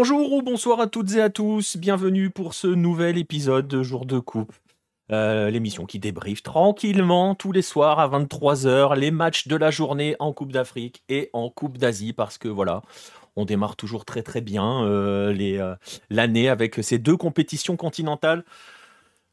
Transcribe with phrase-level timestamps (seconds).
[0.00, 4.06] Bonjour ou bonsoir à toutes et à tous, bienvenue pour ce nouvel épisode de Jour
[4.06, 4.52] de Coupe.
[5.10, 10.14] Euh, l'émission qui débriefe tranquillement tous les soirs à 23h les matchs de la journée
[10.20, 12.82] en Coupe d'Afrique et en Coupe d'Asie parce que voilà,
[13.34, 15.74] on démarre toujours très très bien euh, euh,
[16.10, 18.44] l'année avec ces deux compétitions continentales.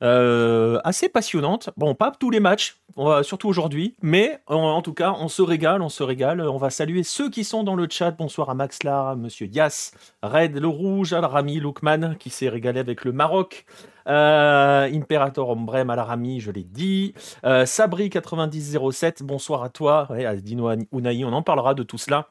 [0.04, 1.70] Euh, assez passionnante.
[1.77, 2.82] Bon, pas tous les matchs,
[3.24, 6.41] surtout aujourd'hui, mais en, tout cas, on se régale, on se régale.
[6.41, 8.12] On va saluer ceux qui sont dans le chat.
[8.12, 8.79] Bonsoir à Max
[9.18, 13.66] Monsieur Yass, Red le Rouge, Al-Rami, Loukman, qui s'est régalé avec le Maroc.
[14.07, 17.13] Euh, Imperator Ombrem, Al-Rami, je l'ai dit.
[17.46, 20.07] Euh, Sabri9007, bonsoir à toi.
[20.10, 22.29] Ouais, Dino Unai, on en parlera de tout cela.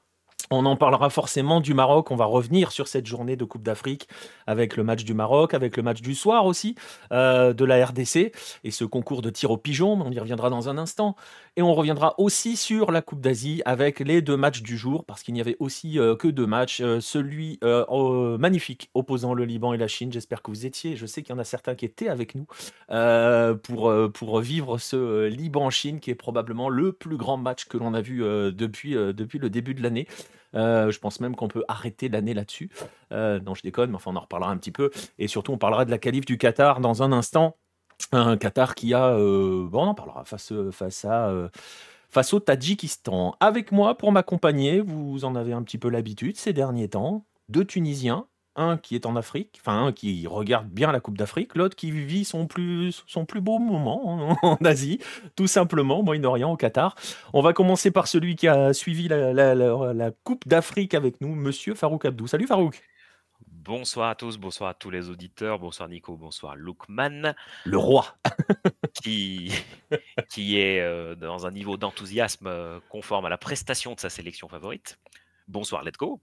[0.50, 2.10] On en parlera forcément du Maroc.
[2.10, 4.08] On va revenir sur cette journée de Coupe d'Afrique
[4.46, 6.74] avec le match du Maroc, avec le match du soir aussi
[7.12, 8.32] euh, de la RDC
[8.64, 9.92] et ce concours de tir au pigeon.
[9.92, 11.16] On y reviendra dans un instant.
[11.56, 15.22] Et on reviendra aussi sur la Coupe d'Asie avec les deux matchs du jour parce
[15.22, 16.80] qu'il n'y avait aussi euh, que deux matchs.
[16.80, 17.58] Euh, celui
[18.38, 20.12] magnifique opposant le Liban et la Chine.
[20.12, 20.96] J'espère que vous étiez.
[20.96, 22.46] Je sais qu'il y en a certains qui étaient avec nous
[23.62, 28.00] pour, pour vivre ce Liban-Chine qui est probablement le plus grand match que l'on a
[28.00, 30.06] vu depuis, depuis le début de l'année.
[30.54, 32.70] Euh, je pense même qu'on peut arrêter l'année là-dessus.
[33.12, 34.90] Euh, non, je déconne, mais enfin, on en reparlera un petit peu.
[35.18, 37.56] Et surtout, on parlera de la qualif du Qatar dans un instant.
[38.12, 39.10] Un Qatar qui a.
[39.10, 41.32] Euh, bon, on en parlera face, face à.
[42.10, 43.36] face au Tadjikistan.
[43.40, 47.64] Avec moi pour m'accompagner, vous en avez un petit peu l'habitude ces derniers temps, deux
[47.64, 48.26] Tunisiens,
[48.56, 51.90] un qui est en Afrique, enfin un qui regarde bien la Coupe d'Afrique, l'autre qui
[51.90, 55.00] vit son plus, son plus beau moment en, Asie,
[55.36, 56.94] tout simplement, Moyen-Orient, au Qatar.
[57.32, 62.04] On va commencer par celui qui a suivi la, Coupe d'Afrique avec nous, Monsieur Farouk
[62.04, 62.26] Abdou.
[62.26, 62.82] Salut Farouk
[63.64, 67.34] Bonsoir à tous, bonsoir à tous les auditeurs, bonsoir Nico, bonsoir Lookman.
[67.64, 68.18] Le roi
[68.92, 69.54] qui,
[70.28, 74.50] qui est euh, dans un niveau d'enthousiasme euh, conforme à la prestation de sa sélection
[74.50, 74.98] favorite.
[75.48, 76.20] Bonsoir Let's Go.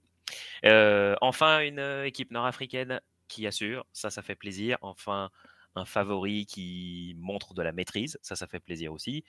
[0.64, 4.78] Euh, enfin, une euh, équipe nord-africaine qui assure, ça, ça fait plaisir.
[4.80, 5.30] Enfin,
[5.74, 9.24] un favori qui montre de la maîtrise, ça, ça fait plaisir aussi.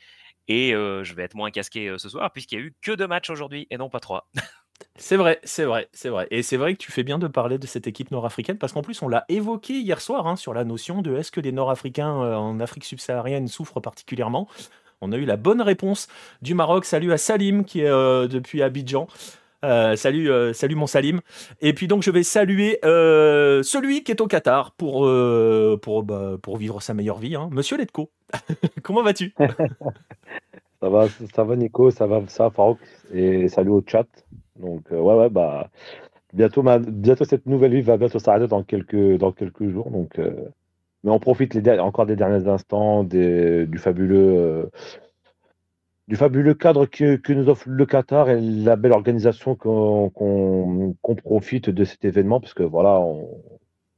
[0.47, 3.31] Et je vais être moins casqué ce soir, puisqu'il n'y a eu que deux matchs
[3.31, 4.29] aujourd'hui et non pas trois.
[4.95, 6.27] C'est vrai, c'est vrai, c'est vrai.
[6.31, 8.81] Et c'est vrai que tu fais bien de parler de cette équipe nord-africaine parce qu'en
[8.81, 12.11] plus, on l'a évoqué hier soir hein, sur la notion de est-ce que les Nord-Africains
[12.11, 14.47] en Afrique subsaharienne souffrent particulièrement.
[15.01, 16.07] On a eu la bonne réponse
[16.41, 16.85] du Maroc.
[16.85, 19.07] Salut à Salim qui est depuis Abidjan.
[19.63, 21.21] Euh, salut, euh, salut mon Salim.
[21.61, 25.09] Et puis donc je vais saluer euh, celui qui est au Qatar pour,
[25.81, 27.49] pour, bah, pour vivre sa meilleure vie, hein.
[27.51, 28.09] Monsieur Letko.
[28.83, 29.33] Comment vas-tu?
[30.81, 32.77] Ça va, ça va Nico, ça va, ça Farouk.
[33.13, 34.05] Et salut au chat.
[34.59, 35.69] Donc ouais ouais bah
[36.33, 39.89] bientôt bientôt cette nouvelle vie va bientôt s'arrêter dans quelques dans quelques jours.
[39.91, 40.19] Donc
[41.03, 44.69] mais on profite les encore des derniers instants du fabuleux
[46.07, 51.83] du fabuleux cadre que, nous offre le Qatar et la belle organisation qu'on profite de
[51.85, 53.01] cet événement, parce que voilà,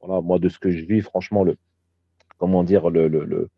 [0.00, 1.56] voilà, moi de ce que je vis, franchement, le,
[2.38, 3.48] comment dire, le, le,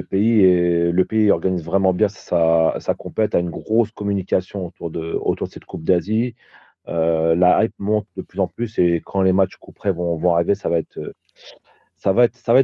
[0.00, 5.64] le pays organise vraiment bien sa, sa compète, a une grosse communication autour de, cette
[5.64, 6.34] Coupe d'Asie.
[6.88, 10.34] Euh, la hype monte de plus en plus et quand les matchs couperets vont, vont
[10.34, 11.00] arriver, ça va être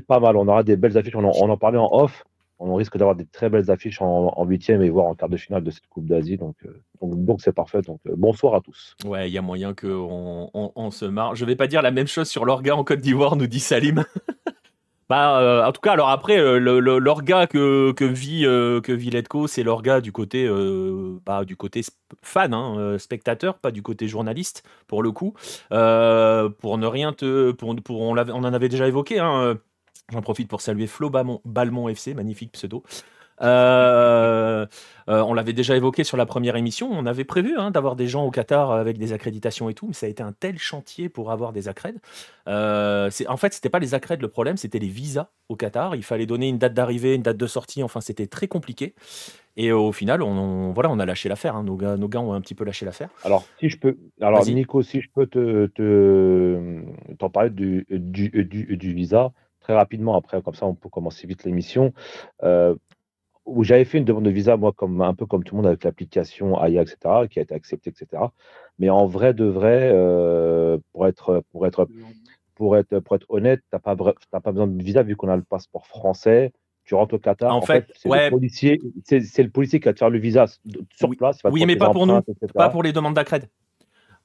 [0.07, 0.37] pas mal.
[0.37, 1.15] On aura des belles affiches.
[1.15, 2.25] On en, parlait en off
[2.61, 5.63] on risque d'avoir des très belles affiches en huitième et voire en quart de finale
[5.63, 6.37] de cette Coupe d'Asie.
[6.37, 7.79] Donc, euh, c'est parfait.
[7.89, 8.97] Euh, bonsoir à tous.
[9.05, 11.37] Ouais, il y a moyen qu'on on, se marre.
[11.37, 14.05] Je vais pas dire la même chose sur l'orga en Côte d'Ivoire, nous dit Salim.
[15.09, 20.01] bah, euh, en tout cas, alors après, l'orga que, vit que vit Letco, c'est l'orga
[20.01, 20.49] du côté
[21.25, 21.83] bah, du côté
[22.23, 25.35] fan, hein, spectateur, pas du côté journaliste pour le coup.
[25.71, 29.19] pour ne rien te, pour, on en avait déjà évoqué.
[29.19, 29.59] Hein,
[30.11, 32.83] J'en profite pour saluer Flo Balmont, FC, magnifique pseudo.
[33.41, 34.67] Euh,
[35.09, 36.91] euh, on l'avait déjà évoqué sur la première émission.
[36.93, 39.95] On avait prévu hein, d'avoir des gens au Qatar avec des accréditations et tout, mais
[39.95, 41.99] ça a été un tel chantier pour avoir des accrèdes.
[42.47, 45.97] Euh, en fait, c'était pas les accrèdes le problème, c'était les visas au Qatar.
[45.97, 47.83] Il fallait donner une date d'arrivée, une date de sortie.
[47.83, 48.95] Enfin, c'était très compliqué.
[49.57, 51.57] Et au final, on, voilà, on a lâché l'affaire.
[51.57, 51.65] Hein.
[51.65, 53.09] Nos, gars, nos gars ont un petit peu lâché l'affaire.
[53.25, 55.67] Alors, si je peux, alors Nico, si je peux te,
[57.19, 59.33] t'en parler du, du, du visa
[59.69, 61.93] très rapidement, après, comme ça, on peut commencer vite l'émission.
[62.43, 62.75] Euh,
[63.49, 65.67] où j'avais fait une demande de visa, moi, comme, un peu comme tout le monde
[65.67, 66.99] avec l'application AIA, etc.,
[67.31, 68.23] qui a été acceptée, etc.
[68.79, 71.89] Mais en vrai de vrai, euh, pour, être, pour, être,
[72.55, 75.37] pour, être, pour être honnête, tu n'as pas, pas besoin de visa vu qu'on a
[75.37, 76.53] le passeport français.
[76.85, 77.55] Tu rentres au Qatar.
[77.55, 80.47] En, fait, c'est le, policier, c'est, le policier qui va te faire le visa
[80.91, 81.39] sur place.
[81.45, 82.21] Oui, mais pas pour nous,
[82.55, 83.47] pas pour les demandes d'accred.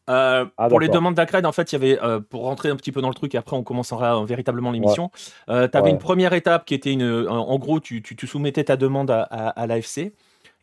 [0.09, 2.75] Euh, ah, pour les demandes d'accred, en fait, il y avait, euh, pour rentrer un
[2.75, 5.11] petit peu dans le truc, et après on commencera euh, véritablement l'émission,
[5.47, 7.27] tu avais une première étape qui était une.
[7.29, 10.13] En, gros, tu, tu, soumettais ta demande à, à, l'AFC.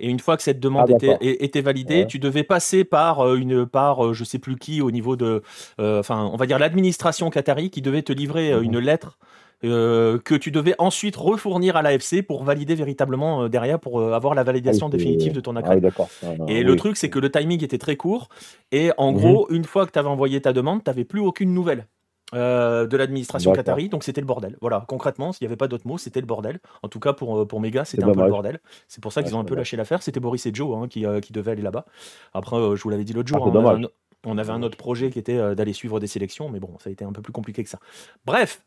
[0.03, 2.07] Et une fois que cette demande Ah, était, validée, Ouais.
[2.07, 5.43] tu devais passer par une par je sais plus qui au niveau de,
[5.79, 8.63] enfin, on va dire l'administration qatari qui devait te livrer Mhm.
[8.65, 9.19] une lettre
[9.65, 14.13] euh, que tu devais ensuite refournir à l'AFC pour valider véritablement euh, derrière pour euh,
[14.13, 16.09] avoir la Ah, validation c'est- définitive de ton Ah oui, d'accord.
[16.23, 18.29] Ah, Et le truc, c'est que le timing était très court.
[18.73, 19.19] Et en Mhm.
[19.19, 21.87] gros, une fois que tu avais envoyé ta demande, tu n'avais plus aucune nouvelle
[22.33, 23.89] de l'administration qatari.
[23.89, 24.57] Donc c'était le bordel.
[24.61, 26.61] Voilà, concrètement, s'il n'y avait pas d'autres mots, c'était le bordel.
[26.85, 28.61] En tout cas, pour, pour Mega, c'était un peu le bordel.
[28.89, 30.01] C'est pour ça qu'ils ont un peu lâché l'affaire.
[30.03, 31.85] C'était Boris et Joe hein, qui, qui devaient aller là-bas.
[32.33, 33.83] Après, je vous l'avais dit l'autre jour, Ah, hein,
[34.25, 36.49] on, avait un, autre projet qui était d'aller suivre des sélections.
[36.49, 37.79] Mais bon, ça a été un peu plus compliqué que ça.
[38.25, 38.63] Bref.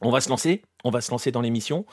[0.00, 1.84] On va se lancer, on va se lancer dans l'émission.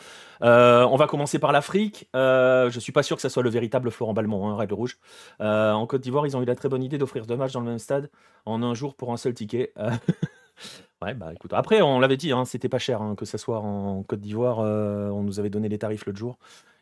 [0.44, 2.07] Euh, on va commencer par l'Afrique.
[2.16, 5.00] Euh, je suis pas sûr que ça soit le véritable Florent Balmont, hein, Règle Rouge.
[5.42, 7.62] Euh, en Côte d'Ivoire, ils ont eu la très bonne idée d'offrir deux matchs dans
[7.62, 8.12] le même stade
[8.46, 9.74] en un jour pour un seul ticket.
[9.80, 9.90] Euh,
[11.02, 11.52] ouais, bah écoute.
[11.54, 14.60] Après, on l'avait dit, hein, c'était pas cher hein, que ça soit en Côte d'Ivoire.
[14.60, 16.38] euh, on nous avait donné les tarifs l'autre jour.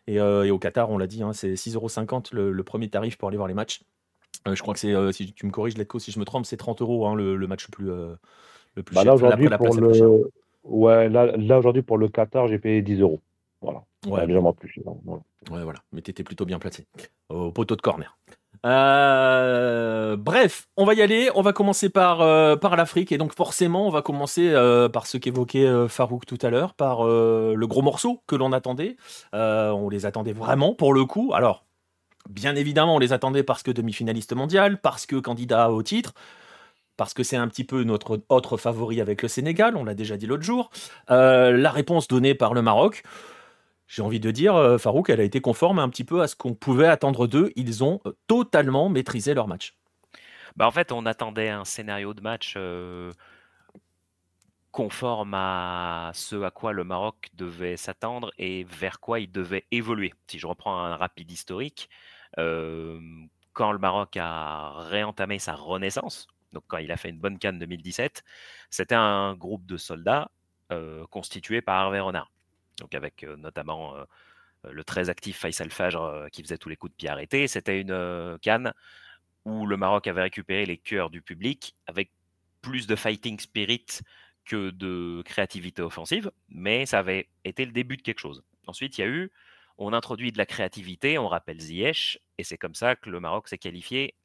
[0.08, 3.18] Et, euh, et au Qatar, on l'a dit, hein, c'est 6,50€ le, le premier tarif
[3.18, 3.84] pour aller voir les matchs.
[4.46, 6.58] Euh, je crois que c'est, si tu me corriges, Letco, si je me trompe, c'est
[6.58, 9.12] 30 euros hein, le, le match le plus, le plus Bah, cher.
[9.12, 10.30] là, aujourd'hui, pour le...
[10.64, 13.22] Ouais, là, là aujourd'hui, pour le Qatar, j'ai payé 10 euros.
[13.62, 13.84] Voilà.
[14.08, 14.80] Ouais, légèrement plus.
[15.06, 15.22] Voilà.
[15.52, 16.86] Ouais, voilà, mais t'étais plutôt bien placé
[17.30, 18.18] au poteau de corner.
[18.66, 21.30] Euh, bref, on va y aller.
[21.36, 23.12] On va commencer par, euh, par l'Afrique.
[23.12, 27.06] Et donc, forcément, on va commencer euh, par ce qu'évoquait Farouk tout à l'heure, par
[27.06, 28.96] le gros morceau que l'on attendait.
[29.34, 31.32] On les attendait vraiment pour le coup.
[31.34, 31.66] Alors,
[32.30, 36.14] bien évidemment, on les attendait parce que demi-finaliste mondial, parce que candidat au titre.
[36.96, 40.16] Parce que c'est un petit peu notre autre favori avec le Sénégal, on l'a déjà
[40.18, 40.70] dit l'autre jour.
[41.10, 43.04] Euh, la réponse donnée par le Maroc,
[43.88, 46.36] j'ai envie de dire, euh, Farouk, elle a été conforme un petit peu à ce
[46.36, 47.52] qu'on pouvait attendre d'eux.
[47.56, 49.76] Ils ont euh, totalement maîtrisé leur match.
[50.56, 52.58] Bah, en fait, on attendait un scénario de match
[54.72, 60.14] conforme à ce à quoi le Maroc devait s'attendre et vers quoi il devait évoluer.
[60.28, 61.90] Si je reprends un rapide historique,
[62.36, 67.60] quand le Maroc a réentamé sa renaissance, donc quand il a fait une bonne canne
[67.60, 68.24] 2017,
[68.70, 70.32] c'était un groupe de soldats
[70.72, 72.32] euh, constitué par Hervé Renard.
[72.80, 74.06] Donc avec euh, notamment euh,
[74.72, 77.48] le très actif Faisal Fajr qui faisait tous les coups de pied arrêtés.
[77.48, 78.74] C'était une canne
[79.46, 82.12] où le Maroc avait récupéré les cœurs du public avec
[82.62, 83.86] plus de fighting spirit
[84.46, 88.44] que de créativité offensive, mais ça avait été le début de quelque chose.
[88.68, 89.32] Ensuite, il y a eu,
[89.78, 93.50] on introduit de la créativité, on rappelle Ziyech, et c'est comme ça que le Maroc
[93.50, 94.16] s'est qualifié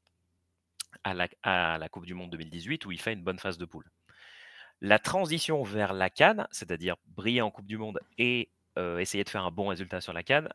[1.05, 3.91] à la, Coupe du Monde 2018 où il fait une bonne phase de poule.
[4.81, 9.29] La transition vers la Cannes, c'est-à-dire briller en Coupe du Monde et euh, essayer de
[9.29, 10.49] faire un bon résultat sur la Cannes,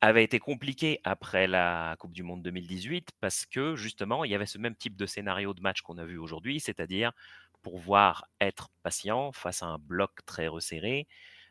[0.00, 4.46] avait été compliquée après la Coupe du Monde 2018 parce que justement, il y avait
[4.46, 7.12] ce même type de scénario de match qu'on a vu aujourd'hui, c'est-à-dire
[7.62, 11.08] pouvoir être patient face à un bloc très resserré,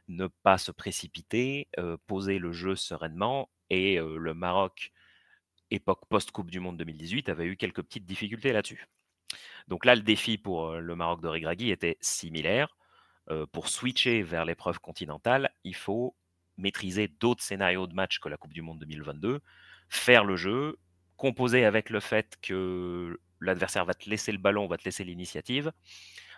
[0.08, 3.50] ne pas se précipiter, euh, poser le jeu sereinement.
[3.70, 4.92] Et euh, le Maroc,
[5.72, 8.88] époque post-Coupe du Monde 2018, avait eu quelques petites difficultés là-dessus.
[9.68, 12.78] Donc là, le défi pour euh, le Maroc de Regragui était similaire.
[13.30, 16.16] Euh, pour switcher vers l'épreuve continentale, il faut
[16.58, 19.42] maîtriser d'autres scénarios de match que la Coupe du Monde 2022,
[19.90, 20.78] faire le jeu,
[21.18, 25.72] composer avec le fait que l'adversaire va te laisser le ballon, va te laisser l'initiative.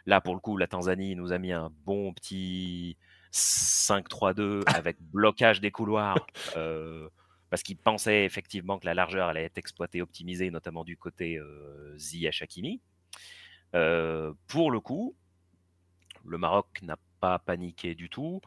[0.06, 2.98] Là, pour le coup, la Tanzanie nous a mis un bon petit
[3.32, 6.26] 5-3-2 avec blocage des couloirs.
[6.58, 7.10] Euh,
[7.50, 11.98] parce qu'ils pensaient effectivement que la largeur allait être exploitée, optimisée, notamment du côté euh,
[11.98, 12.82] Ziyech Hakimi.
[13.76, 15.16] Euh, pour le coup,
[16.26, 18.42] le Maroc n'a pas paniqué du tout,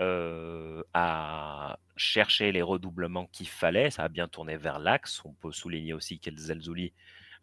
[0.00, 5.24] euh, a cherché les redoublements qu'il fallait, ça a bien tourné vers l'axe.
[5.24, 6.92] On peut souligner aussi qu'El Zelzouli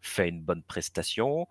[0.00, 1.46] fait une bonne prestation,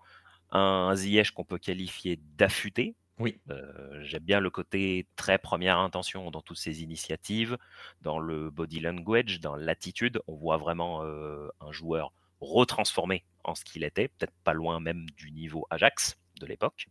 [0.50, 2.94] un Ziyech qu'on peut qualifier d'affûté.
[3.22, 3.40] Oui.
[3.50, 7.56] Euh, J'aime bien le côté très première intention dans toutes ces initiatives,
[8.00, 10.20] dans le body language, dans l'attitude.
[10.26, 15.06] On voit vraiment euh, un joueur retransformé en ce qu'il était, peut-être pas loin même
[15.10, 16.88] du niveau Ajax de l'époque.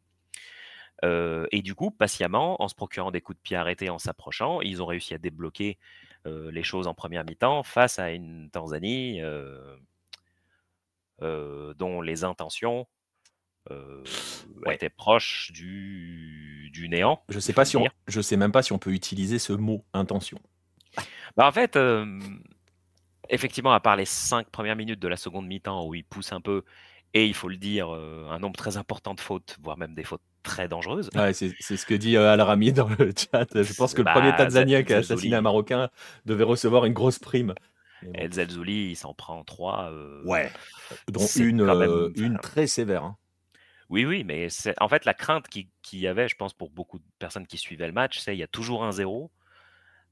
[1.04, 4.62] Euh, et du coup, patiemment, en se procurant des coups de pied arrêtés, en s'approchant,
[4.62, 5.78] ils ont réussi à débloquer
[6.24, 9.20] les choses en première mi-temps face à une Tanzanie
[11.20, 12.88] dont les intentions
[13.70, 14.03] euh,
[14.65, 14.75] Ouais.
[14.75, 17.22] étaient proches du, du néant.
[17.30, 19.84] Je sais pas si on, je sais même pas si on peut utiliser ce mot
[19.94, 20.39] intention.
[21.38, 22.06] Bah, en fait, euh,
[23.30, 26.41] effectivement, à part les cinq premières minutes de la seconde mi-temps où il pousse un
[26.41, 26.63] peu,
[27.13, 30.03] et il faut le dire, euh, un nombre très important de fautes, voire même des
[30.03, 31.10] fautes très dangereuses.
[31.15, 33.48] Ouais, c'est ce que dit euh, Al Rami dans le chat.
[33.53, 35.89] Je pense que le Bah, premier Tanzanien qui a assassiné un Marocain
[36.25, 37.53] devait recevoir une grosse prime.
[38.15, 39.91] El Zelzouli, il s'en prend trois.
[39.91, 40.51] euh, Ouais.
[41.08, 43.03] Dont une, même- une très sévère.
[43.03, 43.18] hein.
[43.91, 46.69] Oui, oui, mais c'est en fait la crainte qui- qu'il y avait, je pense, pour
[46.71, 49.29] beaucoup de personnes qui suivaient le match, c'est il y a toujours un zéro.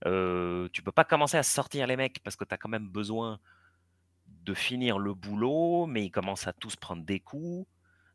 [0.06, 2.90] Euh, tu peux pas commencer à sortir les mecs parce que tu as quand même
[2.90, 3.40] besoin
[4.28, 7.68] de finir le boulot, mais ils commencent à tous prendre des coups.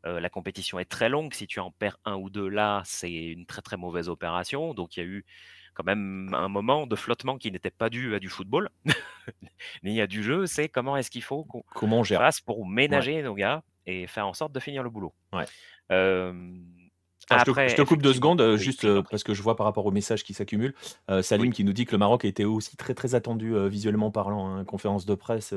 [0.03, 1.33] la compétition est très longue.
[1.33, 4.75] Si tu en perds un ou deux là, c'est une très très mauvaise opération.
[4.75, 5.25] Donc il y a eu
[5.73, 8.69] quand même un moment de flottement qui n'était pas dû à du football,
[9.83, 10.45] ni à du jeu.
[10.45, 13.63] C'est comment est-ce qu'il faut qu'on comment on gère fasse pour ménager nos gars?
[13.87, 15.13] Et faire en sorte de finir le boulot.
[15.33, 15.45] Ouais.
[15.89, 20.33] je, te, coupe deux secondes, juste parce que je vois par rapport aux messages qui
[20.33, 20.75] s'accumulent.
[21.21, 24.47] Salim qui nous dit que le Maroc était aussi très très attendu visuellement parlant.
[24.47, 25.53] Hein, conférence de presse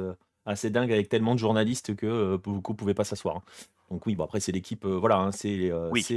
[0.47, 3.37] assez dingue avec tellement de journalistes que beaucoup ne pouvaient pas s'asseoir.
[3.37, 3.43] Hein.
[3.91, 5.71] Donc oui, bon après c'est l'équipe, voilà, hein, c'est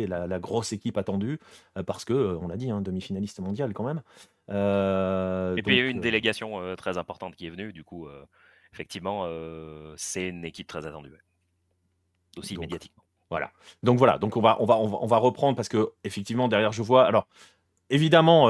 [0.07, 1.39] la, grosse équipe attendue
[1.85, 4.01] parce que on l'a dit, demi-finaliste mondial quand même.
[4.49, 8.07] Et puis il y a eu une délégation très importante qui est venue, du coup
[8.73, 9.25] effectivement
[9.95, 11.13] c'est une équipe très attendue,
[12.37, 13.03] aussi médiatiquement.
[13.29, 13.51] Voilà.
[13.83, 16.81] Donc voilà, donc on va, on va, on va, reprendre parce que effectivement derrière je
[16.81, 17.05] vois.
[17.05, 17.27] Alors
[17.89, 18.47] évidemment,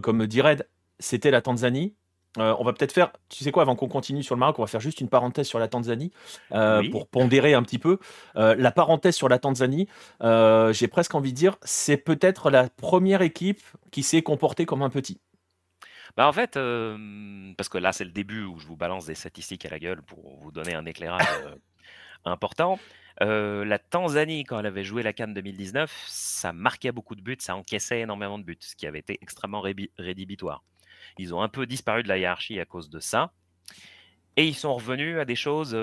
[0.00, 0.68] comme dit Red,
[0.98, 1.94] c'était la Tanzanie.
[2.38, 4.62] Euh, on va peut-être faire, tu sais quoi, avant qu'on continue sur le Maroc, on
[4.62, 6.10] va faire juste une parenthèse sur la Tanzanie
[6.52, 7.98] euh, pour pondérer un petit peu.
[8.36, 9.88] Euh, la parenthèse sur la Tanzanie,
[10.20, 14.90] j'ai presque envie de dire, c'est peut-être la première équipe qui s'est comportée comme un
[14.90, 15.20] petit.
[16.16, 16.54] Bah en fait,
[17.56, 20.00] parce que là c'est le début où je vous balance des statistiques à la gueule
[20.02, 21.26] pour vous donner un éclairage
[22.24, 22.78] important.
[23.20, 27.56] la Tanzanie, quand elle avait joué la Cannes 2019, ça marquait beaucoup de buts, ça
[27.56, 29.62] encaissait énormément de buts, ce qui avait été extrêmement
[29.98, 30.62] rédhibitoire.
[31.18, 33.32] Ils ont un peu disparu de la hiérarchie à cause de ça.
[34.36, 35.76] Et ils sont revenus à des choses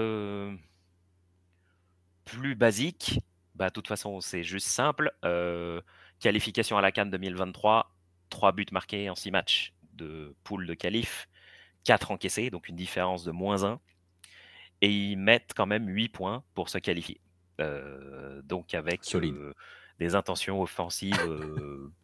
[2.25, 3.19] plus basiques.
[3.55, 5.12] Bah, de toute façon, c'est juste simple.
[6.19, 7.95] qualification à la Cannes 2023,
[8.29, 11.27] 3 buts marqués en 6 matchs de poule de qualif,
[11.83, 13.79] 4 encaissés, donc une différence de moins 1.
[14.81, 17.21] Et ils mettent quand même 8 points pour se qualifier.
[18.43, 19.01] donc avec
[20.00, 21.15] des intentions offensives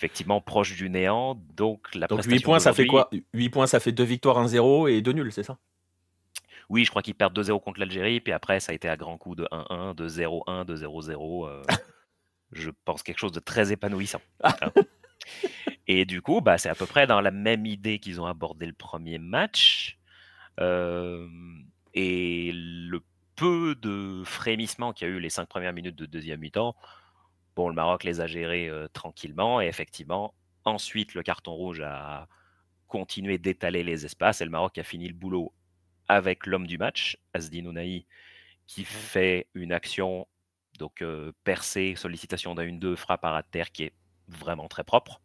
[0.00, 1.34] effectivement proche du néant.
[1.54, 3.10] Donc, la donc 8 points, ça fait quoi?
[3.34, 5.58] 8 points, ça fait 2 victoires, 1-0 et 2 nuls, c'est ça?
[6.70, 9.18] Oui, je crois qu'ils perdent 2-0 contre l'Algérie, puis après, ça a été à grand
[9.18, 11.48] coup de 1-1, de 0-1, de 0-0.
[11.48, 11.62] Euh,
[12.52, 14.22] je pense quelque chose de très épanouissant.
[14.42, 14.72] Hein.
[15.86, 18.66] et du coup, bah, c'est à peu près dans la même idée qu'ils ont abordé
[18.66, 19.98] le premier match.
[20.60, 21.26] Euh,
[21.94, 23.02] et le
[23.36, 26.76] peu de frémissement qu'il y a eu les 5 premières minutes de deuxième mi-temps,
[27.56, 32.28] Bon, le Maroc les a gérés tranquillement et effectivement, ensuite, le carton rouge a
[32.86, 35.52] continué d'étaler les espaces et le Maroc a fini le boulot
[36.08, 38.06] avec l'homme du match, Asdin Ounahi,
[38.66, 40.26] qui fait une action,
[40.78, 41.04] donc
[41.44, 43.94] percée, sollicitation d'un 1-2, frappe à ras de terre qui est
[44.28, 45.20] vraiment très propre.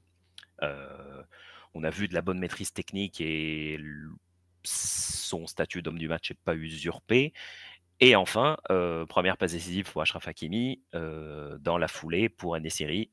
[0.62, 3.79] on a vu de la bonne maîtrise technique et
[4.65, 7.34] son statut d'homme du match n'est pas usurpé.
[8.00, 13.10] Et enfin, euh, première passe décisive pour Ashraf Hakimi euh, dans la foulée pour Nesiri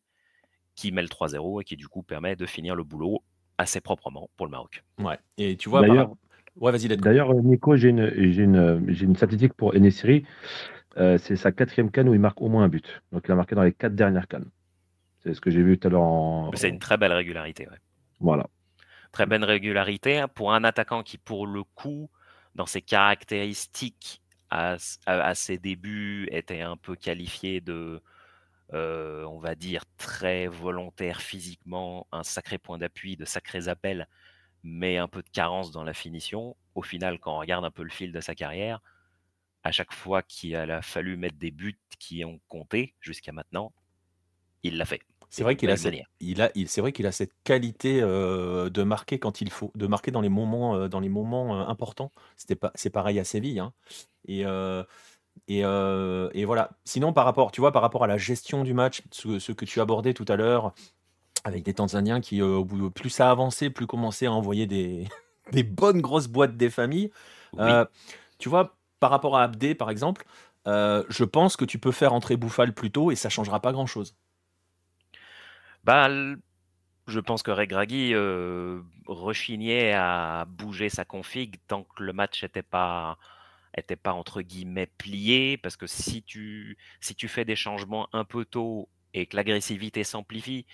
[0.74, 3.22] qui met le 3-0 et qui du coup permet de finir le boulot
[3.58, 4.82] assez proprement pour le Maroc.
[4.98, 5.18] Ouais.
[5.38, 6.14] Et tu vois, d'ailleurs,
[6.56, 10.24] ouais, vas-y, D'ailleurs, Nico, j'ai une, une, une, statistique pour Nesiri.
[10.96, 13.02] Euh, c'est sa quatrième canne où il marque au moins un but.
[13.12, 14.50] Donc il a marqué dans les quatre dernières cannes.
[15.22, 16.50] C'est ce que j'ai vu tout à l'heure en.
[16.54, 17.68] C'est une très belle régularité.
[17.68, 17.78] Ouais.
[18.20, 18.48] Voilà.
[19.12, 22.10] Très belle régularité hein, pour un attaquant qui, pour le coup,
[22.54, 24.76] dans ses caractéristiques, à,
[25.34, 28.02] ses débuts était un peu qualifié de,
[28.74, 34.08] euh, on va dire, très volontaire physiquement, un sacré point d'appui, de sacrés appels,
[34.62, 36.56] mais un peu de carence dans la finition.
[36.74, 38.80] Au final, quand on regarde un peu le fil de sa carrière,
[39.64, 43.72] à chaque fois qu'il a fallu mettre des buts qui ont compté jusqu'à maintenant,
[44.62, 45.00] il l'a fait.
[45.32, 49.18] C'est vrai qu'il a, cette, il a, c'est vrai qu'il a cette qualité de marquer
[49.18, 52.12] quand il faut, de marquer dans les moments, dans les moments importants.
[52.36, 53.58] C'était pas, c'est pareil à Séville.
[53.58, 53.72] Hein.
[54.28, 54.44] Et,
[55.48, 56.72] et, et, voilà.
[56.84, 59.80] Sinon, par rapport, tu vois, par rapport à la gestion du match, ce, que tu
[59.80, 60.74] abordais tout à l'heure,
[61.44, 65.08] avec des Tanzaniens qui, au bout, plus ça avançait, plus commençaient à envoyer des,
[65.52, 67.10] des bonnes grosses boîtes des familles.
[68.38, 70.26] tu vois, par rapport à Abdé, par exemple,
[70.66, 74.14] je pense que tu peux faire entrer Bouffal plus tôt et ça changera pas grand-chose.
[75.84, 76.08] Bah,
[77.08, 82.62] je pense que Regragui euh, rechignait à bouger sa config tant que le match n'était
[82.62, 83.18] pas,
[84.06, 88.88] entre guillemets plié, parce que si tu, si tu fais des changements un peu tôt
[89.14, 90.66] et que l'agressivité s'amplifie,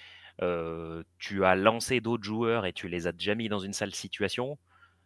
[0.42, 3.94] euh, tu as lancé d'autres joueurs et tu les as déjà mis dans une sale
[3.94, 4.58] situation.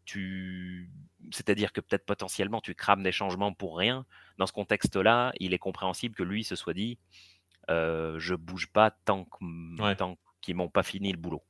[0.05, 0.91] Tu...
[1.31, 4.05] C'est-à-dire que peut-être potentiellement tu crames des changements pour rien.
[4.39, 6.99] Dans ce contexte-là, il est compréhensible que lui se soit dit
[7.71, 9.27] euh, je bouge pas tant
[10.41, 11.43] qu'ils m'ont pas fini le boulot.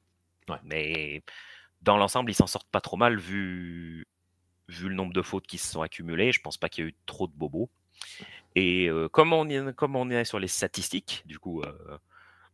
[0.65, 1.23] Mais
[1.81, 4.07] dans l'ensemble, ils s'en sortent pas trop mal vu,
[4.69, 6.33] vu le nombre de fautes qui se sont accumulées.
[6.33, 7.71] Je pense pas qu'il y a eu trop de bobos.
[8.55, 11.99] Et euh, comme, on est, comme on est sur les statistiques, du coup, euh,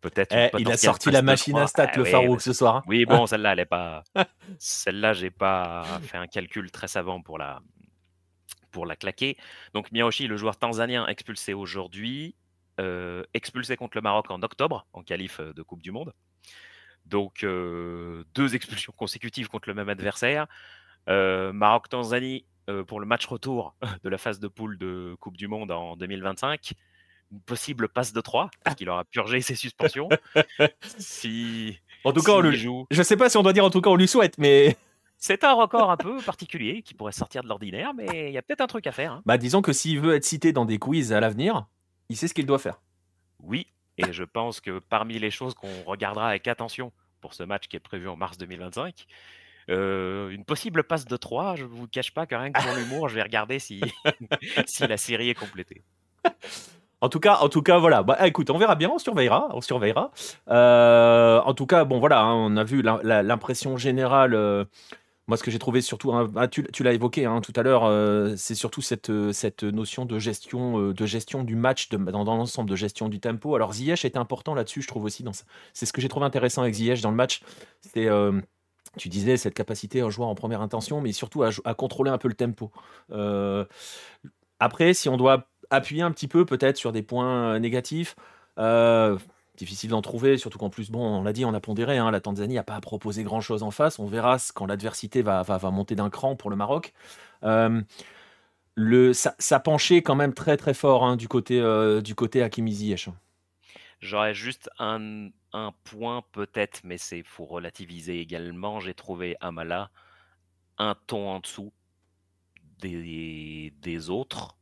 [0.00, 0.34] peut-être.
[0.34, 2.76] Eh, il a sorti la machine à stats, le ah, Farouk, ce soir.
[2.76, 2.82] Hein.
[2.86, 4.04] Oui, bon, celle-là, elle est pas.
[4.58, 7.60] celle-là, j'ai pas fait un calcul très savant pour la,
[8.70, 9.36] pour la claquer.
[9.74, 12.36] Donc Miyoshi, le joueur tanzanien expulsé aujourd'hui,
[13.34, 16.12] expulsé contre le Maroc en octobre, en qualif de Coupe du Monde.
[17.06, 20.46] Donc deux expulsions consécutives contre le même adversaire.
[21.06, 22.44] Maroc-Tanzanie
[22.86, 26.74] pour le match retour de la phase de poule de Coupe du Monde en 2025
[27.30, 30.08] une possible passe de 3, parce qu'il aura purgé ses suspensions.
[30.98, 32.52] si, en tout cas, on le...
[32.52, 32.86] joue.
[32.90, 34.76] Je sais pas si on doit dire en tout cas on lui souhaite, mais.
[35.20, 38.42] C'est un record un peu particulier qui pourrait sortir de l'ordinaire, mais il y a
[38.42, 39.14] peut-être un truc à faire.
[39.14, 39.22] Hein.
[39.26, 41.66] Bah, disons que s'il veut être cité dans des quiz à l'avenir,
[42.08, 42.80] il sait ce qu'il doit faire.
[43.40, 47.68] Oui, et je pense que parmi les choses qu'on regardera avec attention pour ce match
[47.68, 49.06] qui est prévu en mars 2025,
[49.70, 52.74] euh, une possible passe de 3, je ne vous cache pas que rien que pour
[52.74, 53.80] l'humour, je vais regarder si,
[54.66, 55.82] si la série est complétée.
[57.00, 58.02] En tout cas, en tout cas, voilà.
[58.02, 60.10] Bah, écoute, on verra bien, on surveillera, on surveillera.
[60.48, 64.34] Euh, en tout cas, bon, voilà, hein, on a vu l'impression générale.
[64.34, 64.64] Euh,
[65.28, 67.84] moi, ce que j'ai trouvé surtout, hein, ah, tu, l'as évoqué hein, tout à l'heure,
[67.84, 73.08] euh, c'est surtout cette, cette notion de gestion, gestion du match, dans, l'ensemble, de gestion
[73.08, 73.54] du tempo.
[73.54, 75.24] Alors, Ziyech était important là-dessus, je trouve aussi.
[75.72, 77.42] C'est ce que j'ai trouvé intéressant avec Ziyech dans le match.
[77.82, 78.08] C'est
[78.96, 82.28] tu disais cette capacité à jouer en première intention, mais surtout à, contrôler un peu
[82.28, 82.72] le tempo.
[84.58, 88.16] après, si on doit appuyer un petit peu peut-être sur des points euh, négatifs.
[88.58, 89.16] Euh,
[89.58, 92.20] difficile d'en trouver, surtout qu'en plus, bon, on l'a dit, on a pondéré, hein, la
[92.20, 93.98] Tanzanie n'a pas à proposer grand-chose en face.
[93.98, 96.92] On verra quand l'adversité va, va, monter d'un cran pour le Maroc.
[97.44, 97.82] Euh,
[98.74, 101.60] le, ça, ça, penchait quand même très très fort hein, du côté
[102.02, 103.08] du côté Hakimi Ziyech.
[104.00, 108.80] J'aurais juste un, un point peut-être, mais c'est faut relativiser également.
[108.80, 109.90] J'ai trouvé Amala
[110.78, 111.72] un ton en dessous
[112.78, 114.56] des, des autres.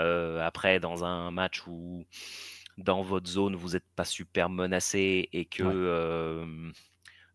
[0.00, 2.04] Euh, après, dans un match où
[2.78, 6.44] dans votre zone, vous n'êtes pas super menacé et que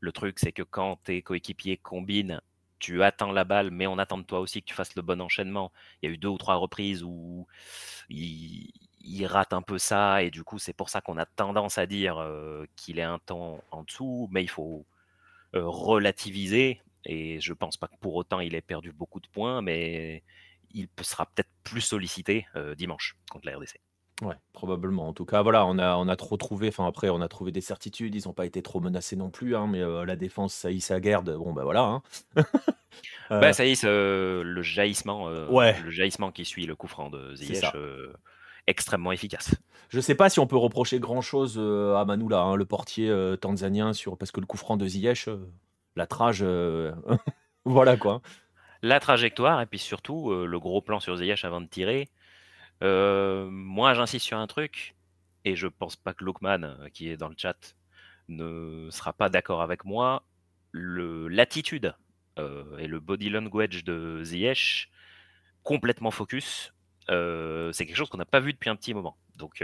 [0.02, 2.42] le truc, c'est que quand tes coéquipiers combinent,
[2.80, 5.20] tu attends la balle, mais on attend de toi aussi que tu fasses le bon
[5.22, 5.72] enchaînement.
[6.02, 7.46] Il y a eu deux ou trois reprises où
[8.10, 8.72] il,
[9.26, 12.26] rate un peu ça, et du coup, c'est pour ça qu'on a tendance à dire
[12.76, 14.86] qu'il est un temps en dessous, mais il faut
[15.54, 16.82] relativiser.
[17.06, 20.24] Et je pense pas que pour autant il ait perdu beaucoup de points, mais
[20.72, 23.80] il sera peut-être plus sollicité euh, dimanche contre la RDC.
[24.22, 25.08] Ouais, probablement.
[25.08, 26.68] En tout cas, voilà, on a, on a trop trouvé.
[26.68, 28.16] Enfin, après, on a trouvé des certitudes.
[28.16, 29.56] Ils n'ont pas été trop menacés non plus.
[29.56, 31.34] Hein, mais euh, la défense, ça y sa garde.
[31.38, 31.84] Bon, ben voilà.
[31.84, 32.02] Hein.
[33.30, 35.80] bah, ça y est, le jaillissement, euh, ouais.
[35.82, 37.66] le jaillissement qui suit le coup franc de Ziyech,
[38.68, 39.56] extrêmement efficace.
[39.88, 43.94] Je sais pas si on peut reprocher grand chose à Manoula, hein, le portier tanzanien,
[43.94, 45.30] sur parce que le coup franc de Ziyech,
[45.96, 46.46] la trage,
[47.66, 48.22] voilà quoi
[48.82, 52.08] la trajectoire et puis surtout euh, le gros plan sur Ziyech avant de tirer.
[52.84, 54.96] Euh, moi, j'insiste sur un truc,
[55.46, 57.76] et je pense pas que Lookman, euh, qui est dans le chat,
[58.28, 60.24] ne sera pas d'accord avec moi.
[60.74, 61.96] L'attitude
[62.78, 64.90] et le body language de Ziyech,
[65.64, 66.74] complètement focus,
[67.08, 69.18] c'est quelque chose qu'on n'a pas vu depuis un petit moment.
[69.36, 69.62] Donc,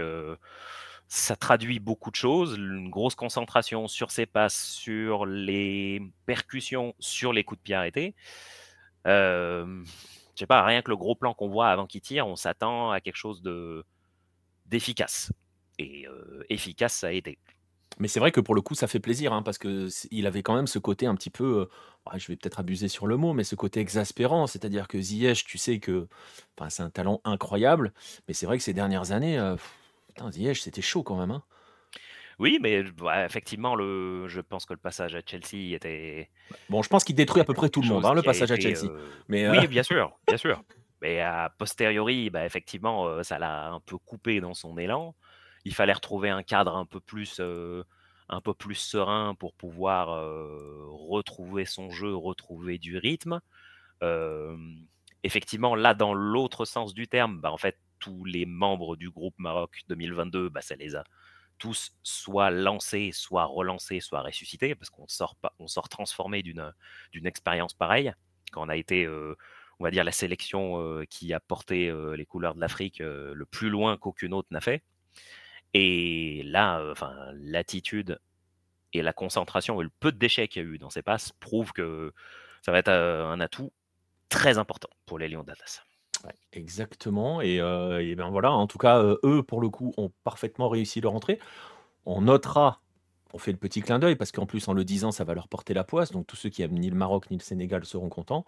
[1.08, 7.32] ça traduit beaucoup de choses, une grosse concentration sur ses passes, sur les percussions, sur
[7.32, 8.14] les coups de pied arrêtés.
[9.06, 9.84] Euh,
[10.36, 12.90] je sais pas, rien que le gros plan qu'on voit avant qu'il tire, on s'attend
[12.90, 13.84] à quelque chose de
[14.66, 15.32] d'efficace.
[15.78, 16.06] Et
[16.48, 17.38] efficace, ça a été.
[17.98, 20.42] Mais c'est vrai que pour le coup, ça fait plaisir, hein, parce que il avait
[20.42, 21.68] quand même ce côté un petit peu,
[22.14, 24.46] je vais peut-être abuser sur le mot, mais ce côté exaspérant.
[24.46, 26.08] C'est-à-dire que Ziyech, tu sais que,
[26.68, 27.92] c'est un talent incroyable,
[28.28, 29.38] mais c'est vrai que ces dernières années,
[30.30, 31.30] Ziyech, c'était chaud quand même.
[31.30, 31.42] Hein.
[32.38, 36.30] Oui, mais bah, effectivement, le, je pense que le passage à Chelsea était.
[36.68, 38.56] Bon, je pense qu'il détruit à peu près tout le monde, hein, le passage à
[38.56, 38.90] Chelsea.
[38.90, 40.62] Euh, mais, Oui, bien sûr, bien sûr.
[41.00, 45.14] Mais a posteriori, bah, effectivement, euh, ça l'a un peu coupé dans son élan.
[45.64, 47.82] Il fallait retrouver un cadre un peu plus, euh,
[48.28, 50.08] un peu plus serein pour pouvoir
[50.90, 53.40] retrouver son jeu, retrouver du rythme.
[55.22, 59.34] effectivement, là, dans l'autre sens du terme, bah, en fait, tous les membres du groupe
[59.38, 61.04] Maroc 2022, bah, ça les a
[61.58, 66.72] tous soit lancés, soit relancés, soit ressuscités, parce qu'on sort, on sort transformé d'une,
[67.12, 68.12] d'une expérience pareille.
[68.52, 72.60] Quand on a été, on va dire, la sélection qui a porté les couleurs de
[72.60, 74.82] l'Afrique le plus loin qu'aucune autre n'a fait.
[75.74, 78.18] Et là, enfin, l'attitude
[78.92, 81.32] et la concentration et le peu de déchets qu'il y a eu dans ces passes
[81.32, 82.12] prouvent que
[82.62, 83.72] ça va être un atout
[84.28, 85.82] très important pour les Lions d'Atlas
[86.52, 87.40] exactement.
[87.40, 91.38] Et, ben voilà, en tout cas, eux, pour le coup, ont parfaitement réussi leur entrée.
[92.04, 92.80] On notera,
[93.32, 95.48] on fait le petit clin d'œil, parce qu'en plus, en le disant, ça va leur
[95.48, 96.12] porter la poisse.
[96.12, 98.44] Donc, tous ceux qui aiment ni le Maroc ni le Sénégal seront contents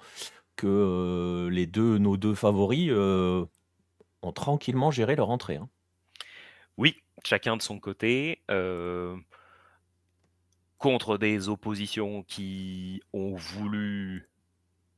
[0.56, 5.56] que les deux, nos deux favoris ont tranquillement géré leur entrée.
[5.56, 5.68] Hein.
[6.76, 8.42] Oui, chacun de son côté.
[10.78, 14.30] contre des oppositions qui ont voulu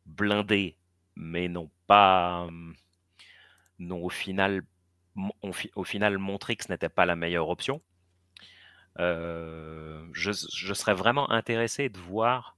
[0.06, 0.76] blinder
[1.20, 2.48] mais n'ont pas,
[3.78, 4.62] n'ont au final,
[5.74, 7.83] au final montré que ce n'était pas la meilleure option.
[8.98, 12.56] je, je, serais vraiment intéressé de voir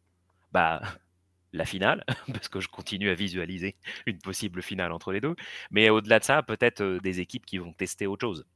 [0.53, 0.81] bah,
[1.53, 5.35] la finale, parce que je continue à visualiser une possible finale entre les deux.
[5.71, 8.47] Mais au-delà de ça, peut-être des équipes qui vont tester autre chose.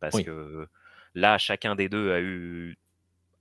[0.00, 0.68] Parce que
[1.14, 2.78] là, chacun des deux a eu,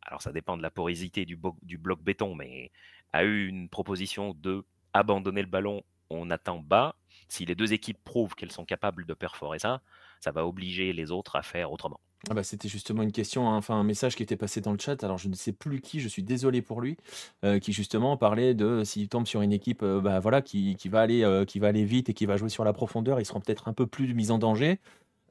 [0.01, 2.71] alors ça dépend de la porosité du, du bloc béton, mais
[3.13, 6.96] a eu une proposition de abandonner le ballon, on attend bas.
[7.30, 9.82] Si les deux équipes prouvent qu'elles sont capables de perforer ça,
[10.20, 12.00] ça va obliger les autres à faire autrement.
[12.30, 14.80] Ah bah, c'était justement une question, hein, enfin un message qui était passé dans le
[14.80, 15.04] chat.
[15.04, 16.98] Alors je ne sais plus qui, je suis désolé pour lui,
[17.46, 21.02] euh, qui justement parlait de s'il tombe sur une équipe, euh, bah, voilà, qui, va
[21.02, 23.39] aller, euh, qui va aller vite et qui va jouer sur la profondeur, ils seront
[23.39, 24.80] peut-être un peu plus mis en danger.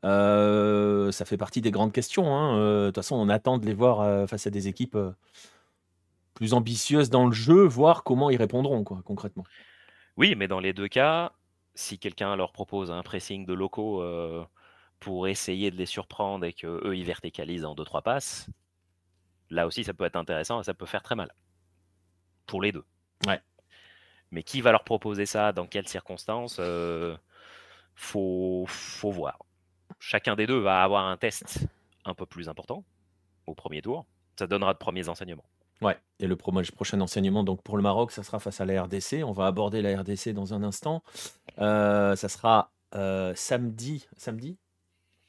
[0.03, 2.35] ça fait partie des grandes questions.
[2.35, 4.97] Hein, de toute façon, on attend de les voir face à des équipes
[6.35, 9.45] plus ambitieuses dans le jeu, voir comment ils répondront, quoi, concrètement.
[10.17, 11.33] Oui, mais dans les deux cas,
[11.75, 14.03] si quelqu'un leur propose un pressing de locaux
[15.01, 18.49] pour essayer de les surprendre et qu'eux, ils verticalisent en 2-3 passes,
[19.51, 21.33] là aussi, ça peut être intéressant et ça peut faire très mal.
[22.47, 22.85] Pour les deux.
[23.27, 23.41] Ouais.
[24.31, 27.17] Mais qui va leur proposer ça Dans quelles circonstances euh,
[27.95, 29.39] faut, faut voir.
[29.99, 31.67] Chacun des deux va avoir un test
[32.05, 32.85] un peu plus important
[33.47, 34.07] au premier tour.
[34.39, 35.45] Ça donnera de premiers enseignements.
[35.83, 39.23] Ouais, et le prochain enseignement donc pour le Maroc, ça sera face à la RDC.
[39.25, 41.03] On va aborder la RDC dans un instant.
[41.59, 44.57] Euh, ça sera euh, samedi, samedi?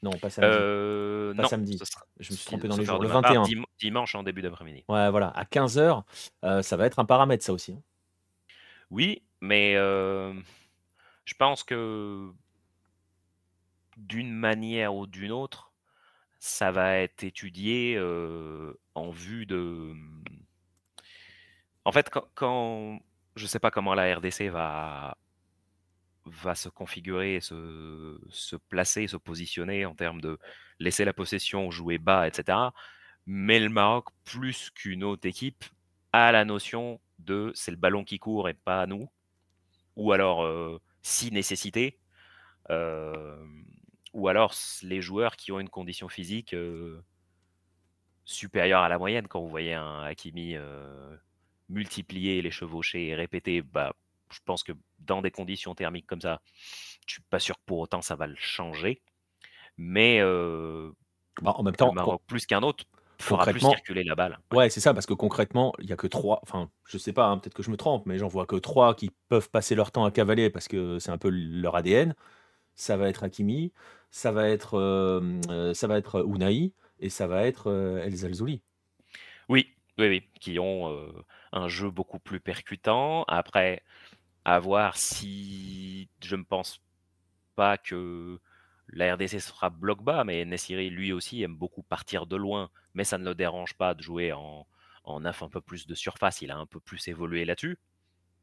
[0.02, 0.56] Non, pas samedi.
[0.58, 1.78] Euh, pas samedi.
[2.20, 3.02] Je me suis trompé dans les jours.
[3.02, 3.42] Le 21.
[3.78, 4.84] dimanche en début d'après-midi.
[4.88, 5.28] Ouais, voilà.
[5.28, 6.04] À 15h,
[6.44, 7.72] euh, ça va être un paramètre, ça aussi.
[7.72, 7.82] Hein.
[8.90, 12.30] Oui, mais je pense que
[13.96, 15.72] d'une manière ou d'une autre,
[16.38, 18.00] ça va être étudié
[18.94, 19.94] en vue de.
[21.88, 23.00] En fait, quand,
[23.34, 25.14] je ne sais pas comment la RDC va
[26.54, 30.38] se configurer, se, se placer, se positionner en termes de
[30.80, 32.58] laisser la possession, jouer bas, etc.
[33.24, 35.64] Mais le Maroc, plus qu'une autre équipe,
[36.12, 39.08] a la notion de c'est le ballon qui court et pas nous.
[39.96, 41.98] Ou alors, euh, si nécessité,
[42.68, 43.42] euh,
[44.12, 47.02] ou alors les joueurs qui ont une condition physique euh,
[48.26, 49.26] supérieure à la moyenne.
[49.26, 50.54] Quand vous voyez un Hakimi
[51.68, 53.94] multiplier les chevauchés et répéter, bah,
[54.32, 56.40] je pense que dans des conditions thermiques comme ça,
[57.06, 59.02] je suis pas sûr que pour autant ça va le changer.
[59.76, 60.90] Mais euh,
[61.40, 61.94] bah, en même temps,
[62.26, 62.84] plus qu'un autre
[63.20, 64.38] fera plus circuler la balle.
[64.52, 66.40] Ouais, c'est ça, parce que concrètement, il y a que trois.
[66.42, 68.94] Enfin, je sais pas, hein, peut-être que je me trompe, mais j'en vois que trois
[68.94, 72.14] qui peuvent passer leur temps à cavaler parce que c'est un peu leur ADN.
[72.74, 73.72] Ça va être Hakimi,
[74.10, 77.72] ça va être, euh, euh, ça va être Unai et ça va être
[78.04, 78.62] El Zalzouli.
[79.48, 80.96] Oui, oui, oui, qui ont
[81.52, 83.24] un jeu beaucoup plus percutant.
[83.24, 83.82] Après,
[84.44, 86.80] à voir si je ne pense
[87.56, 88.40] pas que
[88.88, 93.04] la RDC sera bloc bas, mais Nessiri lui aussi aime beaucoup partir de loin, mais
[93.04, 94.66] ça ne le dérange pas de jouer en,
[95.04, 96.42] en un peu plus de surface.
[96.42, 97.78] Il a un peu plus évolué là-dessus.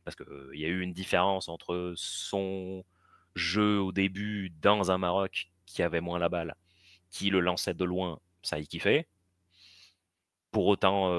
[0.04, 2.84] Parce qu'il y a eu une différence entre son
[3.36, 6.56] jeu au début dans un Maroc qui avait moins la balle,
[7.10, 9.08] qui le lançait de loin, ça y kiffait.
[10.52, 11.10] Pour autant,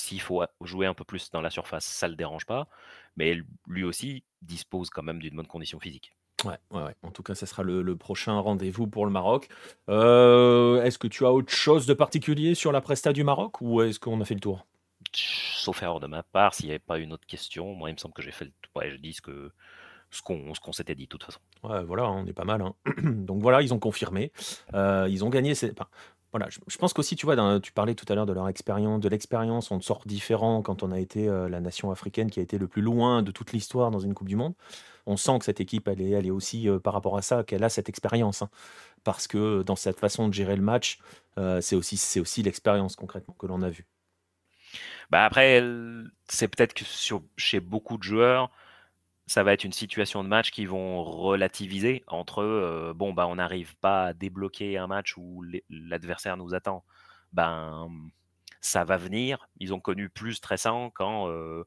[0.00, 2.68] s'il faut jouer un peu plus dans la surface, ça ne le dérange pas.
[3.16, 6.14] Mais lui aussi dispose quand même d'une bonne condition physique.
[6.44, 9.48] Ouais, ouais, En tout cas, ça sera le, prochain rendez-vous pour le Maroc.
[9.88, 13.82] Euh, est-ce que tu as autre chose de particulier sur la presta du Maroc ou
[13.82, 14.66] est-ce qu'on a fait le tour?
[15.12, 17.98] Sauf erreur de ma part, s'il n'y avait pas une autre question, moi il me
[17.98, 18.72] semble que j'ai fait le tour.
[18.76, 19.50] Ouais, je dis ce que
[20.10, 21.40] ce qu'on s'était dit de toute façon.
[21.62, 22.62] Ouais, voilà, on est pas mal.
[22.62, 22.74] Hein.
[23.02, 24.32] Donc voilà, ils ont confirmé.
[24.74, 25.54] Euh, ils ont gagné.
[26.32, 29.08] Voilà, je, pense qu'aussi, tu vois, tu parlais tout à l'heure de leur expérience, de
[29.08, 32.56] l'expérience, on sort différent quand on a été euh, la nation africaine qui a été
[32.56, 34.54] le plus loin de toute l'histoire dans une Coupe du Monde.
[35.06, 37.42] On sent que cette équipe, elle est, elle est aussi, euh, par rapport à ça,
[37.42, 38.42] qu'elle a cette expérience.
[38.42, 38.50] Hein.
[39.02, 41.00] parce que dans cette façon de gérer le match,
[41.38, 43.86] euh, c'est aussi, aussi l'expérience concrètement que l'on a vue.
[45.10, 45.64] Bah après,
[46.28, 46.84] c'est peut-être que
[47.36, 48.50] chez beaucoup de joueurs,
[49.30, 53.36] ça va être une situation de match qui vont relativiser entre euh, bon bah on
[53.36, 56.84] n'arrive pas à débloquer un match où l'adversaire nous attend.
[57.32, 57.88] Ben
[58.60, 59.48] ça va venir.
[59.60, 61.62] Ils ont connu plus stressant quand euh,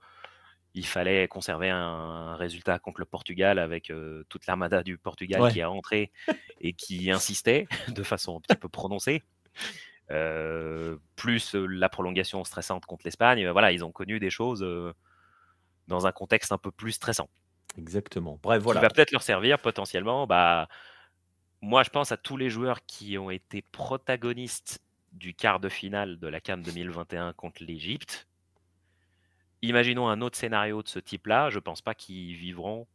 [0.74, 5.60] il fallait conserver un, résultat contre le Portugal avec euh, toute l'armada du Portugal qui
[5.60, 6.12] est rentré
[6.60, 9.24] et qui insistait de façon un petit peu prononcée.
[11.16, 13.48] plus la prolongation stressante contre l'Espagne.
[13.52, 14.68] Voilà, ils ont connu des choses
[15.88, 17.30] dans un contexte un peu plus stressant.
[17.78, 18.40] Exactement.
[18.44, 18.80] Bref, voilà.
[18.80, 20.28] Qui va peut-être leur servir potentiellement.
[20.28, 20.68] Bah,
[21.62, 24.82] moi, je pense à tous les joueurs qui ont été protagonistes
[25.12, 28.28] du quart de finale de la Cannes 2021 contre l'Égypte.
[29.62, 31.50] Imaginons un autre scénario de ce type-là.
[31.50, 32.88] Je ne pense pas qu'ils vivront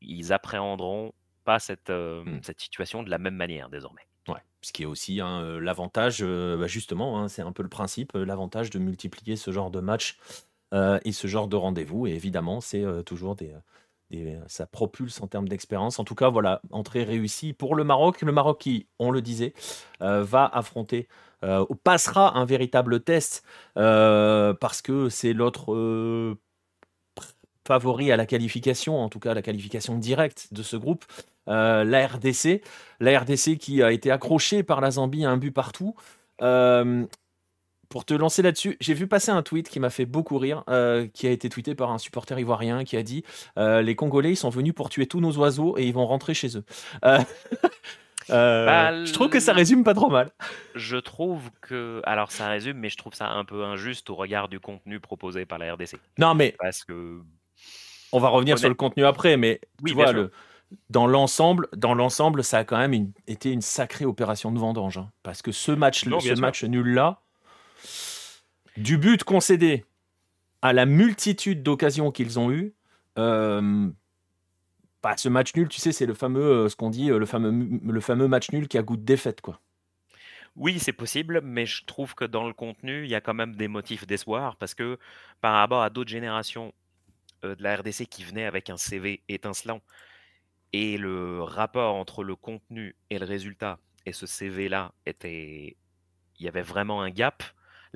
[0.00, 1.12] ils appréhenderont
[1.44, 2.40] pas cette, euh, Hmm.
[2.42, 4.02] cette situation de la même manière désormais.
[4.28, 7.62] Ouais, ce qui est aussi hein, euh, l'avantage, euh, bah, justement, hein, c'est un peu
[7.62, 10.18] le principe, euh, l'avantage de multiplier ce genre de match
[10.74, 12.06] euh, et ce genre de rendez-vous.
[12.06, 13.54] Et évidemment, c'est toujours des,
[14.10, 15.98] des- ça propulse en termes d'expérience.
[15.98, 18.22] En tout cas, voilà, entrée réussie pour le Maroc.
[18.22, 19.52] Le Maroc qui, on le disait,
[20.02, 21.08] euh, va affronter,
[21.44, 23.44] euh, passera un véritable test
[23.76, 26.36] euh, parce que c'est l'autre euh,
[27.66, 31.04] favori à la qualification, en tout cas la qualification directe de ce groupe,
[31.48, 32.62] euh, la RDC.
[33.00, 35.94] La RDC qui a été accrochée par la Zambie à un but partout.
[37.88, 41.06] Pour te lancer là-dessus, j'ai vu passer un tweet qui m'a fait beaucoup rire, euh,
[41.12, 43.24] qui a été tweeté par un supporter ivoirien qui a dit
[43.58, 46.34] euh, Les Congolais, ils sont venus pour tuer tous nos oiseaux et ils vont rentrer
[46.34, 46.64] chez eux.
[47.04, 47.18] Euh,
[48.28, 50.30] Bah, je trouve que ça résume pas trop mal.
[50.74, 52.00] Je trouve que.
[52.04, 55.46] Alors, ça résume, mais je trouve ça un peu injuste au regard du contenu proposé
[55.46, 55.96] par la RDC.
[56.18, 57.20] Non, mais Parce que.
[58.10, 60.32] on va revenir Honnête- sur le contenu après, mais Oui, tu vois, le,
[60.90, 64.98] dans l'ensemble, dans l'ensemble, ça a quand même une- été une sacrée opération de vendange,
[64.98, 65.08] hein.
[65.22, 67.20] parce que ce match, Non, ce match nul là,
[68.76, 69.84] du but concédé
[70.62, 72.74] à la multitude d'occasions qu'ils ont eues,
[73.18, 73.90] euh,
[75.02, 77.26] bah, ce match nul, tu sais, c'est le fameux, euh, ce qu'on dit, euh, le
[77.26, 79.60] fameux, le fameux match nul qui a goût de défaite, quoi.
[80.56, 83.54] Oui, c'est possible, mais je trouve que dans le contenu, il y a quand même
[83.54, 84.98] des motifs d'espoir parce que
[85.42, 86.72] par rapport à d'autres générations
[87.44, 89.82] euh, de la RDC qui venaient avec un CV étincelant
[90.72, 95.76] et le rapport entre le contenu et le résultat et ce CV-là était.
[96.38, 97.42] Il y avait vraiment un gap.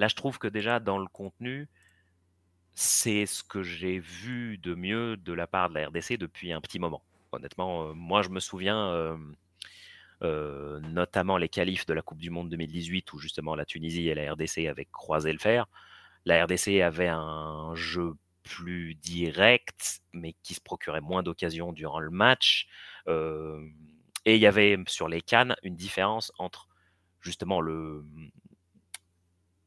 [0.00, 1.68] Là, je trouve que déjà dans le contenu,
[2.74, 6.62] c'est ce que j'ai vu de mieux de la part de la RDC depuis un
[6.62, 7.02] petit moment.
[7.32, 8.88] Honnêtement, euh, moi, je me souviens.
[8.92, 9.16] euh,
[10.22, 14.14] euh, notamment les qualifs de la Coupe du Monde 2018 où justement la Tunisie et
[14.14, 15.66] la RDC avaient croisé le fer.
[16.24, 22.10] La RDC avait un jeu plus direct, mais qui se procurait moins d'occasions durant le
[22.10, 22.68] match.
[23.08, 26.68] Et il y avait sur les cannes une différence entre
[27.22, 28.04] justement le,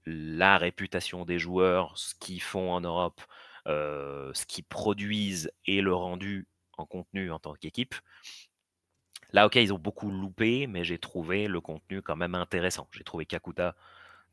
[0.05, 3.21] la réputation des joueurs, ce qu'ils font en Europe,
[3.67, 7.95] euh, ce qu'ils produisent et le rendu en contenu en tant qu'équipe.
[9.31, 12.87] Là, ok, ils ont beaucoup loupé, mais j'ai trouvé le contenu quand même intéressant.
[12.91, 13.75] J'ai trouvé Kakuta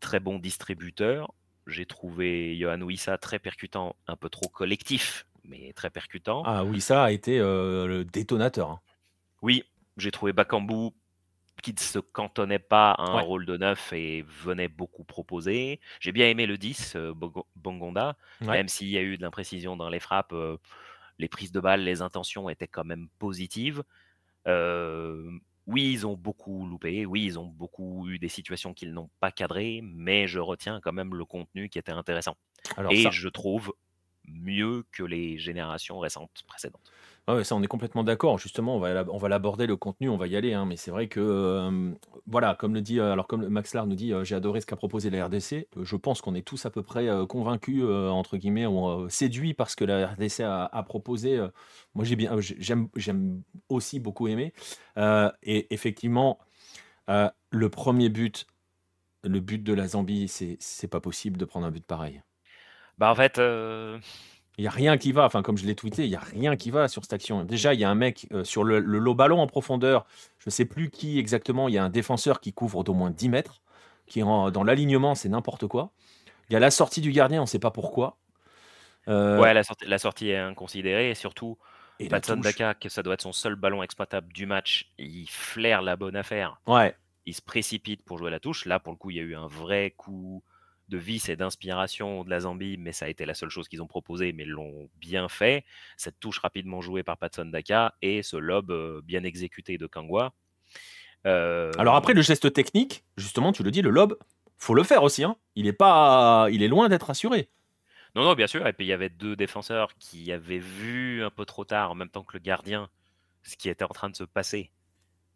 [0.00, 1.32] très bon distributeur.
[1.66, 6.42] J'ai trouvé Johan Wissa très percutant, un peu trop collectif, mais très percutant.
[6.44, 8.70] Ah oui, ça a été euh, le détonateur.
[8.70, 8.80] hein.
[9.42, 9.64] Oui,
[9.96, 10.90] j'ai trouvé Bakambu
[11.62, 13.22] qui ne se cantonnait pas à un Ouais.
[13.22, 15.80] rôle de neuf et venait beaucoup proposer.
[16.00, 17.14] J'ai bien aimé le 10, euh,
[17.56, 18.58] Bongonda, Ouais.
[18.58, 20.56] même s'il y a eu de l'imprécision dans les frappes, euh,
[21.18, 23.84] les prises de balles, les intentions étaient quand même positives.
[24.48, 25.30] Euh,
[25.66, 29.30] oui, ils ont beaucoup loupé, oui, ils ont beaucoup eu des situations qu'ils n'ont pas
[29.32, 32.36] cadrées, mais je retiens quand même le contenu qui était intéressant.
[32.76, 33.74] Alors et ça, je trouve
[34.26, 36.94] mieux que les générations récentes précédentes.
[37.44, 38.38] Ça, on est complètement d'accord.
[38.38, 40.52] Justement, on va, l'aborder le contenu, on va y aller.
[40.52, 41.92] hein, mais c'est vrai que, euh,
[42.26, 44.66] voilà, comme le dit, euh, alors comme Max Lar nous dit, euh, j'ai adoré ce
[44.66, 45.68] qu'a proposé la RDC.
[45.80, 49.70] Je pense qu'on est tous à peu près convaincus, entre guillemets, ou euh, séduits par
[49.70, 51.38] ce que la RDC a, proposé.
[51.94, 54.52] Moi, j'ai bien, j'ai- j'aime, aussi beaucoup aimé.
[54.96, 56.38] Et effectivement,
[57.06, 58.46] le premier but,
[59.22, 62.22] le but de la Zambie, c'est, c'est pas possible de prendre un but pareil.
[62.98, 63.38] Bah en fait,
[64.60, 66.54] Il n'y a rien qui va, enfin comme je l'ai tweeté, il n'y a rien
[66.54, 67.44] qui va sur cette action.
[67.44, 70.04] Déjà, il y a un mec euh, sur le, le low ballon en profondeur,
[70.36, 73.10] je ne sais plus qui exactement, il y a un défenseur qui couvre d'au moins
[73.10, 73.62] 10 mètres,
[74.06, 75.92] qui rend, dans l'alignement, c'est n'importe quoi.
[76.50, 78.18] Il y a la sortie du gardien, on ne sait pas pourquoi.
[79.08, 81.56] Euh, ouais, la sortie, la sortie est inconsidérée et surtout,
[81.98, 82.36] et Patson.
[82.36, 86.16] Daka, que ça doit être son seul ballon exploitable du match, il flaire la bonne
[86.16, 86.94] affaire, Ouais,
[87.24, 88.66] il se précipite pour jouer la touche.
[88.66, 90.42] Là, pour le coup, il y a eu un vrai coup
[90.90, 93.80] de vis et d'inspiration de la Zambie, mais ça a été la seule chose qu'ils
[93.80, 95.64] ont proposé, mais l'ont bien fait.
[95.96, 100.34] Cette touche rapidement jouée par Patson Daka et ce lob euh, bien exécuté de Kangwa.
[101.26, 104.18] Euh, alors après, le geste technique, justement, tu le dis, le lob,
[104.58, 105.24] faut le faire aussi.
[105.24, 105.36] hein.
[105.54, 107.48] Il, est pas, il est loin d'être assuré.
[108.14, 108.66] Non, non, bien sûr.
[108.66, 111.94] Et puis il y avait deux défenseurs qui avaient vu un peu trop tard, en
[111.94, 112.88] même temps que le gardien,
[113.42, 114.70] ce qui était en train de se passer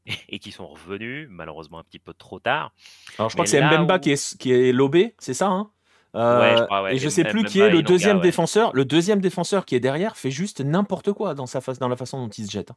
[0.29, 2.73] et qui sont revenus, malheureusement un petit peu trop tard.
[3.19, 5.49] Alors je crois Mais que c'est Mbemba où- qui est, qui est lobé, c'est ça
[5.49, 5.71] hein?
[6.17, 6.95] Euh, Ouais, je crois, ouais.
[6.95, 8.21] Et je sais plus qui est le deuxième ouais.
[8.21, 8.73] défenseur.
[8.75, 12.19] Le deuxième défenseur qui est derrière fait juste n'importe quoi dans, sa dans la façon
[12.25, 12.71] dont il se jette.
[12.71, 12.77] hein.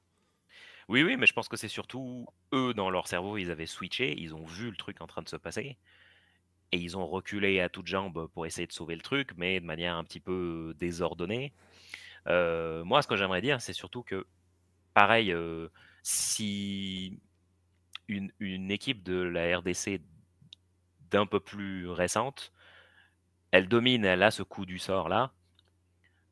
[0.89, 4.15] Oui, oui, mais je pense que c'est surtout eux, dans leur cerveau, ils avaient switché,
[4.19, 5.77] ils ont vu le truc en train de se passer,
[6.71, 9.65] et ils ont reculé à toutes jambes pour essayer de sauver le truc, mais de
[9.65, 11.53] manière un petit peu désordonnée.
[12.27, 14.25] Euh, moi, ce que j'aimerais dire, c'est surtout que,
[14.93, 15.69] pareil, euh,
[16.07, 17.19] si
[18.07, 20.01] une, une équipe de la RDC
[21.11, 22.53] d'un peu plus récente,
[23.51, 25.33] elle domine, elle a ce coup du sort là,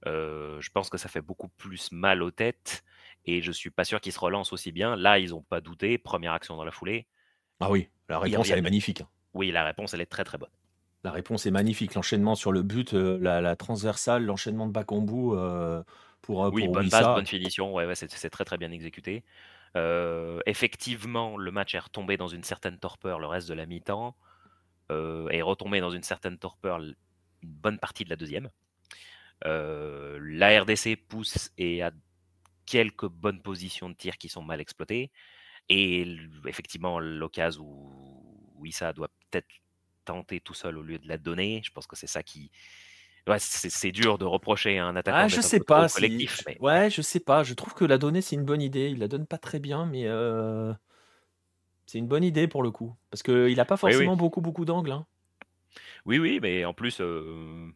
[0.08, 2.86] euh, je pense que ça fait beaucoup plus mal aux têtes
[3.26, 4.96] et je suis pas sûr qu'ils se relancent aussi bien.
[4.96, 5.98] Là, ils n'ont pas douté.
[5.98, 7.08] Première action dans la foulée.
[7.60, 9.02] Ah oui, la réponse, elle est magnifique.
[9.02, 9.10] Hein.
[9.34, 10.52] Oui, la réponse, elle est très très bonne.
[11.04, 11.96] La réponse est magnifique.
[11.96, 15.84] L'enchaînement sur le but, euh, la, transversale, l'enchaînement de Bakambu euh,
[16.22, 17.74] pour, euh, Oui, bonne passe, bonne finition.
[17.74, 19.24] Ouais, ouais, c'est très très bien exécuté.
[20.46, 24.16] Effectivement, le match est retombé dans une certaine torpeur le reste de la mi-temps.
[24.90, 26.96] est retombé dans une certaine torpeur une
[27.44, 28.50] bonne partie de la deuxième.
[29.44, 31.92] la RDC pousse et a
[32.66, 35.12] quelques bonnes positions de tir qui sont mal exploitées.
[35.70, 39.48] Et effectivement, l'occasion où, où Issa doit peut-être
[40.06, 42.52] tenter tout seul au lieu de la donner, je pense que c'est ça qui.
[43.28, 45.18] Ouais, c'est dur de reprocher à un attaquant.
[45.22, 45.88] Ah, je sais pas.
[45.90, 47.44] Collectif, Ouais, je sais pas.
[47.44, 48.90] Je trouve que la donner, c'est une bonne idée.
[48.90, 50.72] Il la donne pas très bien, mais euh,
[51.88, 52.96] c'est une bonne idée pour le coup.
[53.10, 54.92] Parce qu'il n'a pas forcément beaucoup, beaucoup d'angles.
[54.92, 55.08] Hein.
[56.06, 57.68] Oui, oui, mais en plus, euh,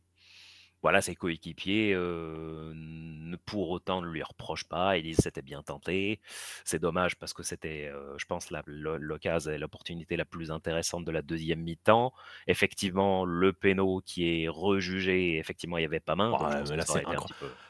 [0.81, 4.97] voilà, ses coéquipiers ne pour autant ne lui reprochent pas.
[4.97, 6.19] Ils disent c'était bien tenté.
[6.63, 11.21] C'est dommage parce que c'était, je pense, l'occasion et l'opportunité la plus intéressante de la
[11.21, 12.13] deuxième mi-temps.
[12.47, 16.31] Effectivement, le péno qui est rejugé, effectivement, il n'y avait pas main.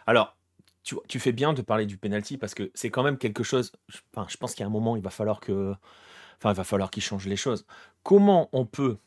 [0.05, 0.35] Alors,
[0.83, 3.71] tu, tu, fais bien de parler du penalty parce que c'est quand même quelque chose.
[4.13, 5.73] Enfin, je pense qu'il y a un moment, il va falloir que.
[6.37, 7.65] Enfin, il va falloir qu'il change les choses.
[8.03, 8.97] Comment on peut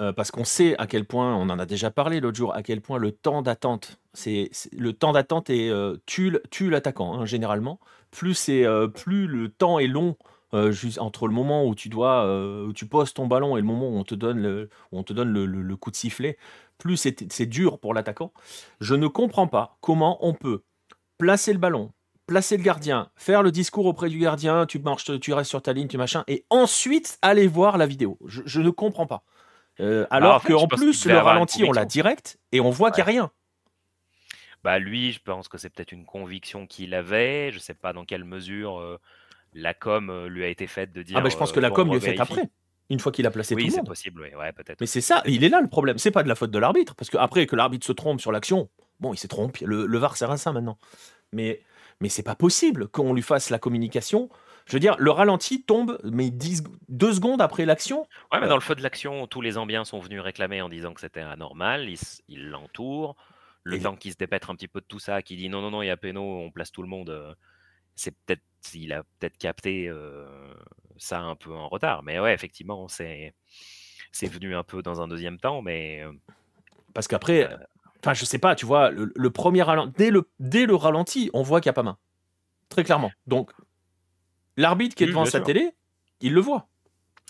[0.00, 2.62] euh, parce qu'on sait à quel point, on en a déjà parlé l'autre jour, à
[2.62, 7.78] quel point le temps d'attente, c'est le temps d'attente euh, tue, l'attaquant hein, généralement.
[8.10, 10.16] Plus c'est euh, plus le temps est long
[10.70, 12.26] juste entre le moment où tu dois
[12.64, 15.12] où tu poses ton ballon et le moment où on te donne le, on te
[15.12, 16.38] donne le, coup de sifflet,
[16.76, 18.32] plus c'est dur pour l'attaquant.
[18.80, 20.64] Je ne comprends pas comment on peut
[21.18, 21.92] placer le ballon,
[22.26, 25.72] placer le gardien, faire le discours auprès du gardien, tu marches, tu restes sur ta
[25.72, 28.18] ligne, tu machin, et ensuite aller voir la vidéo.
[28.26, 29.22] je ne comprends pas.
[29.80, 33.10] Euh, bah, alors qu'en plus, le ralenti, on l'a direct et on voit qu'il n'y
[33.10, 33.30] a rien.
[34.62, 37.50] Bah lui, je pense que c'est peut-être une conviction qu'il avait.
[37.50, 38.98] Je ne sais pas dans quelle mesure euh,
[39.54, 41.16] la com euh, lui a été faite de dire.
[41.16, 42.50] Ah bah je pense que la com lui est faite après.
[42.90, 43.72] Une fois qu'il a placé tout le monde.
[43.72, 44.80] Oui, c'est possible, ouais, peut-être.
[44.80, 45.96] Mais c'est ça, il est là le problème.
[45.98, 48.68] C'est pas de la faute de l'arbitre, parce qu'après que l'arbitre se trompe sur l'action,
[48.98, 49.64] bon, il s'est trompé.
[49.64, 50.76] Le, le, VAR sert à ça maintenant.
[51.32, 51.62] Mais,
[52.00, 54.28] mais c'est pas possible qu'on lui fasse la communication
[54.66, 58.06] je veux dire, le ralenti tombe, mais 10, deux secondes après l'action.
[58.32, 60.94] Ouais, mais dans le feu de l'action, tous les ambiants sont venus réclamer en disant
[60.94, 61.88] que c'était anormal.
[62.28, 63.16] Ils l'entourent.
[63.62, 65.70] Le temps qui se dépêtre un petit peu de tout ça, qui dit non, non,
[65.70, 67.10] non, il y a Péno, on place tout le monde.
[67.10, 67.34] Euh,
[67.94, 68.42] c'est peut-être,
[68.74, 70.54] il a peut-être capté euh,
[70.96, 72.02] ça un peu en retard.
[72.02, 73.34] Mais ouais, effectivement, c'est,
[74.12, 76.02] c'est venu un peu dans un deuxième temps, mais.
[76.02, 76.12] Euh,
[76.94, 77.50] Parce qu'après,
[77.98, 81.42] enfin, je sais pas, tu vois, le, premier ralenti, dès le, dès le ralenti, on
[81.42, 81.98] voit qu'il n'y a pas main.
[82.70, 83.12] Très clairement.
[83.26, 83.52] Donc,
[84.60, 85.70] L'arbitre qui est devant sa télé,
[86.20, 86.68] il le voit.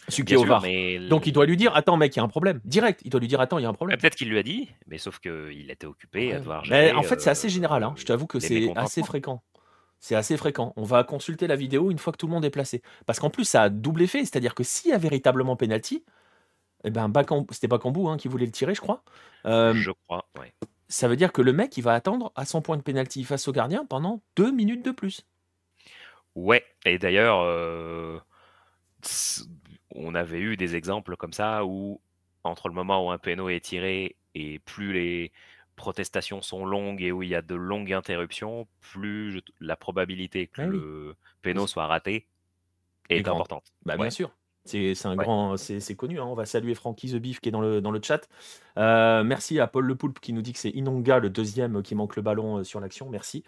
[0.09, 0.63] Celui qui est au VAR.
[1.09, 2.61] Donc il doit lui dire Attends, mec, il y a un problème.
[2.65, 3.99] Direct, il doit lui dire Attends, il y a un problème.
[3.99, 7.21] Peut-être qu'il lui a dit, mais sauf qu'il était occupé à devoir gérer, En fait,
[7.21, 7.85] c'est assez général.
[7.85, 7.95] Hein.
[7.97, 9.43] Je t'avoue que c'est assez fréquent.
[10.03, 10.73] C'est assez fréquent.
[10.77, 12.81] On va consulter la vidéo une fois que tout le monde est placé.
[13.05, 14.21] Parce qu'en plus, ça a double effet.
[14.21, 16.05] C'est-à-dire que s'il y a véritablement penalty,
[16.85, 17.13] eh ben,
[17.51, 19.03] c'était pas Cambou hein, qui voulait le tirer, je crois.
[19.45, 20.55] Euh, je crois, ouais.
[20.89, 23.47] Ça veut dire que le mec, il va attendre à son point de penalty face
[23.47, 25.27] au gardien pendant deux minutes de plus.
[26.41, 28.25] Ouais, et d'ailleurs,
[29.95, 32.01] on avait eu des exemples comme ça où,
[32.45, 35.33] entre le moment où un péno est tiré et plus les
[35.77, 40.63] protestations sont longues et où il y a de longues interruptions, plus la probabilité que
[40.63, 42.27] ah le péno soit raté
[43.11, 43.73] est importante.
[43.85, 44.31] Bah, bien sûr.
[44.71, 46.21] C'est un grand, c'est connu.
[46.21, 46.25] Hein.
[46.25, 48.29] On va saluer Frankie The Beef qui est dans le, dans le chat.
[48.79, 51.95] Euh, merci à Paul Le Poulpe qui nous dit que c'est Inonga le deuxième qui
[51.95, 53.09] manque le ballon euh, sur l'action.
[53.11, 53.43] Merci.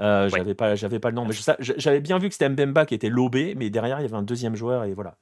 [0.00, 2.94] Euh, j'avais pas, j'avais pas le nom, mais j'avais bien vu que c'était Mbemba qui
[2.94, 5.16] était lobé, mais derrière il y avait un deuxième joueur et voilà.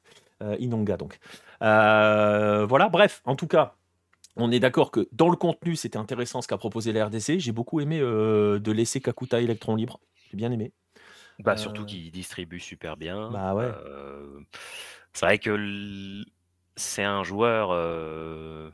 [0.59, 1.19] Inonga donc.
[1.61, 2.89] voilà.
[2.91, 3.75] Bref, en tout cas.
[4.35, 7.39] On est d'accord que dans le contenu, c'était intéressant ce qu'a proposé la RDC.
[7.39, 10.01] J'ai beaucoup aimé de laisser Kakuta électron libre.
[10.31, 10.73] J'ai bien aimé.
[11.39, 13.31] Bah, surtout qu'il distribue super bien.
[13.31, 13.69] Bah ouais.
[15.13, 16.25] C'est vrai que
[16.77, 18.73] c'est un joueur.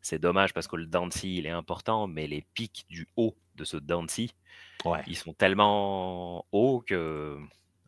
[0.00, 3.64] c'est dommage parce que le Dancy il est important, mais les pics du haut de
[3.64, 4.34] ce Dancy,
[4.84, 5.02] ouais.
[5.06, 7.36] ils sont tellement hauts que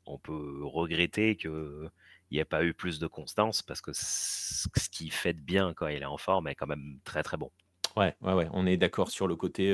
[0.07, 1.91] on peut regretter qu'il
[2.33, 5.87] n'y ait pas eu plus de constance parce que ce qu'il fait de bien quand
[5.87, 7.51] il est en forme est quand même très très bon.
[7.97, 8.49] Ouais, ouais, ouais.
[8.53, 9.73] On est d'accord sur le côté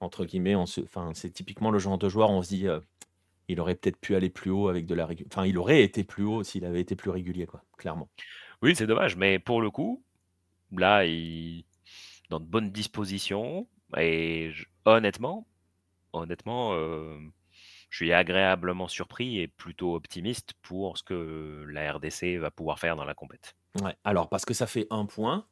[0.00, 0.54] entre guillemets.
[0.56, 2.30] Enfin, c'est typiquement le genre de joueur.
[2.30, 2.66] On se dit
[3.48, 6.24] il aurait peut-être pu aller plus haut avec de la Enfin, il aurait été plus
[6.24, 8.08] haut s'il avait été plus régulier, quoi, clairement.
[8.62, 10.04] Oui, c'est dommage, mais pour le coup,
[10.72, 11.64] là, il
[12.30, 14.52] dans de bonnes dispositions et
[14.84, 15.46] honnêtement,
[16.12, 17.18] honnêtement, euh,
[17.90, 22.96] je suis agréablement surpris et plutôt optimiste pour ce que la RDC va pouvoir faire
[22.96, 23.56] dans la compète.
[23.82, 25.46] Ouais, alors parce que ça fait un point,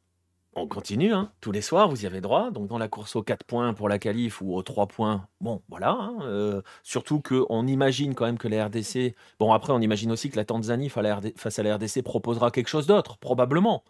[0.57, 1.31] on continue, hein.
[1.39, 2.51] tous les soirs, vous y avez droit.
[2.51, 5.61] Donc, dans la course aux 4 points pour la qualif ou aux 3 points, bon,
[5.69, 5.91] voilà.
[5.91, 9.15] Hein, euh, surtout qu'on imagine quand même que la RDC.
[9.39, 12.87] Bon, après, on imagine aussi que la Tanzanie, face à la RDC, proposera quelque chose
[12.87, 13.83] d'autre, probablement.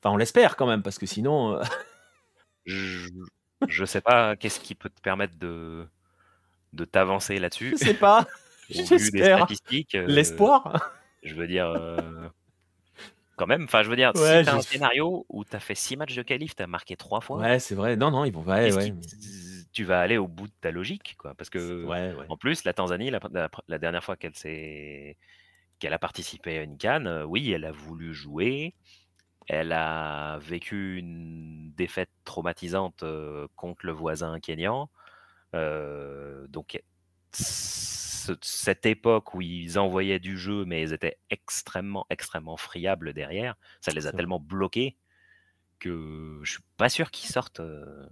[0.00, 1.54] Enfin, on l'espère quand même, parce que sinon.
[1.54, 1.62] Euh,
[2.66, 3.08] je,
[3.66, 5.86] ne sais pas qu'est-ce qui peut te permettre de,
[6.74, 7.74] de t'avancer là-dessus.
[7.78, 8.26] Je sais pas.
[8.68, 9.46] J'espère.
[9.94, 10.92] Euh, L'espoir.
[11.22, 11.72] Je veux dire
[13.36, 13.64] quand même.
[13.64, 16.14] Enfin, je veux dire, si tu as un scénario où tu as fait six matchs
[16.14, 17.38] de qualif, tu as marqué trois fois.
[17.38, 17.96] Ouais, c'est vrai.
[17.96, 18.42] Non, non, ils vont.
[18.42, 18.94] Ouais, ouais.
[19.72, 21.34] Tu vas aller au bout de ta logique, quoi?
[21.34, 21.86] Parce que,
[22.28, 25.16] en plus, la Tanzanie, la, dernière fois qu'elle s'est
[25.78, 28.72] qu'elle a participé à une canne, euh, oui, elle a voulu jouer.
[29.48, 34.88] Elle a vécu une défaite traumatisante euh, contre le voisin kényan.
[35.56, 36.80] Euh, donc,
[37.32, 43.92] cette époque où ils envoyaient du jeu, mais ils étaient extrêmement, extrêmement friables derrière, ça
[43.92, 44.96] les a tellement bloqués
[45.78, 48.06] que je suis pas sûr qu'ils sortent euh,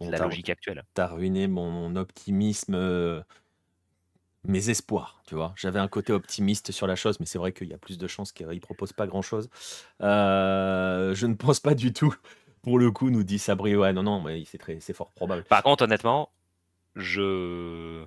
[0.00, 0.84] de la logique actuelle.
[0.94, 3.22] T'as ruiné mon optimisme, euh,
[4.44, 5.54] mes espoirs, tu vois.
[5.56, 8.06] J'avais un côté optimiste sur la chose, mais c'est vrai qu'il y a plus de
[8.06, 9.48] chances qu'ils ne proposent pas grand-chose.
[10.02, 12.14] Euh, je ne pense pas du tout,
[12.62, 13.74] pour le coup, nous dit Sabri.
[13.74, 15.42] Ouais, non, non, mais c'est très, c'est fort probable.
[15.44, 16.30] Par contre, honnêtement,
[16.94, 18.04] je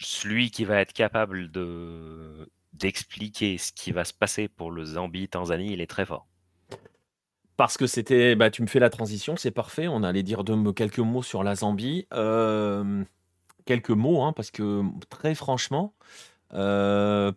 [0.00, 5.72] celui qui va être capable de d'expliquer ce qui va se passer pour le Zambie-Tanzanie,
[5.72, 6.28] il est très fort.
[7.56, 9.88] Parce que c'était, bah, tu me fais la transition, c'est parfait.
[9.88, 12.06] On allait dire de, quelques mots sur la Zambie.
[12.12, 13.02] Euh,
[13.64, 15.92] quelques mots, hein, parce que très franchement,
[16.54, 17.32] euh,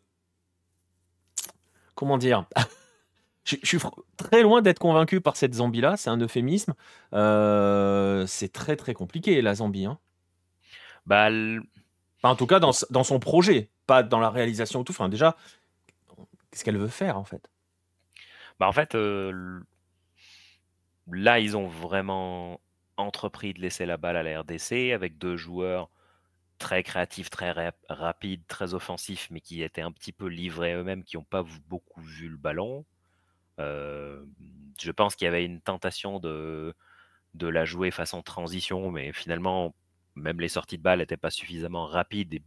[1.95, 2.45] comment dire?
[3.43, 3.79] Je, suis
[4.15, 6.75] très loin d'être convaincu par cette Zambie-là, c'est un euphémisme.
[7.13, 9.85] Euh, c'est très très compliqué la Zambie.
[9.85, 9.97] Hein.
[11.07, 11.29] Bah,
[12.29, 14.91] en tout cas, dans, son projet, pas dans la réalisation tout.
[14.91, 15.35] Enfin, déjà,
[16.51, 17.49] qu'est-ce qu'elle veut faire, en fait?
[18.59, 19.61] Bah, En fait, euh,
[21.11, 22.61] là, ils ont vraiment
[22.97, 25.89] entrepris de laisser la balle à la RDC avec deux joueurs
[26.59, 31.17] très créatifs, très rapides, très offensifs, mais qui étaient un petit peu livrés eux-mêmes, qui
[31.17, 32.85] n'ont pas beaucoup vu le ballon.
[33.59, 34.23] Euh,
[34.79, 36.75] je pense qu'il y avait une tentation de,
[37.33, 39.73] de la jouer façon transition, mais finalement,
[40.15, 42.41] même les sorties de balles n'étaient pas suffisamment rapides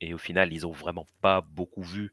[0.00, 2.12] et, au final, ils ont vraiment pas beaucoup vu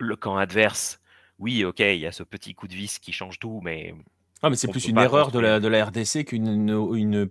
[0.00, 1.00] le camp adverse.
[1.38, 3.94] Oui, ok, il y a ce petit coup de vis qui change tout, mais.
[4.42, 7.30] Ah, mais c'est plus une erreur de la, de la RDC qu'une une,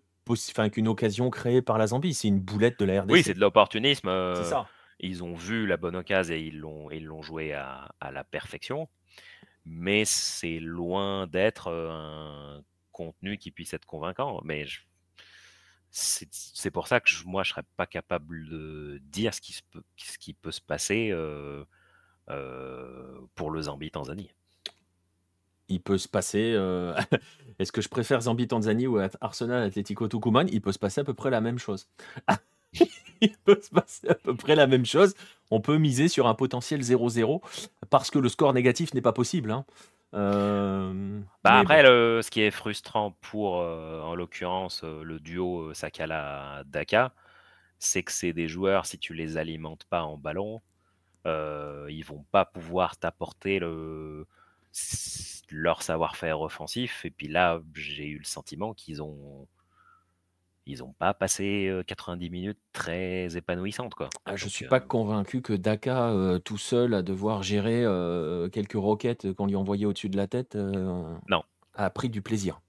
[0.72, 2.14] qu'une occasion créée par la Zambie.
[2.14, 3.12] C'est une boulette de la RDC.
[3.12, 4.08] Oui, c'est de l'opportunisme.
[4.08, 4.68] Euh, c'est ça.
[5.00, 8.24] Ils ont vu la bonne occasion et ils l'ont, ils l'ont joué à, à, la
[8.24, 8.88] perfection.
[9.66, 14.40] Mais c'est loin d'être euh, un contenu qui puisse être convaincant.
[14.44, 14.82] Mais je,
[15.92, 20.62] c'est pour ça que moi, je serais pas capable de dire ce qui, peut, se
[20.62, 21.14] passer
[23.36, 24.32] pour le Zambie-Tanzanie.
[25.68, 26.58] Il peut se passer.
[27.60, 30.48] Est-ce que je préfère Zambie-Tanzanie ou Arsenal Atlético Tucumán?
[30.52, 31.88] Il peut se passer à peu près la même chose.
[33.22, 35.14] Il peut se passer à peu près la même chose.
[35.52, 37.42] On peut miser sur un potentiel 0-0
[37.90, 39.52] parce que le score négatif n'est pas possible.
[39.52, 39.66] Hein.
[40.14, 45.74] Euh, bah après, le, ce qui est frustrant pour, euh, en l'occurrence, euh, le duo
[45.74, 47.14] Sakala-Daka,
[47.80, 50.62] c'est que c'est des joueurs, si tu les alimentes pas en ballon,
[51.26, 54.28] ils vont pas pouvoir t'apporter le,
[55.50, 57.06] leur savoir-faire offensif.
[57.06, 59.48] Et puis là, j'ai eu le sentiment qu'ils ont
[60.66, 63.96] ils n'ont pas passé 90 minutes très épanouissantes.
[63.96, 64.10] Quoi.
[64.26, 66.14] Ah, je ne suis pas convaincu que Daka,
[66.46, 67.84] tout seul, à devoir gérer
[68.52, 71.44] quelques roquettes qu'on lui envoyait au-dessus de la tête, non.
[71.74, 72.62] a pris du plaisir.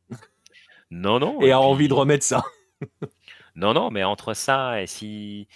[0.93, 1.41] Non, non.
[1.41, 2.45] et, a envie de remettre ça.
[3.57, 5.49] non, non, mais entre ça et si,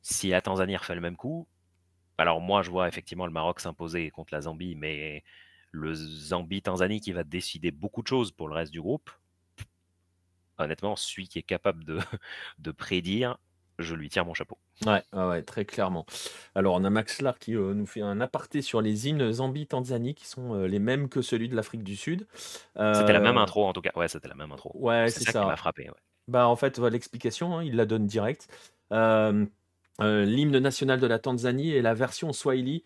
[0.00, 1.48] si la Tanzanie refait le même coup,
[2.18, 5.24] alors moi je vois effectivement le Maroc s'imposer contre la Zambie, mais
[5.72, 9.10] le Zambie-Tanzanie qui va décider beaucoup de choses pour le reste du groupe
[10.64, 11.98] honnêtement, celui qui est capable de,
[12.58, 13.38] de prédire,
[13.80, 14.58] je lui tire mon chapeau.
[14.86, 16.06] Ouais, ouais, très clairement.
[16.54, 20.14] Alors, on a Max Lar qui euh, nous fait un aparté sur les hymnes Zambie-Tanzanie
[20.14, 22.26] qui sont euh, les mêmes que celui de l'Afrique du Sud.
[22.76, 23.90] C'était la même euh, intro en tout cas.
[23.96, 24.70] Ouais, c'était la même intro.
[24.74, 25.32] Ouais, c'est ça.
[25.32, 25.40] ça.
[25.40, 25.90] qui m'a frappé.
[26.28, 28.48] Bah, en fait, l'explication, hein, il la donne direct.
[28.90, 32.84] L'hymne national de la Tanzanie est la version Swahili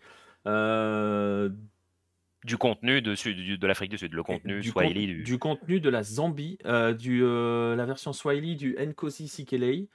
[2.45, 5.23] du contenu de, de l'Afrique du Sud, le contenu du Swahili.
[5.23, 5.39] du...
[5.39, 9.89] contenu de la Zambie, euh, du, euh, la version Swahili du Nkosi Sikelei,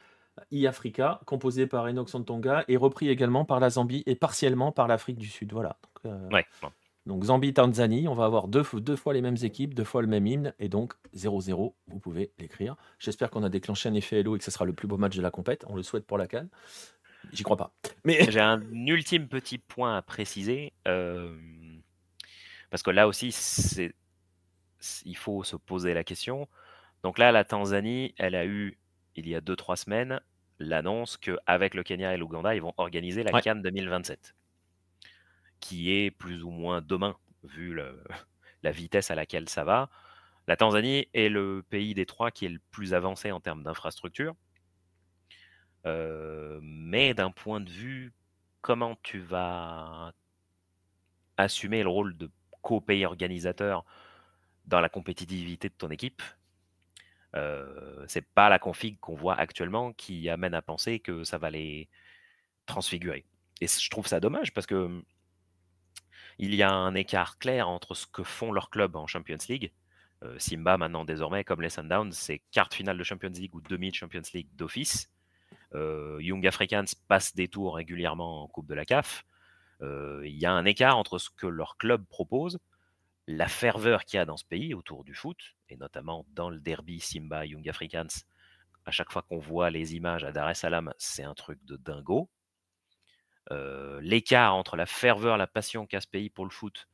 [0.51, 5.19] I-Africa, composé par Enoch Santonga, et repris également par la Zambie et partiellement par l'Afrique
[5.19, 5.53] du Sud.
[5.53, 5.79] Voilà.
[6.05, 6.43] Donc, euh,
[7.07, 10.27] donc Zambie-Tanzanie, on va avoir deux, deux fois les mêmes équipes, deux fois le même
[10.27, 12.75] hymne, et donc 0-0, vous pouvez l'écrire.
[12.99, 15.17] J'espère qu'on a déclenché un effet Hello et que ce sera le plus beau match
[15.17, 15.65] de la compète.
[15.69, 16.49] On le souhaite pour la Cannes.
[17.33, 17.73] J'y crois pas.
[18.05, 20.73] Mais j'ai un ultime petit point à préciser.
[22.71, 23.95] Parce que là aussi, c'est
[25.05, 26.49] il faut se poser la question.
[27.03, 28.79] Donc là, la Tanzanie, elle a eu,
[29.17, 30.21] il y a 2-3 semaines,
[30.59, 34.35] l'annonce qu'avec le Kenya et l'Ouganda, ils vont organiser la Cannes 2027,
[35.61, 37.75] qui est plus ou moins demain, vu
[38.63, 39.91] la vitesse à laquelle ça va.
[40.47, 44.35] La Tanzanie est le pays des trois qui est le plus avancé en termes d'infrastructure.
[45.87, 48.13] Euh, mais d'un point de vue,
[48.61, 50.13] comment tu vas
[51.37, 52.31] assumer le rôle de
[52.63, 53.85] co-pays organisateur
[54.67, 56.23] dans la compétitivité de ton équipe,
[57.37, 61.51] euh, c'est pas la config qu'on voit actuellement qui amène à penser que ça va
[61.51, 61.89] les
[62.67, 63.25] transfigurer.
[63.61, 65.03] Et je trouve ça dommage parce que
[66.39, 69.73] il y a un écart clair entre ce que font leurs clubs en Champions League.
[70.23, 73.91] Euh, Simba, maintenant, désormais, comme les Sundowns, c'est quart finale de Champions League ou demi
[73.91, 75.13] de Champions League d'office.
[75.75, 79.25] Euh, Young Africans passe des tours régulièrement en Coupe de la CAF.
[79.83, 82.59] Il y a un écart entre ce que leur club propose,
[83.27, 86.59] la ferveur qu'il y a dans ce pays autour du foot, et notamment dans le
[86.59, 88.25] derby Simba Young Africans.
[88.85, 91.77] À chaque fois qu'on voit les images à Dar es Salaam, c'est un truc de
[91.77, 92.29] dingo.
[93.53, 96.89] Euh, l'écart entre la ferveur, la passion qu'a ce pays pour le foot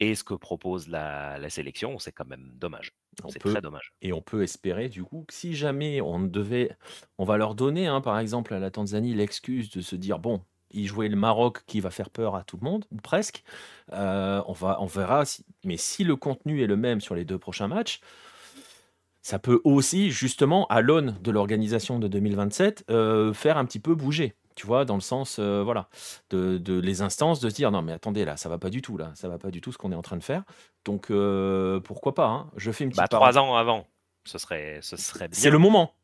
[0.00, 2.92] et ce que propose la, sélection, c'est quand même dommage.
[3.28, 3.92] C'est très dommage.
[4.00, 6.74] Et on peut espérer, du coup, que si jamais on devait.
[7.18, 10.42] On va leur donner, hein, par exemple, à la Tanzanie, l'excuse de se dire bon,
[10.70, 13.42] ils jouaient le Maroc qui va faire peur à tout le monde, ou presque.
[13.92, 15.24] Euh, on, va, on verra.
[15.24, 18.00] Si, mais si le contenu est le même sur les deux prochains matchs,
[19.22, 23.94] ça peut aussi, justement, à l'aune de l'organisation de 2027, euh, faire un petit peu
[23.94, 25.88] bouger tu vois, dans le sens, euh, voilà,
[26.28, 28.98] de, les instances de se dire non mais attendez là, ça va pas du tout
[28.98, 30.42] là, ça va pas du tout ce qu'on est en train de faire.
[30.84, 31.10] Donc
[31.84, 33.00] pourquoi pas hein, Je fais une petite.
[33.00, 33.86] Bah, trois ans avant,
[34.24, 35.40] ce serait, ce serait bien.
[35.40, 35.94] C'est le moment.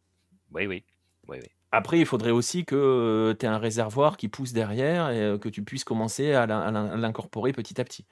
[0.54, 0.84] Oui, oui,
[1.28, 1.38] oui,
[1.72, 5.48] Après, il faudrait aussi que euh, tu aies un réservoir qui pousse derrière et que
[5.48, 8.06] tu puisses commencer à l'incorporer petit à petit.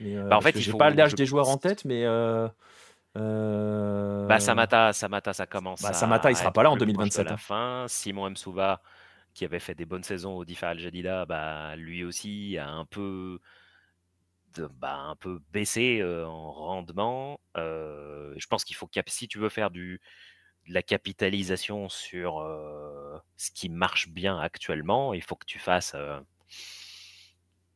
[0.00, 2.04] bah, en fait, j'ai pas l'âge des joueurs en tête, mais.
[3.14, 5.82] Bah, Samata, Samata, ça commence.
[5.82, 7.26] Bah, Samata, il sera pas là en 2027.
[7.26, 7.36] la hein.
[7.36, 7.84] fin.
[7.88, 8.82] Simon Msouva,
[9.34, 12.84] qui avait fait des bonnes saisons au Difa Al Jadida, bah, lui aussi a un
[12.84, 13.40] peu,
[14.78, 17.40] bah, un peu baissé en rendement.
[17.56, 20.00] je pense qu'il faut que si tu veux faire du, de
[20.70, 22.46] la capitalisation sur
[23.36, 25.96] ce qui marche bien actuellement, il faut que tu fasses.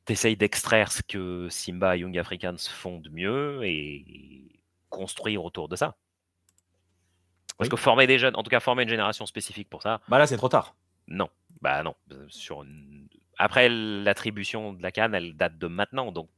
[0.05, 5.77] T'essayes d'extraire ce que Simba et Young Africans font de mieux et construire autour de
[5.77, 5.97] ça.
[7.57, 10.01] Parce que former des jeunes, en tout cas former une génération spécifique pour ça.
[10.09, 10.75] Bah là, c'est trop tard.
[11.07, 11.29] Non,
[11.61, 11.95] bah non.
[12.29, 12.65] Sur
[13.39, 16.13] Après, l'attribution de la canne, elle date de maintenant.
[16.13, 16.31] Donc,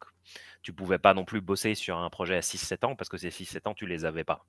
[0.63, 3.31] tu pouvais pas non plus bosser sur un projet à 6-7 ans parce que ces
[3.31, 4.45] 6-7 ans, tu les avais pas.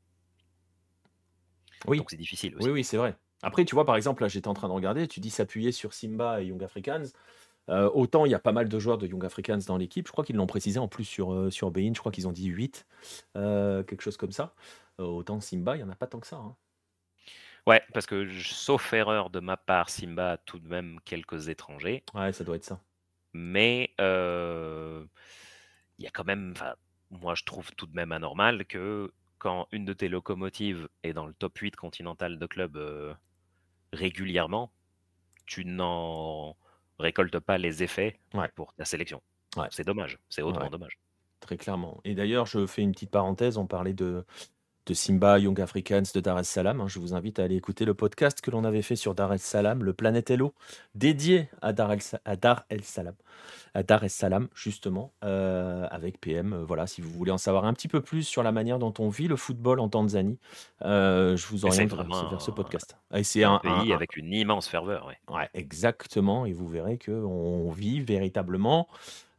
[1.87, 1.97] Oui.
[1.97, 2.65] Donc, c'est difficile aussi.
[2.65, 3.15] Oui, oui, c'est vrai.
[3.43, 5.93] Après, tu vois, par exemple, là, j'étais en train de regarder, tu dis s'appuyer sur
[5.93, 7.03] Simba et Young Africans.
[7.69, 10.11] Euh, autant il y a pas mal de joueurs de Young Africans dans l'équipe, je
[10.11, 12.45] crois qu'ils l'ont précisé en plus sur, euh, sur Bein, je crois qu'ils ont dit
[12.45, 12.85] 8,
[13.35, 14.53] euh, quelque chose comme ça.
[14.97, 16.37] autant Simba, il n'y en a pas tant que ça.
[16.37, 16.55] Hein.
[17.65, 22.05] Ouais, parce que sauf erreur de ma part, Simba a tout de même quelques étrangers.
[22.13, 22.79] Ouais, ça doit être ça.
[23.33, 25.07] Mais il
[25.99, 26.53] y a quand même,
[27.11, 31.25] moi je trouve tout de même anormal que quand une de tes locomotives est dans
[31.25, 33.17] le top 8 continental de club
[33.93, 34.71] régulièrement,
[35.45, 36.55] tu n'en
[36.99, 38.19] récoltes pas les effets
[38.55, 39.21] pour ta sélection.
[39.55, 39.67] Ouais.
[39.71, 40.97] C'est dommage, c'est autrement dommage.
[41.39, 42.01] Très clairement.
[42.03, 44.25] Et d'ailleurs, je fais une petite parenthèse, on parlait de,
[44.87, 46.79] de Simba, Young Africans de Dar es Salaam.
[46.79, 46.87] Hein.
[46.87, 49.37] Je vous invite à aller écouter le podcast que l'on avait fait sur Dar es
[49.37, 50.53] Salaam, le Planète Hello,
[50.95, 53.15] dédié à Dar es, à Dar es Salaam,
[53.73, 56.53] à Dar es Salaam justement, euh, avec PM.
[56.53, 58.93] Euh, voilà, si vous voulez en savoir un petit peu plus sur la manière dont
[58.99, 60.39] on vit le football en Tanzanie,
[60.83, 62.97] euh, je vous oriente vers, ce podcast.
[63.23, 65.11] c'est un, pays avec une immense ferveur.
[65.27, 65.49] Ouais.
[65.53, 66.45] exactement.
[66.45, 68.87] Et vous verrez que on vit véritablement.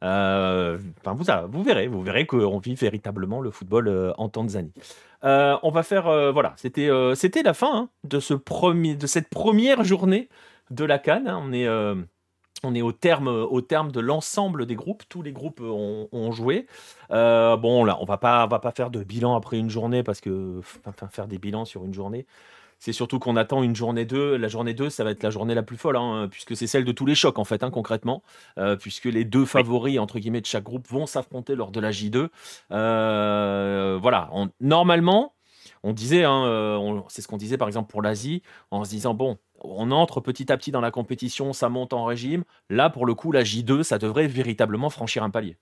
[0.01, 4.73] Enfin, vous, vous verrez, vous verrez qu'on vit véritablement le football en Tanzanie.
[5.25, 8.95] Euh, on va faire, euh, voilà, c'était euh, c'était la fin hein, de ce premier,
[8.95, 10.29] de cette première journée
[10.71, 11.29] de la Cannes.
[11.29, 11.41] Hein.
[11.43, 11.69] On est
[12.65, 15.05] on est au terme, au terme de l'ensemble des groupes.
[15.09, 16.67] Tous les groupes ont, joué.
[17.09, 20.61] bon, là, on va pas, va pas faire de bilan après une journée parce que
[21.13, 22.27] faire des bilans sur une journée,
[22.79, 24.37] c'est surtout qu'on attend une journée 2.
[24.37, 26.85] La journée 2, ça va être la journée la plus folle, hein, puisque c'est celle
[26.85, 28.23] de tous les chocs, en fait, hein, concrètement,
[28.59, 31.91] euh, puisque les deux favoris, entre guillemets, de chaque groupe vont s'affronter lors de la
[31.91, 32.29] J2.
[32.71, 35.35] Euh, voilà, normalement,
[35.83, 39.15] on disait, hein, euh, c'est ce qu'on disait par exemple pour l'Asie, en se disant,
[39.15, 42.45] bon, on entre petit à petit dans la compétition, ça monte en régime.
[42.71, 45.57] Là, pour le coup, la J2, ça devrait véritablement franchir un palier.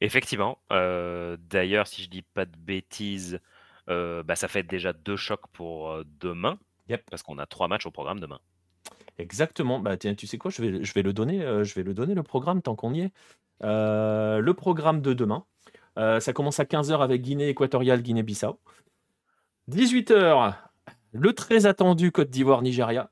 [0.00, 0.58] Effectivement.
[0.70, 3.40] D'ailleurs, si je dis pas de bêtises,
[3.88, 6.58] bah, ça fait déjà deux chocs pour demain.
[7.10, 8.38] Parce qu'on a trois matchs au programme demain.
[9.18, 9.80] Exactement.
[9.80, 12.14] Bah, tiens, tu sais quoi, je vais, je vais le donner, je vais le donner
[12.14, 13.12] le programme tant qu'on y est.
[13.62, 15.44] le programme de demain.
[15.98, 18.60] Euh, ça commence à 15h avec Guinée équatoriale, Guinée-Bissau.
[19.70, 20.54] 18h,
[21.12, 23.10] le très attendu Côte d'Ivoire-Nigeria.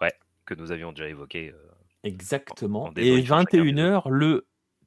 [0.00, 0.12] Ouais,
[0.46, 1.50] que nous avions déjà évoqué.
[1.52, 1.58] euh,
[2.04, 2.84] Exactement.
[2.84, 4.46] En- en Et débrief sur chacun des 21h, le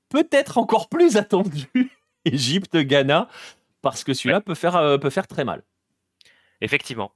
[0.10, 1.68] peut-être encore plus attendu
[2.26, 3.28] Égypte-Ghana,
[3.92, 5.64] parce que celui-là peut, faire, euh, peut faire très mal.
[6.62, 7.12] Effectivement.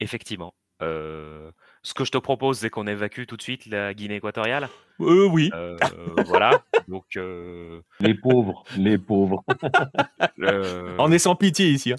[0.00, 0.54] Effectivement.
[0.82, 1.50] Euh,
[1.82, 4.68] ce que je te propose, c'est qu'on évacue tout de suite la Guinée équatoriale?
[5.00, 5.50] Euh, oui.
[5.54, 5.76] Euh,
[6.26, 6.62] voilà.
[6.88, 9.44] Donc, euh, Les pauvres, les pauvres.
[10.40, 11.92] euh, On est sans pitié ici.
[11.92, 11.96] hein.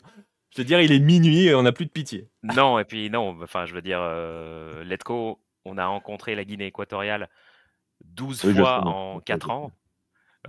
[0.55, 2.27] Je veux dire, il est minuit et on n'a plus de pitié.
[2.43, 6.65] non, et puis non, enfin, je veux dire, euh, Letco, on a rencontré la Guinée
[6.65, 7.29] équatoriale
[8.05, 9.71] 12 Oui, fois en 4 ans.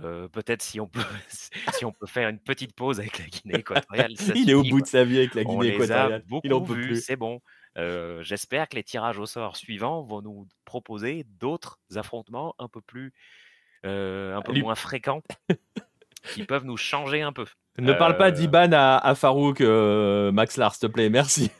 [0.01, 0.99] Euh, Peut-être si on peut
[1.73, 4.13] si on peut faire une petite pause avec la Guinée équatoriale.
[4.17, 4.81] ça Il est au bout quoi.
[4.81, 6.23] de sa vie avec la On Guinée les a équatoriale.
[6.27, 7.01] beaucoup Il en peut plus.
[7.03, 7.41] c'est bon.
[7.77, 12.81] Euh, J'espère que les tirages au sort suivants vont nous proposer d'autres affrontements un peu
[12.81, 13.13] plus,
[13.85, 15.21] euh, un peu Lui- moins fréquents,
[16.33, 17.45] qui peuvent nous changer un peu.
[17.79, 21.09] Ne parle pas d'Iban à, à Farouk, Max Lars, s'il te plaît.
[21.09, 21.51] Merci.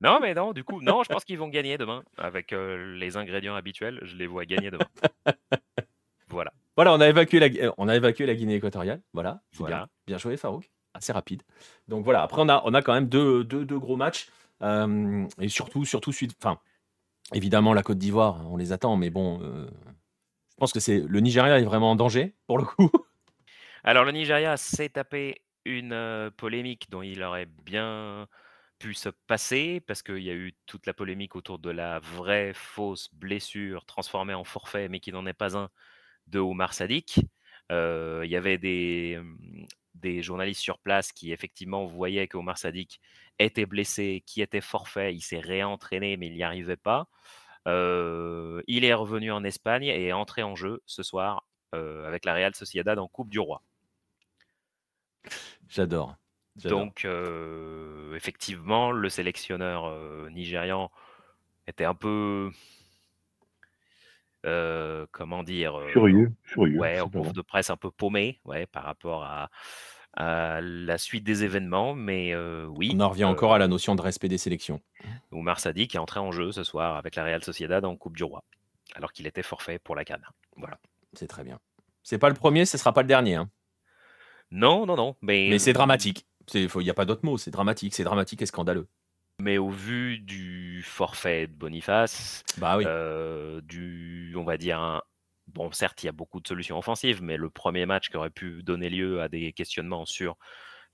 [0.00, 3.54] Non, mais non, du coup, non, je pense qu'ils vont gagner demain avec les ingrédients
[3.54, 4.00] habituels.
[4.02, 4.88] Je les vois gagner demain.
[6.28, 6.52] voilà.
[6.76, 9.00] Voilà, on a évacué la, euh, on a évacué la Guinée équatoriale.
[9.12, 9.86] Voilà, bien.
[10.06, 10.70] Bien joué, Farouk.
[10.94, 11.42] Assez rapide.
[11.88, 14.28] Donc voilà, après, on a, on a quand même deux, deux, deux gros matchs.
[14.62, 16.58] Euh, et surtout, surtout, suite, enfin,
[17.32, 19.66] évidemment, la Côte d'Ivoire, on les attend, mais bon, euh,
[20.50, 22.90] je pense que c'est le Nigeria est vraiment en danger, pour le coup.
[23.84, 28.28] Alors, le Nigeria s'est tapé une polémique dont il aurait bien
[28.78, 32.52] pu se passer, parce qu'il y a eu toute la polémique autour de la vraie
[32.54, 35.70] fausse blessure transformée en forfait, mais qui n'en est pas un,
[36.26, 37.20] de Oumar Sadik.
[37.72, 42.58] Euh, il y avait des, hum, des journalistes sur place qui effectivement voyaient que Omar
[42.58, 43.00] Sadik
[43.38, 47.08] était blessé, qui était forfait, il s'est réentraîné mais il n'y arrivait pas.
[47.66, 52.24] Euh, il est revenu en Espagne et est entré en jeu ce soir euh, avec
[52.24, 53.62] la Real Sociedad en Coupe du Roi.
[55.68, 56.16] J'adore.
[56.56, 60.92] Donc euh, effectivement, le sélectionneur nigérian
[61.66, 62.50] était un peu,
[64.44, 66.78] euh, comment dire, euh, Furieux, furieux.
[66.78, 69.50] Ouais, en conf de presse un peu paumé, ouais, par rapport à,
[70.16, 73.68] à la suite des événements, mais euh, oui, on en revient euh, encore à la
[73.68, 74.80] notion de respect des sélections.
[75.32, 78.24] Oumar Sadik est entré en jeu ce soir avec la Real Sociedad en Coupe du
[78.24, 78.44] Roi,
[78.94, 80.26] alors qu'il était forfait pour la Cannes.
[80.56, 80.78] Voilà.
[81.14, 81.58] C'est très bien.
[82.02, 83.36] C'est pas le premier, ce sera pas le dernier.
[83.36, 83.50] hein.
[84.50, 86.26] Non, non, non, mais, Mais c'est dramatique.
[86.52, 87.38] Il n'y a pas d'autre mot.
[87.38, 87.94] C'est dramatique.
[87.94, 88.86] C'est dramatique et scandaleux.
[89.38, 92.84] Mais au vu du forfait de Boniface, Bah oui.
[92.86, 95.02] euh, du, on va dire, un-
[95.48, 98.30] bon, certes, il y a beaucoup de solutions offensives, mais le premier match qui aurait
[98.30, 100.36] pu donner lieu à des questionnements sur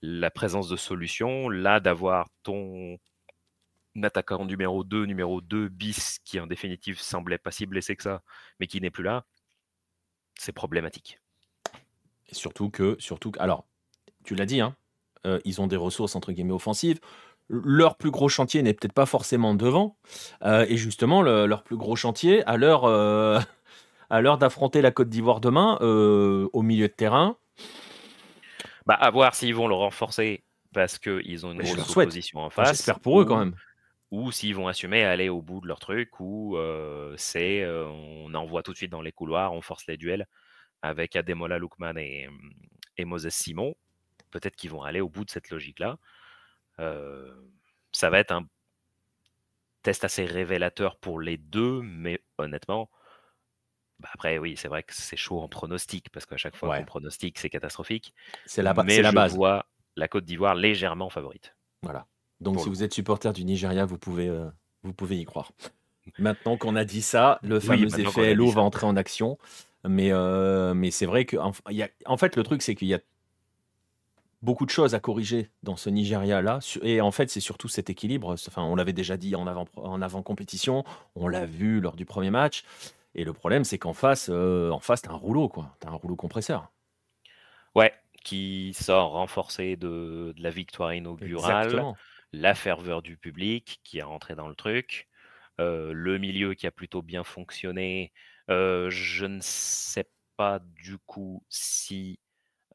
[0.03, 2.99] la présence de solutions, là, d'avoir ton
[4.03, 8.22] attaquant numéro 2, numéro 2 bis, qui en définitive semblait pas si blessé que ça,
[8.59, 9.26] mais qui n'est plus là,
[10.38, 11.20] c'est problématique.
[12.28, 13.66] Et surtout que, surtout que- alors,
[14.24, 14.76] tu l'as dit, hein,
[15.26, 17.01] euh, ils ont des ressources entre guillemets offensives.
[17.53, 19.96] Leur plus gros chantier n'est peut-être pas forcément devant.
[20.44, 23.40] Euh, et justement, le- leur plus gros chantier, à l'heure, euh,
[24.11, 27.36] à l'heure d'affronter la Côte d'Ivoire demain, euh, au milieu de terrain,
[28.86, 32.51] Bah, à voir s'ils vont le renforcer parce qu'ils ont une Mais grosse opposition en
[32.51, 32.68] face.
[32.70, 33.55] j'espère pour eux quand même.
[34.12, 36.57] ou s'ils vont assumer aller au bout de leur truc, ou
[37.16, 40.26] c'est on envoie tout de suite dans les couloirs, on force les duels
[40.82, 42.28] avec Ademola Lookman et,
[42.96, 43.74] et Moses Simon.
[44.30, 45.98] Peut-être qu'ils vont aller au bout de cette logique-là.
[46.81, 47.33] Euh,
[47.93, 48.47] ça va être un
[49.83, 52.91] test assez révélateur pour les deux, mais honnêtement,
[53.99, 56.78] bah après oui, c'est vrai que c'est chaud en pronostic, parce qu'à chaque fois Ouais.
[56.81, 58.14] qu'on pronostique, c'est catastrophique.
[58.47, 59.35] C'est la, ba- mais c'est la je base.
[59.35, 59.66] vois
[59.97, 61.55] la Côte d'Ivoire légèrement favorite.
[61.83, 62.07] Voilà.
[62.41, 64.49] Donc, Pour si le vous êtes supporter du Nigeria, vous pouvez, euh,
[64.83, 65.53] vous pouvez y croire.
[66.18, 68.35] Maintenant qu'on a dit ça, le fameux effet ça.
[68.55, 69.39] va entrer en action.
[69.85, 72.74] Mais, euh, mais c'est vrai que, en, il y a- en fait, le truc, c'est
[72.74, 73.01] qu'il y a
[74.43, 76.61] beaucoup de choses à corriger dans ce Nigeria-là.
[76.82, 78.34] Et en fait, c'est surtout cet équilibre.
[78.49, 80.84] Enfin, on l'avait déjà dit en avant, en avant compétition,
[81.14, 82.64] on l'a vu lors du premier match.
[83.14, 85.76] Et le problème, c'est qu'en face, euh, en face, t'as un rouleau, quoi.
[85.80, 86.70] T'as un rouleau compresseur.
[87.74, 87.93] Ouais,
[88.24, 91.97] qui sort renforcé de, de la victoire inaugurale, Exactement.
[92.32, 95.09] la ferveur du public qui est rentré dans le truc,
[95.61, 98.12] euh, le milieu qui a plutôt bien fonctionné.
[98.51, 102.18] Euh, je ne sais pas du coup si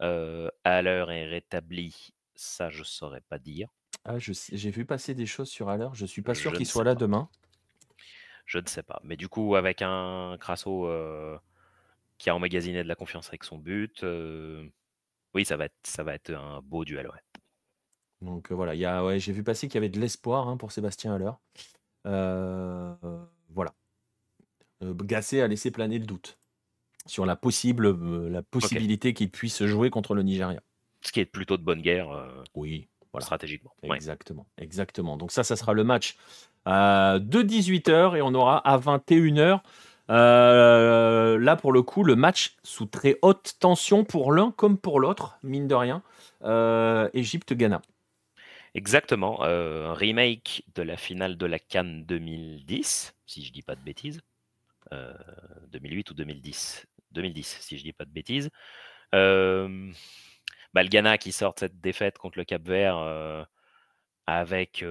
[0.02, 3.70] euh, Haller est rétabli, ça je saurais pas dire.
[4.04, 5.90] Ah, je sais- j'ai vu passer des choses sur Haller.
[5.94, 7.00] Je suis pas sûr Je qu'il soit sais là pas.
[7.00, 7.30] demain.
[8.46, 9.00] Je ne sais pas.
[9.04, 11.38] Mais du coup, avec un Crasso euh,
[12.18, 14.68] qui a emmagasiné de la confiance avec son but, euh,
[15.34, 17.08] oui, ça va être, ça va être un beau duel.
[17.08, 17.42] Ouais.
[18.22, 20.48] Donc euh, voilà, il y a, ouais, j'ai vu passer qu'il y avait de l'espoir
[20.48, 21.32] hein, pour Sébastien Haller.
[22.06, 22.96] Euh,
[23.50, 23.74] voilà.
[24.84, 26.38] Euh, Gasset a laissé planer le doute
[27.06, 30.62] sur la, possible, euh, la possibilité qu'il puisse jouer contre le Nigeria.
[31.02, 32.08] ce qui est plutôt de bonne guerre
[32.56, 33.26] Oui, voilà.
[33.26, 33.72] stratégiquement.
[33.84, 35.18] Exactement, exactement.
[35.18, 36.18] Donc ça, ça sera le match
[36.66, 39.62] de 18h et on aura à 21h.
[40.10, 45.38] là, pour le coup, le match sous très haute tension pour l'un comme pour l'autre,
[45.44, 46.02] mine de rien.
[47.14, 47.82] Égypte-Ghana.
[48.74, 53.82] Exactement, un remake de la finale de la Cannes 2010, si je dis pas de
[53.82, 54.22] bêtises.
[55.72, 56.86] 2008 ou 2010
[57.16, 58.50] 2010, si je dis pas de bêtises.
[59.12, 63.48] Bah, le Ghana qui sort cette défaite contre le Cap Vert
[64.28, 64.86] avec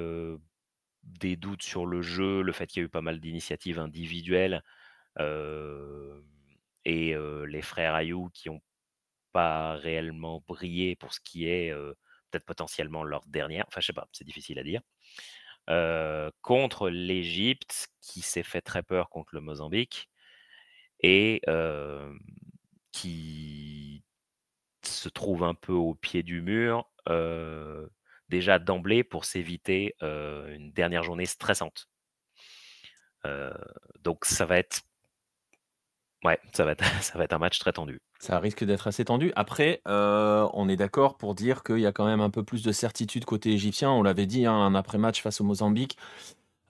[1.03, 4.62] des doutes sur le jeu, le fait qu'il y a eu pas mal d'initiatives individuelles
[6.87, 8.62] et les frères Ayou qui n'ont
[9.33, 11.75] pas réellement brillé pour ce qui est
[12.31, 14.81] peut-être potentiellement leur dernière, enfin je sais pas, c'est difficile à dire.
[16.41, 20.09] contre l'Égypte qui s'est fait très peur contre le Mozambique
[21.05, 21.42] et
[22.92, 24.02] qui
[24.82, 26.90] se trouve un peu au pied du mur
[28.30, 31.88] déjà d'emblée pour s'éviter une dernière journée stressante.
[34.00, 34.80] donc ça va être
[36.24, 38.00] Ouais, ça va, être, ça va être un match très tendu.
[38.18, 39.30] Ça risque d'être assez tendu.
[39.36, 42.72] Après, on est d'accord pour dire qu'il y a quand même un peu plus de
[42.72, 43.90] certitude côté égyptien.
[43.90, 45.98] On l'avait dit, hein, un après-match face au Mozambique.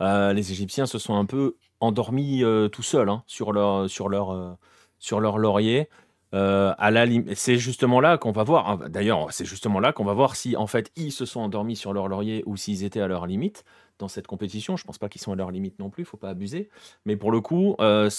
[0.00, 4.56] les Égyptiens se sont un peu endormis tout seuls hein, sur, leur, sur, leur,
[4.98, 5.88] sur leur laurier.
[6.32, 8.68] la c'est justement là qu'on va voir.
[8.68, 11.76] Hein, d'ailleurs, c'est justement là qu'on va voir si en fait ils se sont endormis
[11.76, 13.64] sur leur laurier ou s'ils étaient à leur limite
[13.98, 14.76] dans cette compétition.
[14.76, 16.68] Je pense pas qu'ils sont à leur limite non plus, il faut pas abuser.
[17.04, 18.10] Mais pour le coup, euh,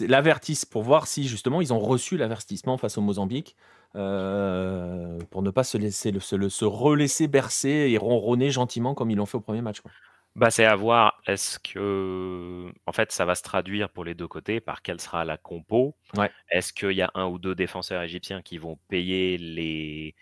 [0.00, 3.56] l'avertissent pour voir si justement ils ont reçu l'avertissement face au Mozambique.
[3.96, 9.16] Euh, pour ne pas se laisser se, se, relaisser bercer et ronronner gentiment comme ils
[9.16, 9.80] l'ont fait au premier match.
[10.38, 11.20] Bah, c'est à voir.
[11.26, 15.24] Est-ce que, en fait, ça va se traduire pour les deux côtés par quelle sera
[15.24, 16.30] la compo ouais.
[16.50, 20.14] Est-ce qu'il y a un ou deux défenseurs égyptiens qui vont payer les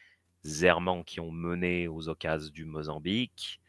[0.64, 3.60] errements qui ont mené aux occasions du Mozambique?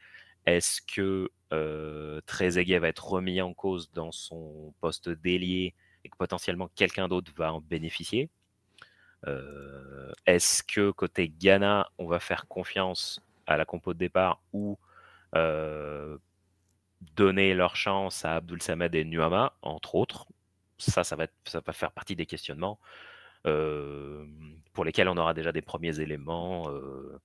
[0.46, 5.76] Est-ce que euh, Trezeguet va être remis en cause dans son poste d'ailier
[6.06, 8.30] et que potentiellement quelqu'un d'autre va en bénéficier?
[9.28, 14.78] Euh, Est-ce que côté Ghana, on va faire confiance à la compo de départ ou
[15.36, 16.18] euh,
[17.16, 20.28] donner leur chance à Abdul Samed et Nuama, entre autres
[20.80, 22.80] ça, ça va, ça va faire partie des questionnements
[24.74, 26.66] pour lesquels on aura déjà des premiers éléments.
[26.66, 27.18] je ne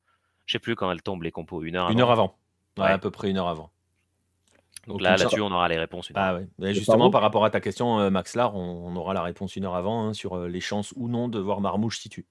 [0.46, 2.38] sais plus quand elles tombent les compos, une heure Une heure avant.
[2.78, 3.70] Ouais, à peu près une heure avant.
[4.86, 6.10] Donc, là, là-dessus, on aura les réponses.
[6.10, 6.74] Une ah, ouais.
[6.74, 9.76] justement, par rapport à ta question, euh, Max Lar, on, aura la réponse une heure
[9.76, 12.26] avant hein, sur euh, les chances ou non de voir Marmouche situ.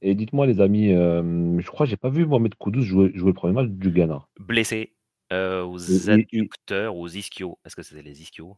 [0.00, 3.28] Et dites-moi, les amis, euh, je crois que j'ai pas vu Mohamed Koudous jouer, jouer,
[3.28, 4.24] le premier match du Ghana.
[4.38, 4.92] Blessé
[5.32, 7.58] aux adducteurs, aux ischios.
[7.64, 8.56] Est-ce que c'était les ischios?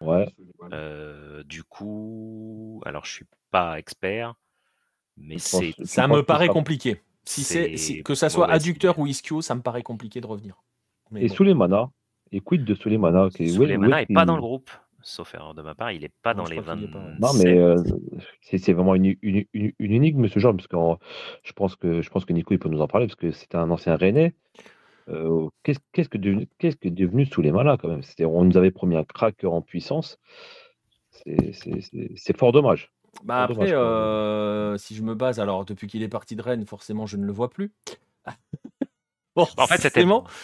[0.00, 0.26] Ouais.
[1.44, 4.34] du coup, alors je suis pas expert,
[5.16, 5.74] mais c'est.
[5.84, 7.00] Ça me paraît compliqué.
[7.24, 10.62] Si c'est que ça soit adducteur ou ischio, ça me paraît compliqué de revenir.
[11.16, 11.34] et bon.
[11.34, 11.90] Souleymana
[12.32, 14.70] Et quid de Souleymana Souleymana n'est pas dans le groupe.
[15.02, 16.76] Sauf erreur de ma part, il n'est pas dans les 20.
[17.20, 17.82] Non, mais euh,
[18.42, 20.76] c'est vraiment une, une, une, énigme ce genre, parce que
[21.42, 23.54] je pense que je pense que Nico il peut nous en parler parce que c'est
[23.54, 24.34] un ancien Rennais.
[25.10, 28.02] Euh, qu'est-ce que devenu qu'est-ce que devenu Souleymana quand même?
[28.20, 30.18] On nous avait promis un cracker en puissance.
[31.12, 32.92] C'est fort dommage.
[33.24, 37.06] Bah après, euh, si je me base, alors depuis qu'il est parti de Rennes, forcément,
[37.06, 37.72] je ne le vois plus.
[39.36, 39.80] bon, en fait,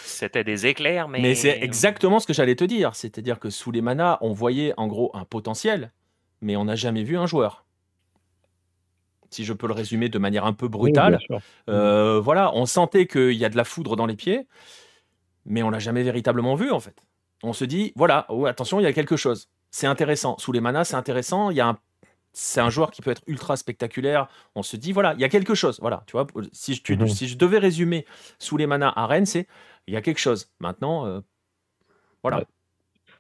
[0.03, 1.21] c'était des éclairs, mais.
[1.21, 2.95] Mais c'est exactement ce que j'allais te dire.
[2.97, 5.93] C'est-à-dire que sous les manas, on voyait en gros un potentiel,
[6.41, 7.66] mais on n'a jamais vu un joueur.
[9.37, 11.19] Si je peux le résumer de manière un peu brutale.
[11.69, 14.47] Euh, voilà, on sentait qu'il y a de la foudre dans les pieds,
[15.45, 17.03] mais on l'a jamais véritablement vu en fait.
[17.43, 19.51] On se dit, voilà, oh, attention, il y a quelque chose.
[19.71, 20.39] C'est intéressant.
[20.39, 21.51] Sous les manas, c'est intéressant.
[21.51, 21.79] Il y a un
[22.33, 24.29] c'est un joueur qui peut être ultra spectaculaire.
[24.55, 25.79] On se dit, voilà, il y a quelque chose.
[25.83, 27.09] Voilà, tu vois, si je, mhm.
[27.09, 28.07] si je devais résumer
[28.39, 29.47] sous les manas à Rennes, c'est
[29.87, 30.51] il y a quelque chose.
[30.61, 31.21] Maintenant, euh,
[32.23, 32.45] voilà.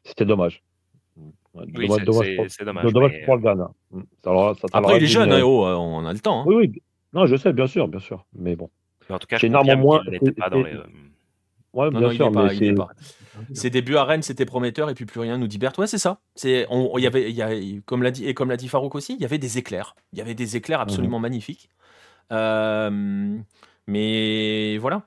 [0.04, 0.62] C'était dommage.
[1.74, 3.70] Oui, c'est dommage, dommage, dommage pour le Ghana.
[3.90, 4.02] Mm.
[4.72, 6.42] Après, il est jeune, hein, oh, euh, on a le temps.
[6.42, 6.44] Hein.
[6.46, 6.82] Oui, oui.
[7.12, 8.26] Non, je sais, bien sûr, bien sûr.
[8.34, 8.70] Mais bon.
[9.08, 10.02] en tout cas, c'est énormément moins.
[10.38, 10.82] Pas dans les, euh,
[11.76, 12.74] Ouais, bien sûr, mais
[13.52, 15.78] Ses débuts à Rennes, c'était prometteur, et puis plus rien, nous dit Bert.
[15.78, 16.20] Ouais, c'est ça.
[16.34, 17.50] C'est, on, y avait, y a,
[17.84, 19.94] comme l'a dit, et comme l'a dit Farouk aussi, il y avait des éclairs.
[20.14, 21.22] Il y avait des éclairs absolument mhm.
[21.22, 21.68] magnifiques.
[22.32, 23.36] Euh,
[23.86, 25.02] mais voilà.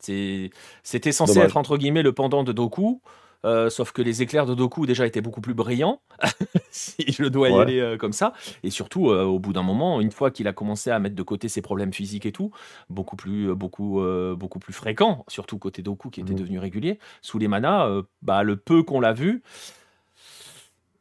[0.00, 3.02] C'était censé être, entre guillemets, le pendant de Doku.
[3.44, 6.00] Euh, sauf que les éclairs de Doku déjà étaient beaucoup plus brillants,
[6.70, 8.32] si je dois y aller euh, comme ça.
[8.62, 11.22] Et surtout, euh, au bout d'un moment, une fois qu'il a commencé à mettre de
[11.22, 12.52] côté ses problèmes physiques et tout,
[12.88, 14.02] beaucoup plus, beaucoup,
[14.36, 16.36] beaucoup plus fréquents, surtout côté Doku qui était mmh.
[16.36, 19.42] devenu régulier, sous les manas, bah, le peu qu'on l'a vu,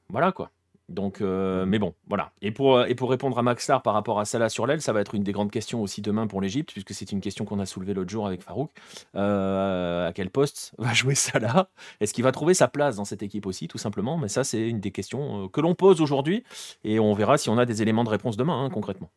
[0.09, 0.51] voilà quoi.
[0.91, 2.31] Donc, euh, mais bon, voilà.
[2.41, 4.93] Et pour, et pour répondre à Max Star par rapport à Salah sur l'aile, ça
[4.93, 7.59] va être une des grandes questions aussi demain pour l'Égypte, puisque c'est une question qu'on
[7.59, 8.71] a soulevée l'autre jour avec Farouk.
[9.15, 11.69] Euh, à quel poste va jouer Salah?
[11.99, 14.17] Est-ce qu'il va trouver sa place dans cette équipe aussi, tout simplement?
[14.17, 16.43] Mais ça, c'est une des questions euh, que l'on pose aujourd'hui,
[16.83, 19.09] et on verra si on a des éléments de réponse demain, hein, concrètement.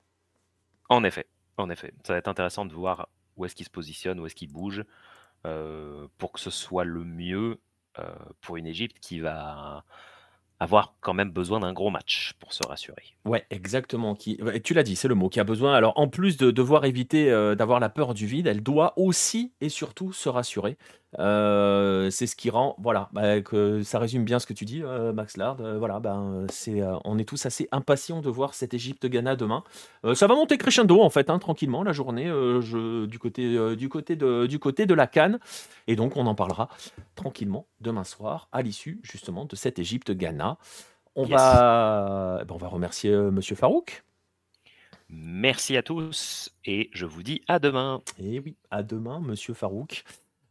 [0.88, 1.92] En effet, en effet.
[2.04, 4.84] Ça va être intéressant de voir où est-ce qu'il se positionne, où est-ce qu'il bouge,
[6.18, 7.58] pour que ce soit le mieux
[8.40, 9.84] pour une Égypte qui va
[10.60, 13.16] avoir quand même besoin d'un gros match pour se rassurer.
[13.24, 14.14] Ouais, exactement.
[14.16, 15.74] Tu l'as dit, c'est le mot qui a besoin.
[15.74, 19.52] Alors, en plus de devoir éviter euh, d'avoir la peur du vide, elle doit aussi
[19.60, 20.76] et surtout se rassurer.
[21.18, 24.82] Euh, c'est ce qui rend, voilà, bah, que ça résume bien ce que tu dis,
[24.82, 25.56] euh, Max Lard.
[25.78, 29.64] voilà, ben, c'est, on est tous assez impatients de voir cette Égypte-Ghana demain.
[30.14, 34.16] ça va monter crescendo en fait, hein, tranquillement la journée, je, du côté, du côté
[34.16, 35.38] de, du côté de la Cannes,
[35.86, 36.68] et donc on en parlera
[37.14, 40.58] tranquillement demain soir à l'issue justement de cette Égypte-Ghana.
[41.16, 44.04] On va, eh ben, on va remercier Monsieur Farouk.
[45.08, 48.02] Merci à tous et je vous dis à demain.
[48.18, 50.04] Et oui, à demain, Monsieur Farouk.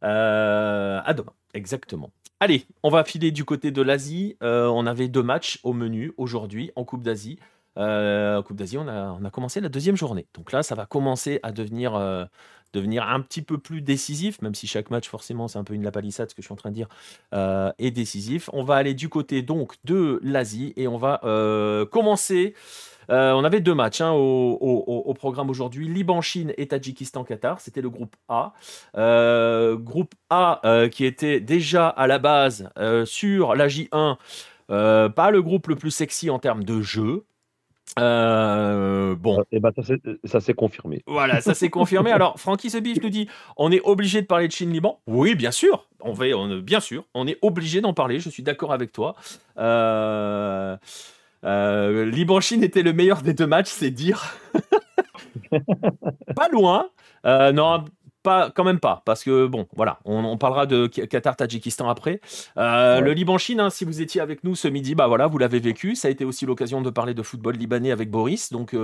[0.03, 2.11] Euh, à demain, exactement.
[2.39, 4.37] Allez, on va filer du côté de l'Asie.
[4.43, 7.39] Euh, on avait deux matchs au menu aujourd'hui en Coupe d'Asie.
[7.77, 10.27] Euh, en Coupe d'Asie, on a, commencé la deuxième journée.
[10.33, 11.93] Donc là, ça va commencer à devenir,
[12.73, 15.83] devenir un petit peu plus décisif, même si chaque match, forcément, c'est un peu une
[15.83, 16.89] lapalissade, ce que je suis en train de dire,
[17.31, 18.49] est décisif.
[18.51, 21.19] On va aller du côté donc de l'Asie et on va
[21.91, 22.55] commencer
[23.09, 27.59] euh, on avait deux matchs hein, au, programme aujourd'hui Liban-Chine et Tadjikistan-Qatar.
[27.59, 28.53] C'était le groupe A.
[28.97, 32.69] Euh, groupe A euh, qui était déjà à la base
[33.05, 34.17] sur la J1,
[34.67, 37.25] pas le groupe le plus sexy en termes de jeu.
[37.97, 39.41] bon.
[39.51, 39.71] Et eh ben,
[40.25, 41.03] ça s'est confirmé.
[41.07, 42.11] Voilà, ça s'est confirmé.
[42.13, 43.27] Alors, Francky Sebif nous dit
[43.57, 45.87] on est obligé de parler de Chine-Liban Oui, bien sûr.
[46.01, 48.19] On va, on, bien sûr, on est obligé d'en parler.
[48.19, 49.15] Je suis d'accord avec toi.
[49.57, 50.75] Euh.
[51.43, 54.35] Euh, Liban-Chine était le meilleur des deux matchs, c'est dire.
[56.35, 56.87] pas loin.
[57.25, 57.85] Euh, non,
[58.21, 62.21] pas, quand même pas, parce que bon, voilà, on, parlera de Qatar-Tadjikistan après.
[62.57, 65.59] Euh, le Liban-Chine, hein, si vous étiez avec nous ce midi, bah voilà, vous l'avez
[65.59, 65.95] vécu.
[65.95, 68.51] Ça a été aussi l'occasion de parler de football libanais avec Boris.
[68.51, 68.75] Donc,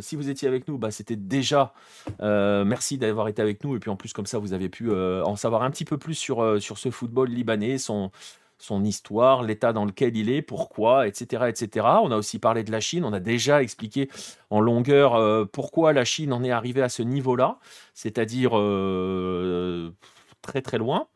[0.00, 1.72] si vous étiez avec nous, bah, c'était déjà.
[2.20, 3.76] merci d'avoir été avec nous.
[3.76, 6.14] Et puis en plus, comme ça, vous avez pu en savoir un petit peu plus
[6.14, 8.10] sur, sur ce football libanais, son,
[8.58, 11.86] son histoire, l'état dans lequel il est, pourquoi, etc., etc.
[12.02, 13.04] On a aussi parlé de la Chine.
[13.04, 14.08] On a déjà expliqué
[14.50, 17.58] en longueur euh, pourquoi la Chine en est arrivée à ce niveau-là,
[17.94, 19.94] c'est-à-dire euh,
[20.42, 21.08] très très loin.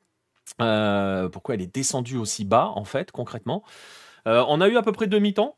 [0.61, 3.63] Euh, pourquoi elle est descendue aussi bas, en fait, concrètement.
[4.27, 5.57] on a eu à peu près deux mi-temps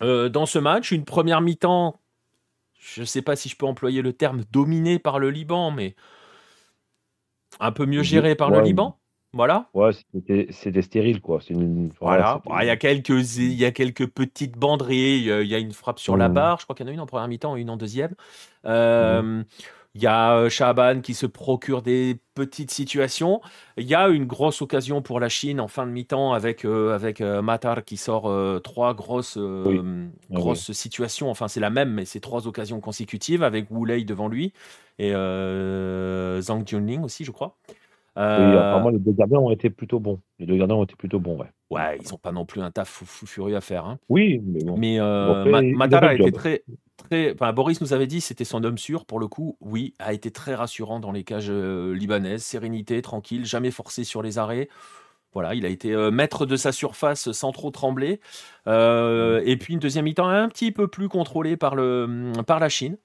[0.00, 0.90] dans ce match.
[0.90, 2.00] Une première mi-temps,
[2.78, 5.94] je ne sais pas si je peux employer le terme dominé par le Liban, mais
[7.60, 8.98] un peu mieux géré par le Liban.
[9.34, 9.68] Voilà.
[9.74, 9.90] Ouais,
[10.50, 11.40] c'était stérile, quoi.
[12.00, 12.40] Voilà.
[12.60, 15.24] il, y a quelques, il y a quelques petites banderies.
[15.24, 16.34] Il y a une frappe sur la mmh.
[16.34, 16.60] barre.
[16.60, 18.10] Je crois qu'il y en a une en première mi-temps et une en deuxième.
[18.10, 18.14] Mmh.
[18.66, 19.42] Euh,
[19.96, 23.40] il y a Shaban qui se procure des petites situations.
[23.76, 26.94] Il y a une grosse occasion pour la Chine en fin de mi-temps avec, euh,
[26.94, 28.32] avec euh, Matar qui sort
[28.62, 29.38] trois grosses,
[30.30, 31.30] grosses situations.
[31.30, 34.52] Enfin, c'est la même, mais c'est trois occasions consécutives avec Wu Lei devant lui
[34.98, 37.56] et Zhang Junling aussi, je crois.
[38.16, 40.20] Euh, apparemment, les deux gardiens ont été plutôt bons.
[40.38, 41.50] Les deux gardiens ont été plutôt bons, ouais.
[41.70, 43.86] Ouais, ils n'ont pas non plus un taf fou, furieux à faire.
[43.86, 43.98] Hein.
[44.08, 44.76] Oui, mais bon.
[44.76, 46.62] Mais euh, a été très,
[46.96, 47.32] très.
[47.32, 49.56] Enfin, Boris nous avait dit c'était son homme sûr pour le coup.
[49.60, 52.44] Oui, a été très rassurant dans les cages euh, libanaises.
[52.44, 54.68] Sérénité, tranquille, jamais forcé sur les arrêts.
[55.32, 58.20] Voilà, il a été euh, maître de sa surface sans trop trembler.
[58.66, 62.96] et puis une deuxième mi-temps un petit peu plus contrôlée par, le, par la Chine.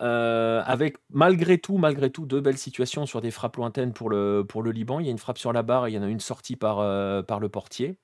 [0.00, 4.44] Euh, avec malgré tout, malgré tout, deux belles situations sur des frappes lointaines pour le,
[4.46, 5.00] pour le Liban.
[5.00, 6.56] Il y a une frappe sur la barre et il y en a une sortie
[6.56, 7.96] par, euh, par le portier.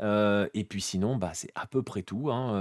[0.00, 2.30] Euh, et puis sinon, bah, c'est à peu près tout.
[2.30, 2.52] Hein,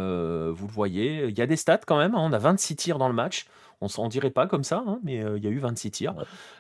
[0.52, 1.26] vous le voyez.
[1.26, 2.16] Il y a des stats quand même.
[2.16, 2.22] Hein.
[2.22, 3.46] on a 26 tirs dans le match.
[3.82, 6.16] On s'en dirait pas comme ça, hein, mais il y a eu 26 tirs,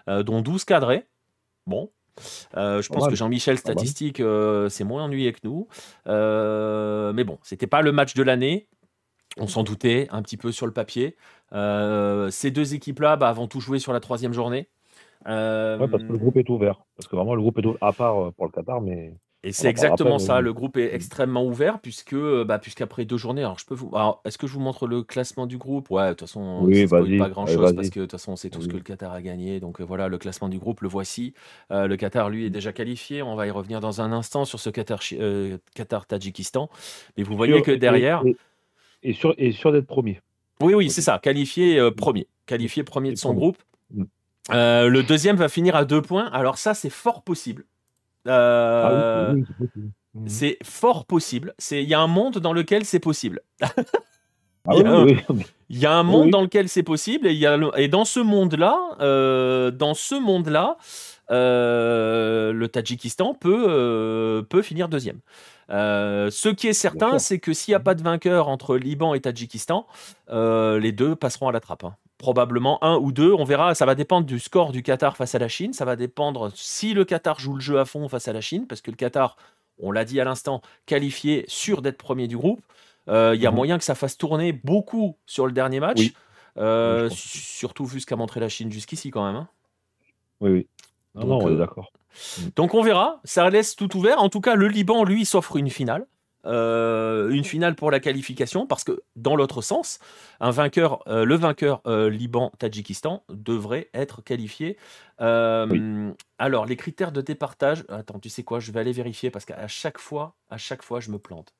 [0.07, 1.07] dont 12 cadrés.
[1.65, 1.89] Bon,
[2.55, 4.21] je pense que Jean-Michel, statistique,
[4.69, 5.67] c'est moins ennuyé que nous.
[6.05, 8.67] mais bon, c'était pas le match de l'année.
[9.37, 11.17] On s'en doutait un petit peu sur le papier.
[11.53, 14.67] Euh, ces deux équipes-là bah, vont tout jouer sur la troisième journée.
[15.27, 16.85] Euh, parce que le groupe est ouvert.
[16.97, 19.13] Parce que vraiment, le groupe est ouvert, à part euh, pour le Qatar, mais.
[19.43, 20.41] Et c'est exactement ça.
[20.41, 23.91] Le groupe est extrêmement ouvert puisque, bah, puisqu'après deux journées, alors je peux vous,
[24.25, 25.91] est-ce que je vous montre le classement du groupe?
[25.91, 28.49] Ouais, de toute façon, oui, pas grand chose parce que de toute façon, on sait
[28.49, 29.59] tous que le Qatar a gagné.
[29.59, 31.35] Donc voilà, le classement du groupe, le voici.
[31.69, 33.21] le Qatar, lui, est déjà qualifié.
[33.21, 35.01] On va y revenir dans un instant sur ce Qatar,
[35.75, 36.67] Qatar Tadjikistan.
[37.15, 38.23] Mais vous voyez que derrière.
[39.03, 40.21] Et, sur, et sur d'être premier.
[40.61, 41.19] Oui, oui, c'est ça.
[41.19, 42.27] Qualifié euh, premier.
[42.45, 43.57] Qualifié premier de son groupe.
[43.93, 44.03] Mm.
[44.53, 46.27] Euh, le deuxième va finir à deux points.
[46.31, 47.65] Alors ça, c'est fort possible.
[48.27, 49.33] Euh, ah
[50.17, 50.29] Mhm.
[50.29, 51.53] C'est fort possible.
[51.57, 53.41] C'est il y a un monde dans lequel c'est possible.
[54.67, 54.73] Ah
[55.69, 57.87] Il y a un monde dans lequel c'est possible et, il y a, le- et
[57.87, 60.77] dans ce monde-là, euh, dans ce monde-là,
[61.29, 65.19] le Tadjikistan peut, peut finir deuxième.
[65.69, 69.13] Euh, ce qui est certain, c'est que s'il n'y a pas de vainqueur entre Liban
[69.13, 69.87] et Tadjikistan,
[70.29, 71.83] euh, les deux passeront à la trappe.
[71.83, 71.95] hein.
[72.17, 75.39] Probablement un ou deux, on verra, ça va dépendre du score du Qatar face à
[75.39, 78.33] la Chine, ça va dépendre si le Qatar joue le jeu à fond face à
[78.33, 79.35] la Chine, parce que le Qatar,
[79.81, 82.61] on l'a dit à l'instant, qualifié, sûr d'être premier du groupe.
[83.09, 83.55] Euh, Il y a Mhm.
[83.55, 85.97] moyen que ça fasse tourner beaucoup sur le dernier match.
[85.99, 86.13] Oui.
[86.57, 89.35] Euh, Oui, surtout vu ce qu'a montré la Chine jusqu'ici quand même.
[89.35, 89.47] hein.
[90.39, 90.67] Oui, oui.
[91.15, 91.91] Non, Donc, non, on est euh, d'accord.
[92.55, 94.21] Donc on verra, ça laisse tout ouvert.
[94.21, 96.05] En tout cas, le Liban, lui, s'offre une finale.
[96.45, 99.99] Euh, une finale pour la qualification parce que dans l'autre sens,
[100.39, 104.77] un vainqueur, euh, le vainqueur euh, Liban-Tadjikistan devrait être qualifié.
[105.17, 109.67] Alors les critères de départage, attends, tu sais quoi, je vais aller vérifier parce qu'à
[109.67, 111.55] chaque fois, à chaque fois, je me plante.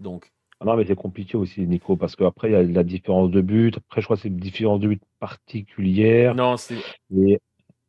[0.00, 3.30] Donc Ah non, mais c'est compliqué aussi, Nico, parce qu'après, il y a la différence
[3.30, 3.76] de but.
[3.76, 6.34] Après, je crois que c'est une différence de but particulière.
[6.34, 6.78] non, c'est
[7.14, 7.38] Et,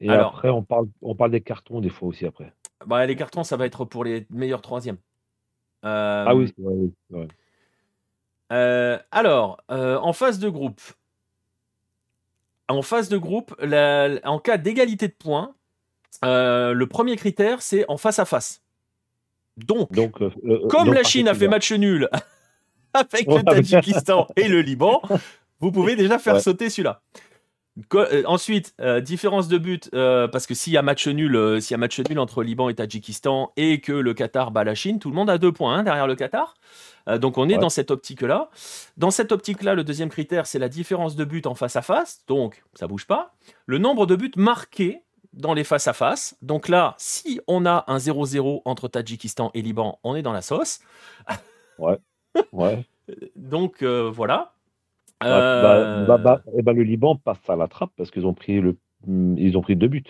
[0.05, 0.35] et Alors.
[0.35, 2.53] après, on parle, on parle des cartons des fois aussi après.
[2.85, 4.97] bah, les cartons, ça va être pour les meilleurs troisièmes.
[5.85, 7.27] Euh, Ah oui, c'est vrai, oui, c'est vrai.
[8.51, 10.81] Euh, alors, euh, en phase de groupe,
[12.69, 15.55] en phase de groupe, la- en cas d'égalité de points,
[16.21, 18.61] le premier critère, c'est en face à face.
[19.57, 20.17] Donc, Donc,
[20.69, 22.09] comme donc, la Chine a fait match nul
[22.93, 23.43] avec le.
[23.43, 25.01] Tadjikistan et le Liban,
[25.59, 26.39] vous pouvez déjà faire Ouais.
[26.41, 27.01] sauter celui-là.
[27.95, 31.59] Euh, ensuite, euh, différence de but, euh, parce que s'il y a match nul, euh,
[31.59, 34.75] s'il y a match nul entre Liban et Tadjikistan et que le Qatar bat la
[34.75, 36.53] Chine, tout le monde a deux points hein, derrière le Qatar.
[37.19, 37.59] Donc on est Ouais.
[37.59, 38.49] dans cette optique-là.
[38.95, 42.21] Dans cette optique-là, le deuxième critère, c'est la différence de but en face à face.
[42.27, 43.33] Donc ça bouge pas.
[43.65, 45.01] Le nombre de buts marqués
[45.33, 46.37] dans les face à face.
[46.41, 50.41] Donc là, si on a un 0-0 entre Tadjikistan et Liban, on est dans la
[50.43, 50.79] sauce.
[51.79, 51.97] Ouais.
[53.35, 54.52] Donc euh, voilà.
[55.23, 58.25] Bah, Euh, bah, bah, bah, eh ben, le Liban passe à la trappe parce qu'ils
[58.25, 60.03] ont pris le, hmm, ils ont pris deux buts.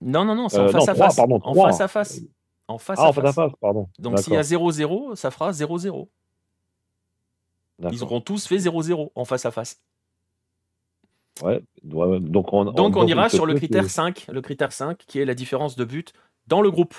[0.00, 1.16] Non, non, non, c'est en Euh, face non, à face.
[1.16, 2.20] pardon, en face à face.
[2.68, 3.34] En face Ah, à en face à face.
[3.34, 3.88] face, pardon.
[3.98, 6.08] Donc s'il y a D'accord, 0-0, ça fera 0-0.
[7.92, 9.80] Ils auront tous fait 0-0 en face à face.
[11.42, 11.62] Ouais.
[11.82, 15.24] Donc on, Donc on ira sur le critère que- 5, le critère 5 qui est
[15.24, 16.12] la différence de but
[16.50, 16.94] dans le groupe.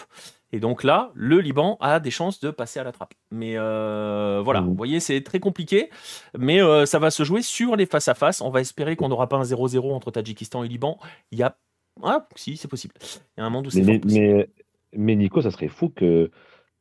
[0.53, 3.13] Et donc là, le Liban a des chances de passer à la trappe.
[3.31, 4.67] Mais euh, voilà, Mhm.
[4.67, 5.89] vous voyez, c'est très compliqué.
[6.37, 8.41] Mais euh, ça va se jouer sur les face-à-face.
[8.41, 10.97] On va espérer qu'on n'aura pas un 0-0 entre Tadjikistan et Liban.
[11.31, 11.55] Il y a...
[12.03, 12.95] Ah, si, c'est possible.
[13.37, 14.25] Il y a un monde où c'est Mais, mais, possible.
[14.25, 14.49] mais,
[14.97, 16.31] mais Nico, ça serait fou que,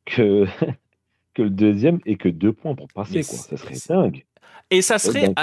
[0.05, 0.47] que,
[1.35, 3.23] que le deuxième ait que deux points pour passer.
[3.23, 3.23] Quoi.
[3.39, 4.25] c'est- Ça serait c'est- dingue.
[4.71, 5.29] Et ça serait...
[5.29, 5.43] donc- Et,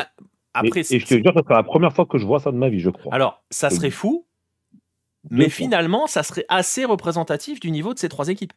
[0.53, 2.57] Après, et c'est- je te jure, serait la première fois que je vois ça de
[2.57, 3.13] ma vie, je crois.
[3.13, 4.25] Alors, ça serait fou,
[5.32, 8.53] mais finalement, ça serait assez représentatif du niveau de ces trois équipes.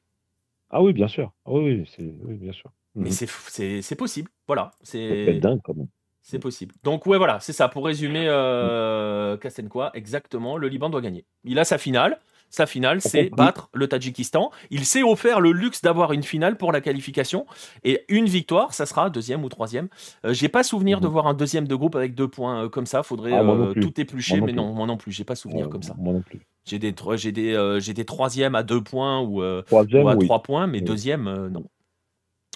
[0.70, 1.32] Ah oui, bien sûr.
[1.44, 2.70] Ah oui, oui, c'est- oui, bien sûr.
[2.94, 3.82] Mais Mhm.
[3.82, 4.30] c'est possible.
[4.46, 5.88] Voilà, c'est dingue quand même.
[6.22, 6.74] c'est possible.
[6.84, 7.68] Donc, ouais, voilà, c'est ça.
[7.68, 11.24] Pour résumer, euh, Kastenkoa, exactement, le Liban doit gagner.
[11.44, 12.20] Il a sa finale.
[12.50, 14.50] Sa finale, c'est battre le Tadjikistan.
[14.70, 17.46] Il s'est offert le luxe d'avoir une finale pour la qualification.
[17.84, 19.88] Et une victoire, ça sera deuxième ou troisième.
[20.24, 21.12] Euh, J'ai pas souvenir de Mhm.
[21.12, 23.02] voir un deuxième de groupe avec deux points euh, comme ça.
[23.04, 25.12] Faudrait Ah, euh, tout éplucher, Moi mais non, moi non plus.
[25.12, 25.94] J'ai pas souvenir comme ça.
[25.96, 26.40] Moi non plus.
[26.64, 30.26] J'ai des, tro- j'ai des, euh, j'ai des troisièmes à deux points ou, à oui.
[30.26, 30.84] trois points, mais Oui.
[30.84, 31.64] deuxième, non.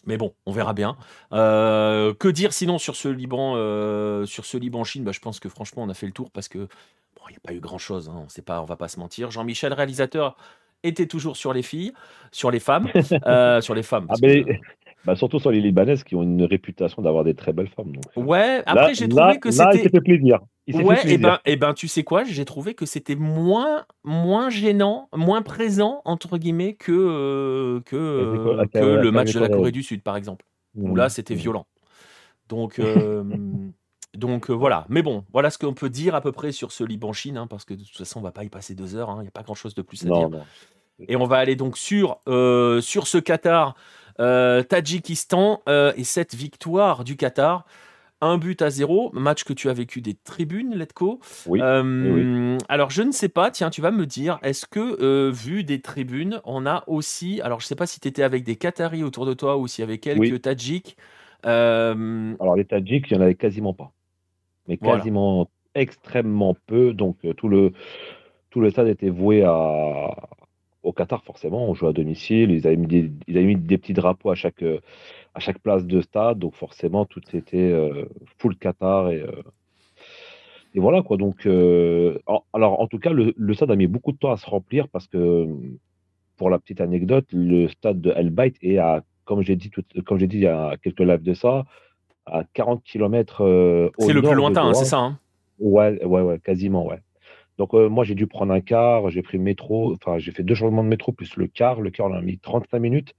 [0.06, 0.96] Mais bon, on verra bien.
[1.32, 5.02] Euh, que dire sinon sur ce Liban, euh, sur ce Liban-Chine?
[5.04, 6.68] Bah, Je pense que franchement, on a fait le tour parce que
[7.28, 8.08] il n'y a pas eu grand-chose.
[8.08, 9.30] Hein, on sait pas, on va pas se mentir.
[9.30, 10.36] Jean-Michel, réalisateur,
[10.82, 11.92] était toujours sur les filles,
[12.32, 12.88] sur les femmes,
[13.26, 14.06] euh, sur les femmes.
[14.08, 14.44] Ah, que-
[15.04, 17.92] bah, surtout sur les Libanaises qui ont une réputation d'avoir des très belles femmes.
[17.92, 18.04] Donc.
[18.16, 18.62] Ouais.
[18.64, 19.88] Après, j'ai là- trouvé que là, il c'était.
[19.90, 20.38] fait plaisir.
[20.66, 21.20] Il Ouais, fait et plaisir.
[21.20, 26.00] ben, et ben, tu sais quoi J'ai trouvé que c'était moins, moins gênant, moins présent
[26.06, 29.72] entre guillemets que euh, que, euh, le match de la Corée?
[29.72, 30.46] Du Sud, par exemple.
[30.74, 31.66] où là c'était violent.
[32.48, 33.22] Donc, euh,
[34.16, 34.86] donc euh, voilà.
[34.88, 37.64] Mais bon, voilà ce qu'on peut dire à peu près sur ce Liban-Chine, hein, parce
[37.64, 39.10] que de toute façon on va pas y passer deux heures.
[39.10, 40.30] hein, Il n'y a pas grand-chose de plus à dire.
[40.30, 40.44] Non.
[41.08, 43.74] Et on va aller donc sur euh, sur ce Qatar,
[44.20, 45.62] euh, Tadjikistan
[45.96, 47.64] et cette victoire du Qatar.
[48.20, 51.20] Un but à zéro, match que tu as vécu des tribunes, Letko.
[51.46, 51.60] Oui.
[52.68, 56.40] Alors, je ne sais pas, tiens, tu vas me dire, est-ce que, vu des tribunes,
[56.44, 57.42] on a aussi.
[57.42, 59.66] Alors, je ne sais pas si tu étais avec des Qataris autour de toi ou
[59.66, 60.40] s'il y avait quelques Oui.
[60.40, 60.96] Tadjiks.
[61.44, 63.92] Euh, Alors, les Tadjiks, il n'y en avait quasiment pas.
[64.68, 64.98] Mais Voilà.
[64.98, 66.92] quasiment extrêmement peu.
[66.94, 67.72] Donc, euh, tout le,
[68.50, 70.28] tout le stade était voué à,
[70.82, 71.68] au Qatar, forcément.
[71.68, 72.50] On jouait à domicile.
[72.50, 74.62] Ils avaient mis des, ils avaient mis des petits drapeaux à chaque,
[75.34, 76.38] à chaque place de stade.
[76.38, 78.06] Donc, forcément, tout était euh,
[78.38, 79.10] full Qatar.
[79.10, 79.42] Et, euh,
[80.74, 81.16] et voilà, quoi.
[81.16, 84.32] Donc, euh, en- alors, en tout cas, le, le stade a mis beaucoup de temps
[84.32, 85.46] à se remplir parce que,
[86.36, 89.70] pour la petite anecdote, le stade de El Bayt est à comme j'ai dit,
[90.04, 91.64] comme j'ai dit il y a quelques lives de ça,
[92.26, 95.18] à 40 km euh, C'est le plus lointain, hein, c'est ça hein?
[95.58, 97.00] Ouais, ouais, ouais, quasiment, ouais.
[97.58, 100.56] Donc moi j'ai dû prendre un car, j'ai pris le métro, enfin j'ai fait deux
[100.56, 101.80] changements de métro plus le car.
[101.80, 103.14] Le car on a mis 35 minutes.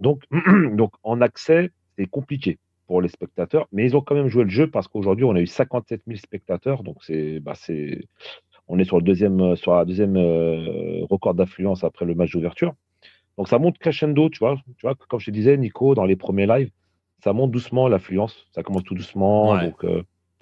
[0.00, 0.22] Donc,
[0.72, 4.50] donc en accès, c'est compliqué pour les spectateurs, mais ils ont quand même joué le
[4.50, 8.06] jeu parce qu'aujourd'hui on a eu 57 000 spectateurs, donc c'est, bah, c'est,
[8.68, 10.16] on est sur le deuxième, sur la deuxième
[11.10, 12.74] record d'affluence après le match d'ouverture.
[13.36, 16.16] Donc ça monte crescendo, tu vois, tu vois, comme je te disais, Nico, dans les
[16.16, 16.70] premiers lives,
[17.22, 19.58] ça monte doucement l'affluence, ça commence tout doucement.
[19.58, 19.84] Donc,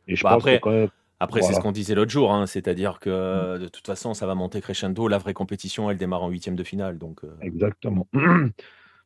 [0.07, 0.89] et je bah, pense après, que
[1.21, 4.35] après c'est ce qu'on disait l'autre jour, hein, c'est-à-dire que de toute façon, ça va
[4.35, 5.09] monter crescendo.
[5.09, 7.21] La vraie compétition, elle démarre en huitième de finale, donc.
[7.41, 8.07] Exactement.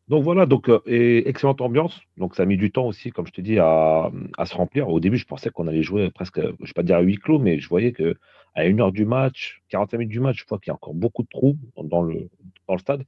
[0.09, 2.01] Donc voilà, donc et excellente ambiance.
[2.17, 4.11] Donc ça a mis du temps aussi, comme je te dis, à,
[4.45, 4.89] se remplir.
[4.89, 7.17] Au début, je pensais qu'on allait jouer presque, je ne vais pas dire à huis
[7.17, 8.17] clos, mais je voyais que
[8.55, 10.95] à une heure du match, 45 minutes du match, je vois qu'il y a encore
[10.95, 12.29] beaucoup de trous dans le,
[12.67, 13.05] dans le stade.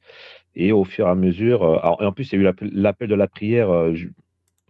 [0.55, 1.63] Et au fur et à mesure,
[2.01, 3.71] et en plus, il y a eu l'appel de la prière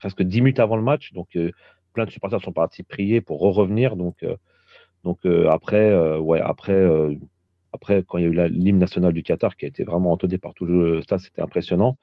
[0.00, 1.12] presque 10 minutes avant le match.
[1.12, 1.38] Donc
[1.92, 3.96] plein de supporters sont partis prier pour revenir.
[3.96, 4.24] Donc,
[5.04, 6.86] donc après, ouais, après
[7.72, 10.38] après, quand il y a eu l'hymne national du Qatar qui a été vraiment entonné
[10.38, 11.96] par tout le stade, c'était impressionnant,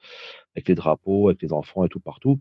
[0.54, 2.40] avec les drapeaux, avec les enfants et tout partout.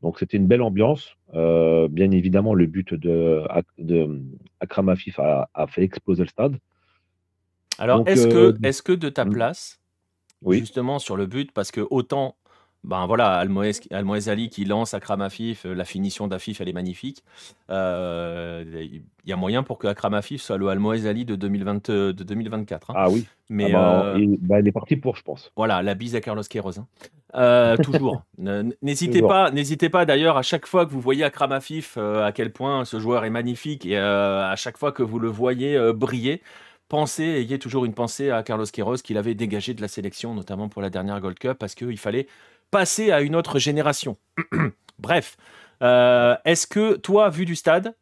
[0.00, 1.16] Donc c'était une belle ambiance.
[1.34, 3.42] Euh, bien évidemment, le but de,
[3.78, 4.22] de
[4.60, 6.58] Akram Afif a, fait exploser le stade.
[7.78, 9.32] Alors, est-ce que, euh, est que de ta hmm.
[9.32, 9.80] place,
[10.48, 12.36] justement sur le but, parce que autant
[12.84, 17.22] ben voilà, Almoez, Ali qui lance Akram Afif, euh, la finition d'Afif, elle est magnifique.
[17.70, 21.90] Euh, il y a moyen pour que Akram Afif soit le Almoez Ali de, 2020,
[21.90, 22.90] de 2024.
[22.90, 22.94] Hein.
[22.96, 23.24] Ah oui.
[23.48, 25.52] Mais ah bah, euh, bah, il, est parti pour, je pense.
[25.54, 26.80] Voilà, la bise à Carlos Queiroz.
[27.34, 27.76] Hein.
[27.84, 28.24] toujours.
[28.82, 32.52] n'hésitez pas, n'hésitez pas d'ailleurs à chaque fois que vous voyez Akram Afif, à quel
[32.52, 36.42] point ce joueur est magnifique et à chaque fois que vous le voyez briller
[36.92, 40.68] pensez, ayez toujours une pensée à Carlos Queiroz qu'il avait dégagé de la sélection, notamment
[40.68, 42.26] pour la dernière Gold Cup, parce qu'il fallait
[42.72, 44.16] passer à une autre génération.
[44.98, 45.36] Bref,
[45.82, 47.94] euh, est-ce que toi, vu du stade,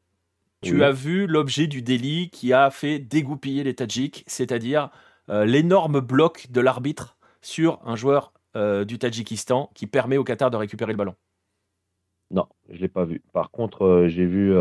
[0.63, 4.91] tu as vu l'objet du délit qui a fait dégoupiller les Tadjiks, c'est-à-dire
[5.29, 10.51] euh, l'énorme bloc de l'arbitre sur un joueur euh, du Tadjikistan qui permet au Qatar
[10.51, 11.15] de récupérer le ballon?
[12.31, 13.23] Non, je ne l'ai pas vu.
[13.33, 14.55] Par contre, j'ai vu,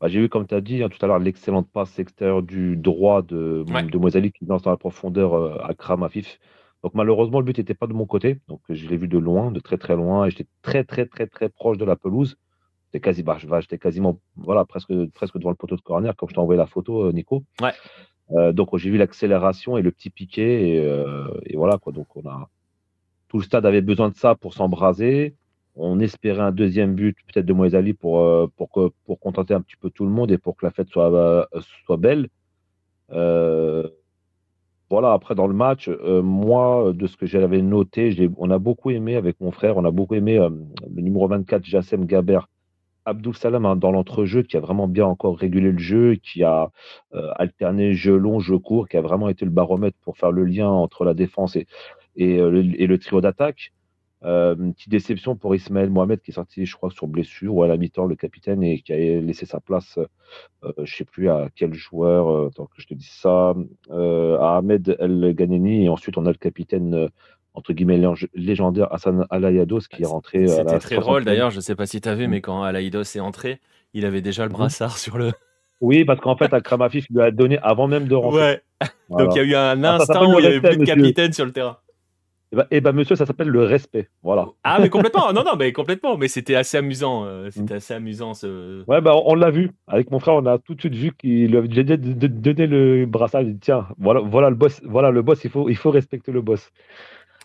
[0.00, 2.76] bah, j'ai vu, comme tu as dit hein, tout à l'heure, l'excellente passe extérieure du
[2.76, 6.38] droit de, de Mozali qui lance dans la profondeur à Kram Afif.
[6.84, 8.38] Donc malheureusement, le but n'était pas de mon côté.
[8.46, 11.26] Donc je l'ai vu de loin, de très très loin, et j'étais très très très
[11.26, 12.36] très proche de la pelouse.
[12.92, 13.24] J'étais quasi,
[13.60, 16.66] j'étais quasiment, voilà, presque presque devant le poteau de corner, comme je t'ai envoyé la
[16.66, 17.42] photo, euh, Nico.
[17.62, 17.72] Ouais.
[18.32, 21.90] Euh, donc j'ai vu l'accélération et le petit piqué, et, euh, et, voilà quoi.
[21.94, 22.50] Donc on a
[23.28, 25.34] tout le stade avait besoin de ça pour s'embraser.
[25.76, 29.62] On espérait un deuxième but, peut-être de Moïse Ali, pour, pour, que, pour contenter un
[29.62, 31.48] petit peu tout le monde et pour que la fête soit,
[31.86, 32.28] soit belle.
[34.90, 38.90] Voilà, après dans le match, euh, moi, de ce que j'avais noté, on a beaucoup
[38.90, 40.50] aimé avec mon frère, on a beaucoup aimé euh,
[40.94, 42.40] le numéro 24, Jassem Gaber,
[43.06, 46.70] Abdul Salam hein, dans l'entrejeu, qui a vraiment bien encore régulé le jeu, qui a
[47.14, 50.44] euh, alterné jeu long, jeu court, qui a vraiment été le baromètre pour faire le
[50.44, 51.66] lien entre la défense et,
[52.16, 53.72] et le trio d'attaque.
[54.24, 57.62] Euh, une petite déception pour Ismaël Mohamed qui est sorti, je crois, sur blessure ou
[57.62, 61.04] à la mi-temps, le capitaine, et qui a laissé sa place, euh, je ne sais
[61.04, 63.54] plus à quel joueur, euh, tant que je te dis ça,
[63.90, 65.84] à Ahmed El Ghaneni.
[65.84, 67.08] Et ensuite, on a le capitaine,
[67.52, 68.00] entre guillemets,
[68.34, 70.48] légendaire Hassan Alayados qui est rentré.
[70.48, 73.16] C'était très drôle d'ailleurs, je ne sais pas si tu as vu, mais quand Alayados
[73.16, 73.60] est entré,
[73.92, 74.52] il avait déjà le mmh.
[74.52, 75.32] brassard sur le.
[75.80, 78.40] Oui, parce qu'en fait, Akram Afif lui a donné avant même de rentrer.
[78.40, 78.62] Ouais.
[79.10, 81.32] Donc il y a eu un ah, instant où il n'y avait plus de capitaine
[81.32, 81.76] sur le terrain.
[82.54, 84.08] Eh ben, eh ben, monsieur, ça s'appelle le respect.
[84.22, 84.46] Voilà.
[84.62, 85.32] Ah, mais complètement.
[85.34, 86.16] non, non, mais complètement.
[86.16, 87.24] Mais c'était assez amusant.
[87.24, 87.78] Euh, c'était mm.
[87.78, 88.34] assez amusant.
[88.34, 88.84] Ce...
[88.86, 89.72] Ouais, bah, on l'a vu.
[89.88, 93.42] Avec mon frère, on a tout de suite vu qu'il avait donné le brassard.
[93.42, 94.80] Il dit, tiens, voilà, voilà le boss.
[94.84, 95.42] Voilà le boss.
[95.42, 96.70] Il faut, il faut respecter le boss.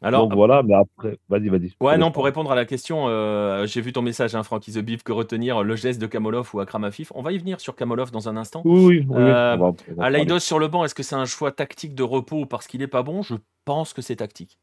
[0.01, 1.73] Alors, Donc voilà, mais après, vas-y, vas-y.
[1.81, 4.79] Ouais, non, pour répondre à la question, euh, j'ai vu ton message, hein, Francky The
[4.79, 7.11] Beef, que retenir le geste de Kamolov ou Akram Afif.
[7.15, 8.61] On va y venir sur Kamolov dans un instant.
[8.63, 9.17] Oui, oui.
[9.17, 12.87] Euh, sur le banc, est-ce que c'est un choix tactique de repos parce qu'il n'est
[12.87, 13.21] pas bon?
[13.23, 14.57] Je pense que c'est tactique.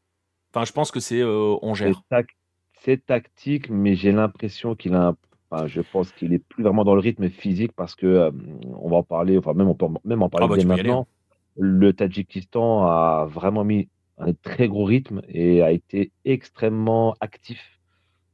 [0.57, 2.01] Enfin, je pense que c'est euh, on gère.
[2.81, 5.17] C'est tactique, mais j'ai l'impression qu'il a un
[5.67, 8.31] je pense qu'il est plus vraiment dans le rythme physique parce que euh,
[8.75, 11.03] on va en parler, enfin même on peut même en parler ah bah, maintenant.
[11.03, 11.35] Hein.
[11.59, 17.79] Le Tadjikistan a vraiment mis un très gros rythme et a été extrêmement actif,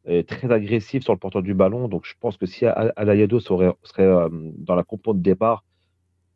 [0.07, 1.89] et très agressif sur le porteur du ballon.
[1.89, 5.65] Donc je pense que si Alayado serait, serait euh, dans la compo de départ,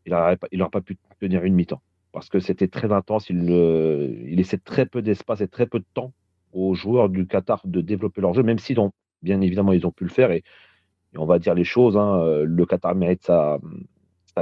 [0.04, 1.80] il n'aurait pas, pas pu tenir une mi-temps
[2.16, 3.28] parce que c'était très intense.
[3.28, 6.14] Il, il laissait très peu d'espace et très peu de temps
[6.54, 9.90] aux joueurs du Qatar de développer leur jeu, même si, donc, bien évidemment, ils ont
[9.90, 10.30] pu le faire.
[10.30, 10.42] Et,
[11.14, 13.58] on va dire les choses, hein, le Qatar mérite sa,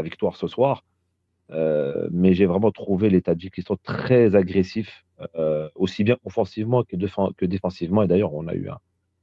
[0.03, 0.85] victoire ce soir.
[1.51, 5.05] Euh, mais j'ai vraiment trouvé les Tadjikistan très agressifs
[5.75, 6.95] aussi bien offensivement que,
[7.33, 8.05] que défensivement.
[8.05, 8.69] Et d'ailleurs, on a eu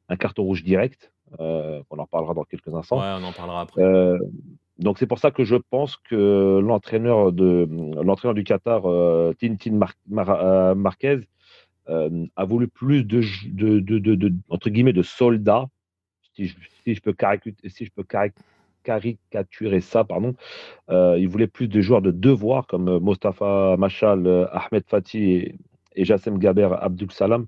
[0.09, 1.13] un, carton rouge direct.
[1.39, 2.99] on en parlera dans quelques instants.
[2.99, 3.81] Ouais, on en parlera après.
[4.77, 7.67] Donc c'est pour ça que je pense que l'entraîneur de
[8.01, 8.83] l'entraîneur du Qatar,
[9.39, 9.79] Tintin
[10.75, 11.19] Marquez,
[11.87, 13.21] a voulu plus de,
[13.51, 15.67] de, entre guillemets de soldats,
[16.33, 17.13] si je, peux,
[18.83, 20.35] caricaturer ça, pardon.
[20.89, 25.55] Euh, il voulait plus de joueurs de devoir comme euh, Mostafa Machal, euh, Ahmed Fatih
[25.95, 27.47] et, Jassem Gaber Abdul Salam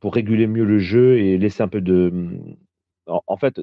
[0.00, 2.12] pour réguler mieux le jeu et laisser un peu de.
[3.06, 3.60] En, fait,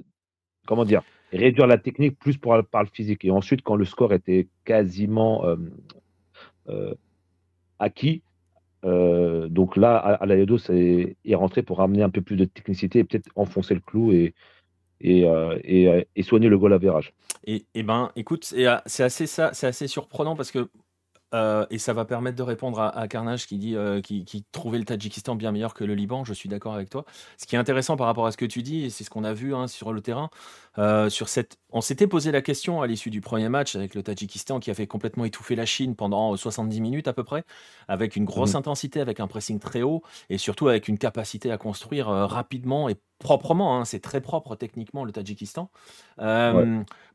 [0.65, 3.26] comment dire Réduire la technique plus pour, par le physique.
[3.26, 5.43] Et ensuite, quand le score était quasiment
[7.80, 8.22] acquis,
[8.84, 13.30] donc là, Alayedo est, est rentré pour amener un peu plus de technicité et peut-être
[13.35, 14.34] enfoncer le clou et,
[15.02, 17.14] et, euh, euh, et, soigner le goal à virage.
[17.45, 20.69] Et, et ben, écoute, euh, c'est assez ça, c'est assez surprenant parce que
[21.34, 25.35] et ça va permettre de répondre à, Carnage qui dit qui, qui, trouvait le Tadjikistan
[25.35, 26.23] bien meilleur que le Liban.
[26.23, 27.03] Je suis d'accord avec toi.
[27.38, 29.26] Ce qui est intéressant par rapport à ce que tu dis, et c'est ce qu'on
[29.26, 30.30] a vu hein, sur le terrain,
[31.10, 34.61] sur cette, on s'était posé la question à l'issue du premier match avec le Tadjikistan
[34.61, 37.43] qui avait complètement étouffé la Chine pendant 70 minutes à peu près,
[37.89, 38.57] avec une grosse mmh.
[38.57, 42.95] intensité, avec un pressing très haut et surtout avec une capacité à construire rapidement et
[43.19, 45.69] proprement, hein, c'est très propre techniquement le Tadjikistan.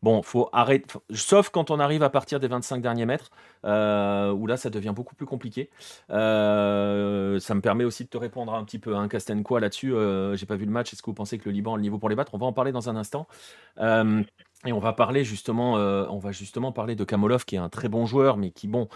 [0.03, 3.31] Bon, faut arrêter, sauf quand on arrive à partir des 25 derniers mètres,
[3.66, 5.69] euh, où là ça devient beaucoup plus compliqué.
[6.09, 9.09] Euh, ça me permet aussi de te répondre un petit peu, hein,
[9.45, 9.95] quoi là-dessus.
[9.95, 10.93] Euh, j'ai pas vu le match.
[10.95, 12.35] Est-ce que vous pensez que le Liban a le niveau pour les battre?
[12.35, 13.28] On va en parler dans un instant.
[14.66, 17.70] Et on va parler justement, euh, on va justement parler de Kamolov, qui est un
[17.70, 18.89] très bon joueur, mais qui bon,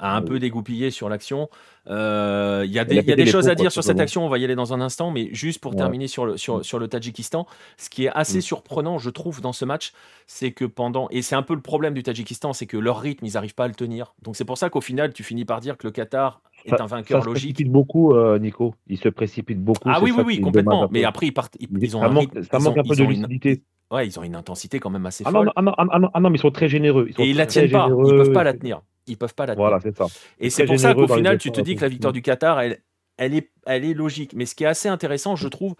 [0.00, 1.48] a un peu dégoupillé sur l'action.
[1.88, 4.28] Euh, il y a des, y a des choses à dire sur cette action, on
[4.28, 6.88] va y aller dans un instant, mais juste pour terminer sur le, sur, sur le
[6.88, 7.46] Tadjikistan,
[7.76, 8.42] ce qui est assez mm.
[8.42, 9.92] surprenant, je trouve, dans ce match,
[10.26, 13.26] c'est que pendant, et c'est un peu le problème du Tadjikistan, c'est que leur rythme,
[13.26, 14.12] ils n'arrivent pas à le tenir.
[14.22, 16.86] Donc c'est pour ça qu'au final, tu finis par dire que le Qatar est un
[16.86, 17.42] vainqueur ça logique.
[17.42, 18.74] Se précipite beaucoup, euh, Nico.
[18.88, 19.88] Il se précipite beaucoup.
[19.88, 20.88] Ah oui, oui, oui, complètement.
[20.90, 23.62] Mais après, ils partent, ils, ont ça, manque, ça manque un peu de lucidité.
[23.90, 25.52] Ouais, ils ont une intensité quand même assez ah folle.
[25.54, 27.08] Ah non, ah, non, ah non, mais ils sont très généreux.
[27.18, 27.88] et ils la tiennent pas.
[27.88, 28.82] Ils peuvent pas la tenir.
[29.06, 29.68] Ils peuvent pas la tenir.
[29.68, 30.06] Voilà, c'est ça.
[30.40, 32.80] Et c'est pour ça qu'au final, tu te dis que la victoire du Qatar, elle,
[33.16, 34.32] elle, est, elle est logique.
[34.34, 35.74] Mais ce qui est assez intéressant, je trouve,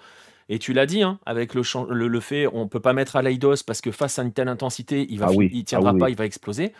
[0.48, 3.22] et tu l'as dit, hein, avec le, le, le, fait, on peut pas mettre à
[3.22, 6.24] l'Aidos parce que face à une telle intensité, il va, il tiendra pas, il va
[6.24, 6.72] exploser.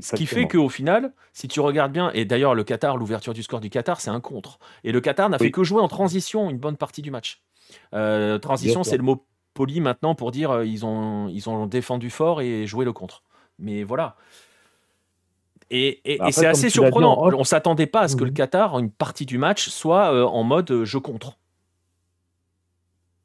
[0.00, 3.42] Ce qui fait qu'au final, si tu regardes bien, et d'ailleurs le Qatar, l'ouverture du
[3.42, 4.58] score du Qatar, c'est un contre.
[4.82, 7.42] Et le Qatar n'a fait que jouer en transition une bonne partie du match.
[7.94, 9.24] Euh, transition, c'est le mot
[9.54, 13.22] poli maintenant pour dire euh, ils ont, ils ont défendu fort et joué le contre.
[13.58, 14.16] Mais voilà.
[15.70, 17.18] Et, et, bah, c'est assez surprenant.
[17.22, 18.36] On ne s'attendait pas à ce que le mhm.
[18.36, 21.38] Qatar, une partie du match, soit euh, en mode euh, je contre.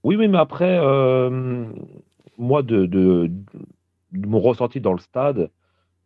[0.03, 0.80] Oui, oui, mais après,
[2.38, 3.30] moi, de, de,
[4.14, 5.51] mon ressenti dans le stade,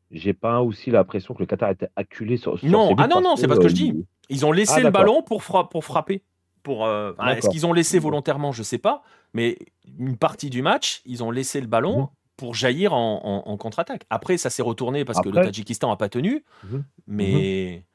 [0.10, 2.58] j'ai pas aussi l'impression que le Qatar était acculé sur.
[2.66, 4.06] non, ah non, non, c'est pas ce que je dis.
[4.30, 6.24] Ils ont laissé ah, le ballon pour, pour frapper.
[6.64, 9.04] Pour, Est-ce qu'ils ont laissé volontairement Je sais pas.
[9.34, 9.58] Mais
[10.00, 12.08] une partie du match, ils ont laissé le ballon mhm.
[12.38, 14.04] pour jaillir en, contre-attaque.
[14.10, 16.44] Après, ça s'est retourné parce que le Tadjikistan n'a pas tenu.
[16.64, 16.84] Mhm.
[17.08, 17.86] Mais.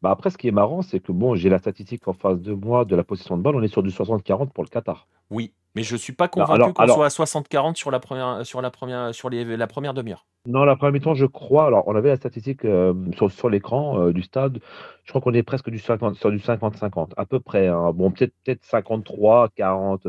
[0.00, 2.52] Bah après, ce qui est marrant, c'est que bon, j'ai la statistique en face de
[2.52, 3.56] moi de la position de balle.
[3.56, 5.08] On est sur du 60-40 pour le Qatar.
[5.30, 8.62] Oui, mais je ne suis pas convaincu qu'on soit à 60-40 sur la première, sur
[8.62, 10.24] la première, sur les, la première demi-heure.
[10.46, 11.66] Non, la première mi-temps, je crois.
[11.66, 14.60] Alors, on avait la statistique euh, sur, sur l'écran euh, du stade.
[15.04, 17.66] Je crois qu'on est presque du 50, sur du 50-50, à peu près.
[17.66, 17.92] Hein.
[17.92, 20.06] Bon, peut-être peut 53, 40,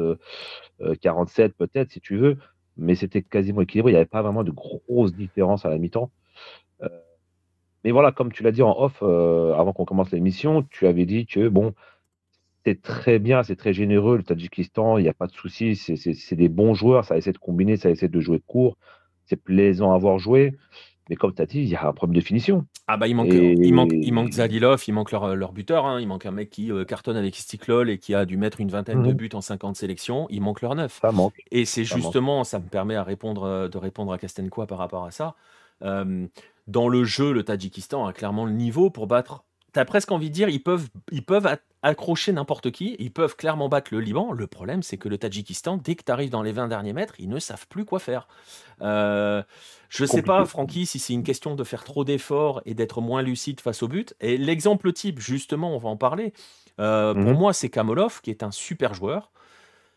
[1.02, 2.38] 47, peut-être, si tu veux.
[2.78, 3.92] Mais c'était quasiment équilibré.
[3.92, 6.12] Il n'y avait pas vraiment de grosses différences à la mi-temps.
[7.80, 11.06] Euh, mais voilà, comme tu l'as dit en off avant qu'on commence l'émission, tu avais
[11.06, 11.74] dit que bon,
[12.66, 14.18] c'est très bien, c'est très généreux.
[14.18, 15.76] Le Tadjikistan, il n'y a pas de souci.
[15.76, 17.06] C'est des bons joueurs.
[17.06, 18.76] Ça essaie de combiner, ça essaie de jouer court
[19.30, 20.58] c'est plaisant à voir jouer.
[21.10, 22.66] Mais comme tu as dit, il y a un problème de finition.
[22.88, 26.00] Ah bah il manque, il manque, il manque Zadilov, il manque leur, leur buteur, hein.
[26.00, 28.70] il manque un mec qui euh, cartonne avec Stiklol et qui a dû mettre une
[28.70, 29.14] vingtaine de mhm.
[29.16, 31.00] buts en 50 sélections, il manque leur neuf.
[31.02, 31.34] Ça manque.
[31.50, 35.06] Et c'est justement, ça me permet à répondre, euh, de répondre à Kastenkoa par rapport
[35.06, 35.36] à ça.
[35.82, 36.28] Euh,
[36.70, 39.44] dans le jeu, le Tadjikistan a clairement le niveau pour battre
[39.74, 41.48] tu as presque envie de dire, ils peuvent, ils peuvent
[41.84, 44.32] accrocher n'importe qui, ils peuvent clairement battre le Liban.
[44.32, 47.16] Le problème, c'est que le Tadjikistan, dès que tu arrives dans les 20 derniers mètres,
[47.20, 48.28] ils ne savent plus quoi faire.
[48.82, 49.44] Euh,
[49.90, 53.02] je ne sais pas, Francky, si c'est une question de faire trop d'efforts et d'être
[53.02, 54.16] moins lucide face au but.
[54.22, 56.34] Et l'exemple type, justement, on va en parler.
[56.80, 57.38] Euh, pour mhm.
[57.38, 59.32] moi, c'est Kamolov, qui est un super joueur.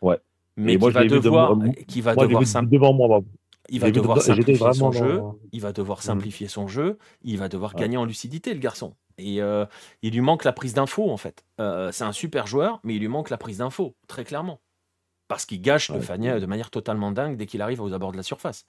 [0.01, 0.19] Ouais.
[0.55, 3.21] Mais qui, va devoir, qui va devoir, devant moi,
[3.69, 5.21] il va devoir simplifier son jeu,
[5.51, 8.95] il va devoir simplifier son jeu, il va devoir gagner en lucidité, le garçon.
[9.17, 9.65] Et euh,
[10.01, 11.43] il lui manque la prise d'info, en fait.
[11.59, 14.59] Euh, c'est un super joueur, mais il lui manque la prise d'info, très clairement.
[15.27, 18.23] Parce qu'il gâche de, de, manière totalement dingue dès qu'il arrive aux abords de la
[18.23, 18.65] surface.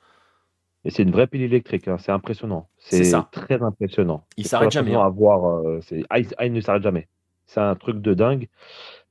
[0.84, 1.96] Et c'est une vraie pile électrique, hein.
[1.98, 2.68] c'est impressionnant.
[2.78, 4.24] C'est très impressionnant.
[4.36, 4.94] Il s'arrête jamais.
[4.94, 5.00] Hein.
[5.00, 5.80] À voir, euh,
[6.10, 7.08] ah, il, ne s'arrête jamais.
[7.46, 8.48] c'est un truc de dingue.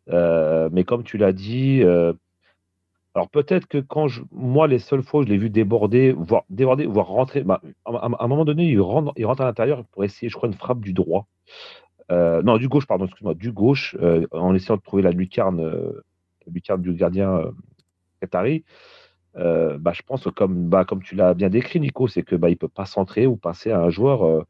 [0.07, 1.83] Mais comme tu l'as dit,
[3.15, 6.43] alors peut-être que quand je, moi, les seules fois où je l'ai vu déborder, voire
[6.49, 10.03] déborder, voire rentrer, bah, à, un moment donné, il rentre, il rentre à l'intérieur pour
[10.03, 11.27] essayer, je crois, une frappe du droit.
[12.11, 13.95] Euh, non, du gauche, pardon, excuse-moi, du gauche,
[14.31, 17.51] en essayant de trouver la lucarne, la lucarne du gardien
[18.21, 18.63] Qatari.
[19.35, 22.49] bah, je pense que comme, bah, comme tu l'as bien décrit, Nico, c'est que bah,
[22.49, 24.45] il peut pas centrer ou passer à un joueur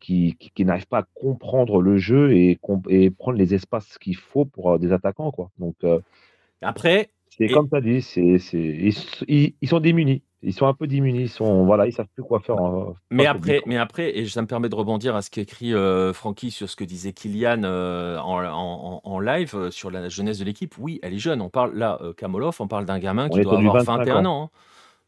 [0.00, 2.58] qui, qui, n'arrivent pas à comprendre le jeu et,
[2.88, 5.30] et prendre les espaces qu'il faut pour euh, des attaquants.
[5.30, 5.50] Quoi.
[5.58, 6.00] Donc, euh,
[6.62, 7.10] Après.
[7.30, 10.22] C'est comme tu as dit, c'est, ils, ils, sont démunis.
[10.42, 11.22] Ils sont un peu démunis.
[11.22, 12.56] Ils sont, voilà, ils savent plus quoi faire.
[13.10, 16.50] mais après, mais après, et ça me permet de rebondir à ce qu'écrit euh, Francky
[16.50, 20.74] sur ce que disait Kylian euh, en, en, live sur la jeunesse de l'équipe.
[20.78, 21.40] Oui, elle est jeune.
[21.40, 24.44] On parle là, Kamolov, on parle d'un gamin qui doit avoir 21 ans.
[24.44, 24.50] Hein.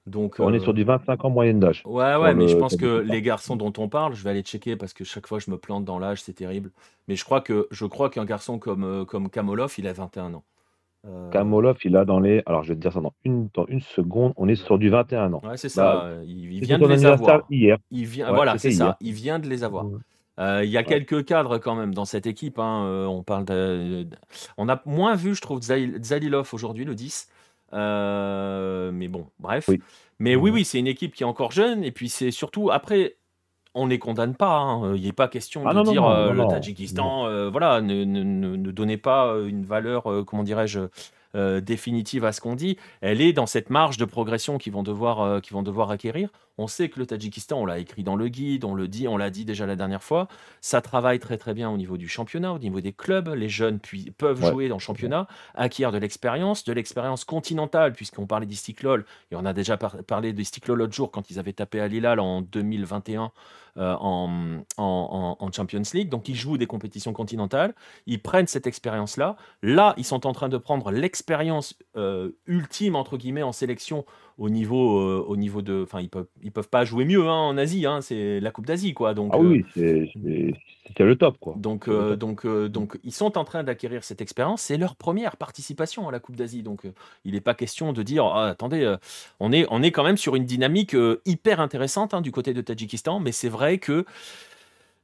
[0.07, 1.83] Donc, on est sur du 25 ans moyenne d'âge.
[1.87, 4.75] Ouais, ouais, mais je pense que les garçons dont on parle, je vais aller checker
[4.77, 6.71] parce que chaque fois je me plante dans l'âge, c'est terrible.
[7.07, 10.35] Mais je crois que je crois qu'un garçon comme, euh, comme Kamolov, il a 21
[10.35, 10.45] ans.
[11.07, 11.31] Euh...
[11.31, 12.43] Kamolov, il a dans les.
[12.47, 14.33] Alors, je vais te dire ça dans une, dans une seconde.
[14.37, 15.43] On est sur du 21 ans.
[15.45, 15.95] Ouais, c'est ça.
[15.95, 17.43] Bah, il, vient de les avoir.
[17.51, 17.79] Hier.
[17.91, 18.97] Il vient, voilà, c'est ça.
[19.01, 19.87] Il vient de les avoir.
[20.39, 22.59] Euh, il y a quelques cadres quand même dans cette équipe.
[22.59, 22.85] Hein.
[22.87, 24.07] Euh, on parle de...
[24.57, 27.29] On a moins vu, je trouve, Zalilov aujourd'hui, le 10.
[27.75, 29.69] Euh, mais bon, bref.
[30.19, 31.85] Mais oui, oui, c'est une équipe qui est encore jeune.
[31.85, 33.17] Et puis c'est surtout, après,
[33.75, 34.59] on ne les condamne pas.
[34.59, 34.97] Hein.
[34.97, 38.71] Il n'est pas question ah de dire euh, le Tadjikistan, euh, voilà, ne, ne, ne,
[38.71, 40.89] donnez pas une valeur, comment dirais-je,
[41.35, 44.83] euh, définitive à ce qu'on dit, elle est dans cette marge de progression qu'ils vont
[44.83, 46.29] devoir, euh, vont devoir acquérir.
[46.59, 49.17] On sait que le Tadjikistan, on l'a écrit dans le guide, on le dit, on
[49.17, 50.29] l'a dit déjà la dernière fois,
[50.61, 53.29] ça travaille très très bien au niveau du championnat, au niveau des clubs.
[53.29, 58.27] Les jeunes puis, peuvent jouer dans le championnat, acquérir de l'expérience, de l'expérience continentale, puisqu'on
[58.27, 61.89] parlait d'Istiklol, et on a déjà parlé d'Istiklol l'autre jour quand ils avaient tapé à
[61.89, 63.33] Lilal en 2021
[63.79, 66.11] euh, en, en, Champions League.
[66.11, 67.75] Donc ils jouent des compétitions continentales,
[68.07, 69.37] ils prennent cette expérience-là.
[69.63, 74.05] Là, ils sont en train de prendre l'expérience euh, ultime, entre guillemets, en sélection
[74.39, 75.83] au niveau, euh, au niveau de.
[75.83, 77.87] Enfin, ils peuvent, ils peuvent pas jouer mieux hein, en Asie.
[77.87, 79.15] Hein, c'est la Coupe d'Asie, quoi.
[79.15, 81.55] Donc, ah oui, c'était le top, quoi.
[81.57, 84.63] Donc, donc, donc, ils sont en train d'acquérir cette expérience.
[84.63, 86.63] C'est leur première participation à la Coupe d'Asie.
[86.63, 86.83] Donc,
[87.25, 88.97] il n'est pas question de dire, ah, attendez,
[89.41, 92.61] on est, on est quand même sur une dynamique hyper intéressante hein, du côté de
[92.61, 94.05] Tadjikistan, mais c'est vrai que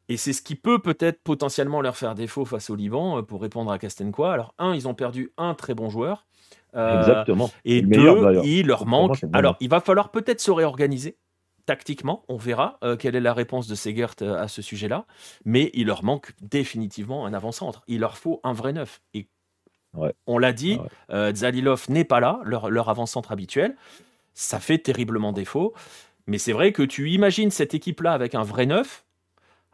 [0.09, 3.43] et c'est ce qui peut peut-être potentiellement leur faire défaut face au Liban, euh, pour
[3.43, 4.32] répondre à Castenqua.
[4.32, 6.27] Alors, un, ils ont perdu un très bon joueur.
[6.74, 7.50] Euh, Exactement.
[7.64, 9.24] Et deux, il leur manque.
[9.32, 11.16] Alors, il va falloir peut-être se réorganiser
[11.66, 12.24] tactiquement.
[12.28, 15.06] On verra euh, quelle est la réponse de Segert à ce sujet-là.
[15.44, 17.82] Mais il leur manque définitivement un avant-centre.
[17.88, 19.00] Il leur faut un vrai neuf.
[19.14, 19.28] Et
[20.26, 23.76] on l'a dit, ah Zalilov n'est pas là, leur, leur avant-centre habituel.
[24.34, 25.74] Ça fait terriblement défaut.
[26.28, 29.06] Mais c'est vrai que tu imagines cette équipe-là avec un vrai neuf,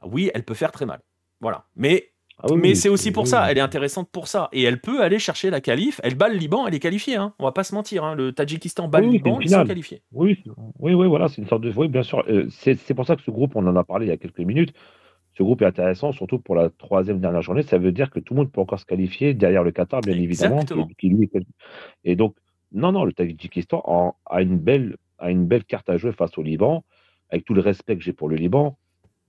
[0.04, 1.00] oui, elle peut faire très mal.
[1.40, 1.66] Voilà.
[1.76, 2.12] Mais,
[2.42, 4.48] ah mais c'est aussi pour ça, elle est intéressante pour ça.
[4.52, 6.00] Et elle peut aller chercher la qualif.
[6.02, 7.16] Elle bat le Liban, elle est qualifiée.
[7.16, 7.32] Hein.
[7.38, 8.04] On va pas se mentir.
[8.04, 8.14] Hein.
[8.14, 10.02] Le Tadjikistan bat le Liban, ils sont qualifiés.
[10.12, 10.42] Oui,
[10.78, 11.72] oui, oui, voilà, c'est une sorte de.
[11.74, 12.24] Oui, bien sûr.
[12.28, 14.40] Euh, c'est pour ça que ce groupe, on en a parlé il y a quelques
[14.40, 14.74] minutes.
[15.36, 17.62] Ce groupe est intéressant, surtout pour la troisième dernière journée.
[17.62, 20.16] Ça veut dire que tout le monde peut encore se qualifier derrière le Qatar, bien
[20.16, 20.64] évidemment.
[22.04, 22.36] Et donc,
[22.72, 26.42] non, non, le Tadjikistan a une belle a une belle carte à jouer face au
[26.42, 26.84] Liban.
[27.30, 28.76] Avec tout le respect que j'ai pour le Liban,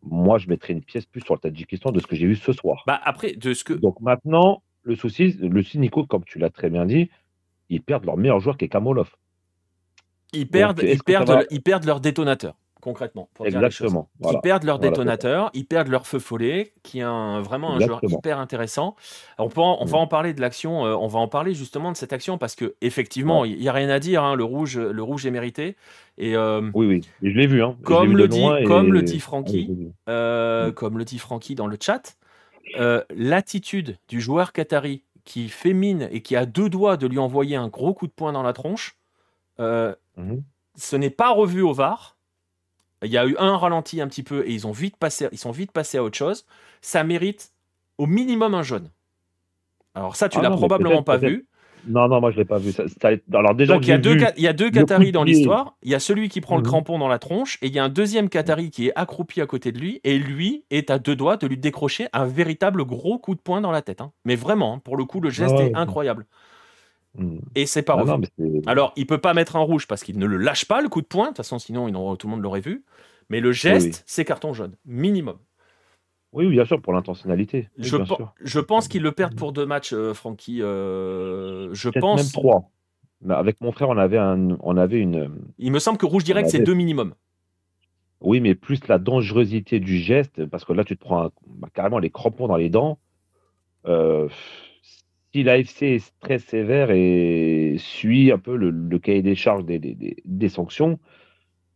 [0.05, 2.53] moi, je mettrais une pièce plus sur le Tadjikistan de ce que j'ai vu ce
[2.53, 2.83] soir.
[2.87, 3.73] Bah après, de ce que.
[3.73, 7.09] Donc maintenant, le souci, le cynico, comme tu l'as très bien dit,
[7.69, 9.15] ils perdent leur meilleur joueur qui est Kamolov.
[10.33, 12.55] Ils perdent, ils, perdent, ils perdent leur détonateur
[12.85, 13.29] concrètement.
[13.43, 14.09] Exactement.
[14.21, 17.99] Ils perdent leur détonateur, ils perdent leur feu follet, qui est un, vraiment un joueur
[18.03, 18.95] hyper intéressant.
[19.39, 20.01] On, peut on va mm.
[20.01, 22.75] en parler de l'action, euh, on va en parler justement de cette action parce que
[22.81, 24.23] effectivement, il n'y a rien à dire.
[24.23, 25.75] Hein, le rouge, le rouge est mérité.
[26.19, 27.63] Et euh, oui, oui, je l'ai vu.
[27.63, 27.75] Hein.
[27.83, 30.73] Comme, le dit, comme le dit Francky, euh, mm.
[30.73, 32.15] comme le dit Francky dans le chat,
[33.09, 37.55] l'attitude du joueur qatari qui fait mine et qui a deux doigts de lui envoyer
[37.55, 38.95] un gros coup de poing dans la tronche,
[39.57, 39.95] mm-hmm.
[40.75, 42.14] ce n'est pas revu au VAR
[43.03, 45.37] il y a eu un ralenti un petit peu et ils, ont vite passé, ils
[45.37, 46.45] sont vite passés à autre chose.
[46.81, 47.51] Ça mérite
[47.97, 48.89] au minimum un jaune.
[49.93, 51.47] Alors ça, tu ah l'as probablement pas vu.
[51.87, 52.71] Non, non, moi je l'ai pas vu.
[53.33, 55.75] Alors déjà, Donc il y, a deux, il y a deux Qataris dans l'histoire.
[55.83, 56.67] Il y a celui qui prend le mhm.
[56.67, 59.45] crampon dans la tronche et il y a un deuxième Qatari qui est accroupi à
[59.45, 63.19] côté de lui et lui est à deux doigts de lui décrocher un véritable gros
[63.19, 64.01] coup de poing dans la tête.
[64.01, 64.11] Hein.
[64.25, 66.25] Mais vraiment, hein, pour le coup, le geste est incroyable.
[67.55, 68.17] Et c'est pas ah
[68.65, 71.01] Alors, il peut pas mettre un rouge parce qu'il ne le lâche pas le coup
[71.01, 71.25] de poing.
[71.25, 72.83] De toute façon, sinon, tout le monde l'aurait vu.
[73.29, 75.37] Mais le geste, c'est carton jaune, minimum.
[76.31, 77.69] Oui, bien sûr, pour l'intentionnalité.
[77.77, 80.61] je, pense qu'ils le perdent pour deux matchs, euh, Francky.
[80.61, 82.21] Euh, je pense.
[82.21, 82.69] Même trois.
[83.29, 85.31] Avec mon frère, on avait, un, on avait une.
[85.57, 87.15] Il me semble que rouge direct, c'est deux minimum.
[88.19, 91.99] Oui, mais plus la dangerosité du geste, parce que là, tu te prends bah, carrément
[91.99, 92.99] les crampons dans les dents.
[93.87, 94.27] euh,
[95.35, 100.97] si l'AFC est très sévère et suit un peu le, cahier des charges des, sanctions,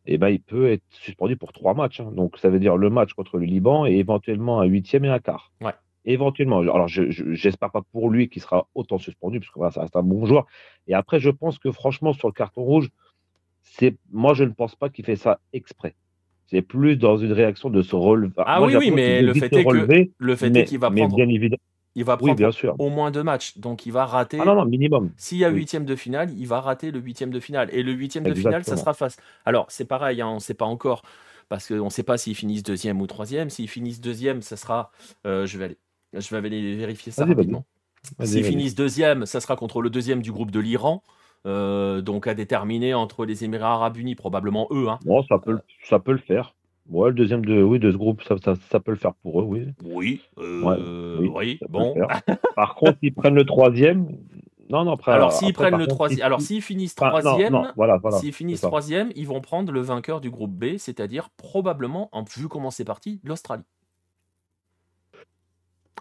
[0.06, 2.00] eh ben, il peut être suspendu pour trois matchs.
[2.00, 2.10] Hein.
[2.14, 5.20] Donc, ça veut dire le match contre le Liban et éventuellement un huitième et un
[5.20, 5.52] quart.
[5.60, 5.74] Ouais.
[6.06, 6.60] Éventuellement.
[6.60, 10.04] Alors, j'espère pas pour lui qu'il sera autant suspendu, parce que voilà, ça reste un
[10.04, 10.46] bon joueur.
[10.88, 12.90] Et après, je pense que franchement, sur le carton rouge,
[13.62, 15.96] c'est moi, je ne pense pas qu'il fait ça exprès.
[16.46, 18.32] C'est plus dans une réaction de se relever.
[18.38, 21.14] Ah oui, oui, mais le fait, est que, le fait est qu'il va prendre.
[21.14, 21.60] Bien évidemment,
[22.00, 22.76] il va prendre bien sûr.
[22.80, 23.58] au moins deux matchs.
[23.58, 24.38] Donc il va rater.
[24.42, 25.12] Ah non, non, minimum.
[25.18, 27.70] S'il y a huitième de finale, il va rater le huitième de finale.
[27.74, 29.18] Et le huitième de finale, ça sera face.
[29.46, 31.04] Alors c'est pareil, hein, on ne sait pas encore.
[31.50, 33.50] Parce qu'on ne sait pas s'ils finissent deuxième ou troisième.
[33.50, 34.92] S'ils finissent deuxième, ça sera.
[35.28, 35.78] Euh, je, vais aller,
[36.14, 37.66] je vais aller vérifier ça rapidement.
[38.24, 41.04] S'ils finissent deuxième, ça sera contre le deuxième du groupe de l'Iran.
[41.46, 44.88] Euh, donc à déterminer entre les Émirats Arabes Unis, probablement eux.
[44.90, 45.00] Hein.
[45.06, 46.54] Bon, ça peut, ça peut le faire.
[46.90, 49.44] Ouais, le deuxième de, oui, de ce groupe, ça, ça, peut le faire pour eux,
[49.44, 49.68] oui.
[49.84, 51.96] Oui, euh, oui, bon.
[52.56, 54.18] Par contre, ils prennent le troisième.
[54.72, 58.62] Non, non, après, alors s'ils prennent le troisième, alors s'ils finissent troisième, voilà, s'ils finissent
[58.62, 62.86] troisième, ils vont prendre le vainqueur du groupe B, c'est-à-dire probablement, en vu comment c'est
[62.86, 63.64] parti, l'Australie.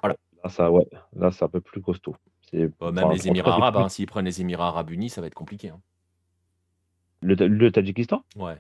[0.03, 0.17] Voilà.
[0.43, 0.87] Là, ça, ouais,
[1.17, 2.17] là, c'est un peu plus costaud.
[2.81, 5.35] Bah, même les Émirats Arabes, hein, s'ils prennent les Émirats Arabes Unis, ça va être
[5.35, 5.69] compliqué.
[5.69, 5.81] Hein.
[7.21, 8.23] Le, le Tadjikistan?
[8.37, 8.57] Ouais.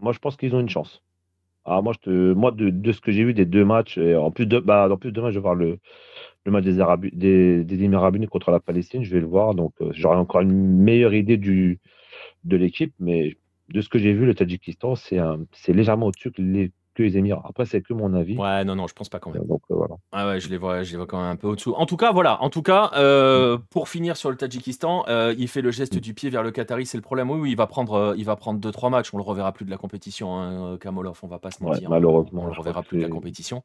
[0.00, 1.02] Moi, je pense qu'ils ont une chance.
[1.64, 4.88] Ah, moi, moi de, ce que j'ai vu des deux matchs, en plus de, bah,
[4.90, 5.78] en plus demain, je vais voir le,
[6.44, 9.02] le match des, Arabes, des, des Émirats Unis contre la Palestine.
[9.04, 11.80] Je vais le voir, donc euh, j'aurai encore une meilleure idée du,
[12.44, 12.94] de l'équipe.
[13.00, 13.36] Mais
[13.70, 17.42] de ce que j'ai vu, le Tadjikistan, c'est légèrement au-dessus que les, que les Émirats.
[17.48, 18.36] Après, c'est que mon avis.
[18.36, 19.44] Ouais, non, non, je pense pas quand même.
[19.44, 19.96] Donc, euh, voilà.
[20.12, 21.74] Ah ouais, je les vois, je les vois quand même un peu au-dessous.
[21.74, 22.40] En tout cas, voilà.
[22.42, 26.14] En tout cas, euh, pour finir sur le Tadjikistan, euh, il fait le geste du
[26.14, 27.30] pied vers le Qatari, c'est le problème.
[27.30, 29.12] Oui, oui, il va prendre, il va prendre deux trois matchs.
[29.12, 30.38] On le reverra plus de la compétition.
[30.38, 31.90] Hein, Kamolov, on va pas se mentir.
[31.90, 33.62] malheureusement, on le reverra plus de la compétition.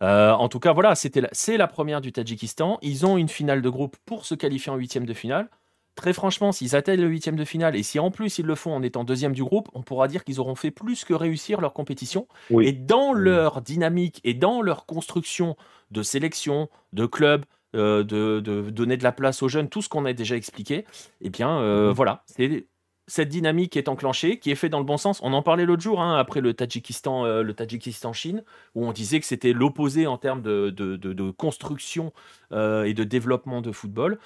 [0.00, 2.78] en tout cas, voilà, c'était, c'est la première du Tadjikistan.
[2.82, 5.48] Ils ont une finale de groupe pour se qualifier en huitième de finale
[5.96, 8.74] très franchement, s'ils atteignent le huitième de finale et si en plus ils le font
[8.74, 11.72] en étant deuxième du groupe, on pourra dire qu'ils auront fait plus que réussir leur
[11.72, 12.28] compétition.
[12.60, 15.56] Et dans leur dynamique et dans leur construction
[15.90, 17.44] de sélection, de club,
[17.74, 18.40] euh, de,
[18.70, 20.84] donner de la place aux jeunes, tout ce qu'on a déjà expliqué,
[21.20, 21.94] eh bien euh, mhm.
[21.94, 22.66] voilà, c'est
[23.08, 25.20] cette dynamique est enclenchée, qui est fait dans le bon sens.
[25.22, 28.42] On en parlait l'autre jour, hein, après le Tadjikistan, euh, le Tadjikistan-Chine,
[28.74, 32.12] où on disait que c'était l'opposé en termes de, construction
[32.52, 34.18] et de développement de football.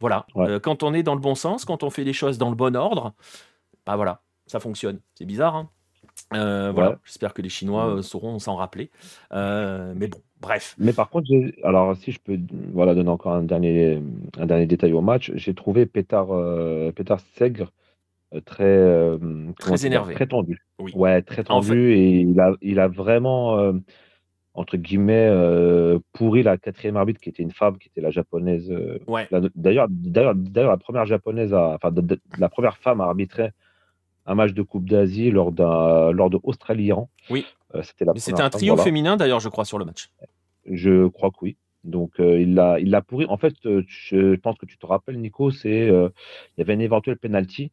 [0.00, 0.26] Voilà.
[0.36, 2.56] Euh, quand on est dans le bon sens, quand on fait les choses dans le
[2.56, 3.14] bon ordre,
[3.86, 5.00] bah voilà, ça fonctionne.
[5.14, 5.70] C'est bizarre, hein
[6.34, 6.98] euh, voilà.
[7.04, 8.90] J'espère que les Chinois euh, sauront s'en rappeler.
[9.32, 10.74] mais bon, bref.
[10.78, 11.30] Mais par contre,
[11.64, 12.38] alors si je peux
[12.72, 14.00] voilà, donner encore un dernier,
[14.36, 16.28] un dernier détail au match, j'ai trouvé Pétard,
[16.94, 17.72] Pétard Segre
[18.44, 19.18] très,
[19.58, 20.14] très énervé.
[20.14, 20.62] Très tendu.
[20.78, 20.92] Oui.
[20.94, 21.92] Ouais, très tendu.
[21.92, 23.72] Et il a, il a vraiment
[24.58, 28.68] entre guillemets, euh, pourri la quatrième arbitre qui était une femme, qui était la japonaise.
[28.72, 28.98] Euh,
[29.54, 31.92] d'ailleurs, d'ailleurs, d'ailleurs, la première japonaise, enfin,
[32.38, 33.52] la première femme à arbitrer
[34.26, 37.08] un match de Coupe d'Asie lors, d'un, lors de Australie-Iran.
[37.30, 37.46] Oui.
[37.76, 40.10] Euh, c'était la c'était un trio féminin d'ailleurs, je crois, sur le match.
[40.66, 41.56] Je crois que oui.
[41.84, 43.26] Donc euh, il l'a il l'a pourri.
[43.26, 46.08] En fait, euh, je pense que tu te rappelles, Nico, c'est euh,
[46.56, 47.70] il y avait un éventuel penalty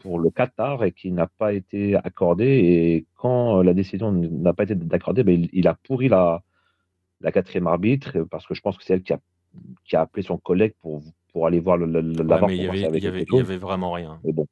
[0.00, 2.44] pour le Qatar et qui n'a pas été accordé.
[2.46, 6.42] Et quand la décision n'a pas été accordée, ben, il, a pourri la,
[7.20, 9.20] la quatrième arbitre parce que je pense que c'est elle qui a,
[9.84, 11.02] qui a appelé son collègue pour,
[11.32, 14.20] pour aller voir le, le, mais il y, avait, il, y avait, vraiment rien.
[14.24, 14.46] Mais bon.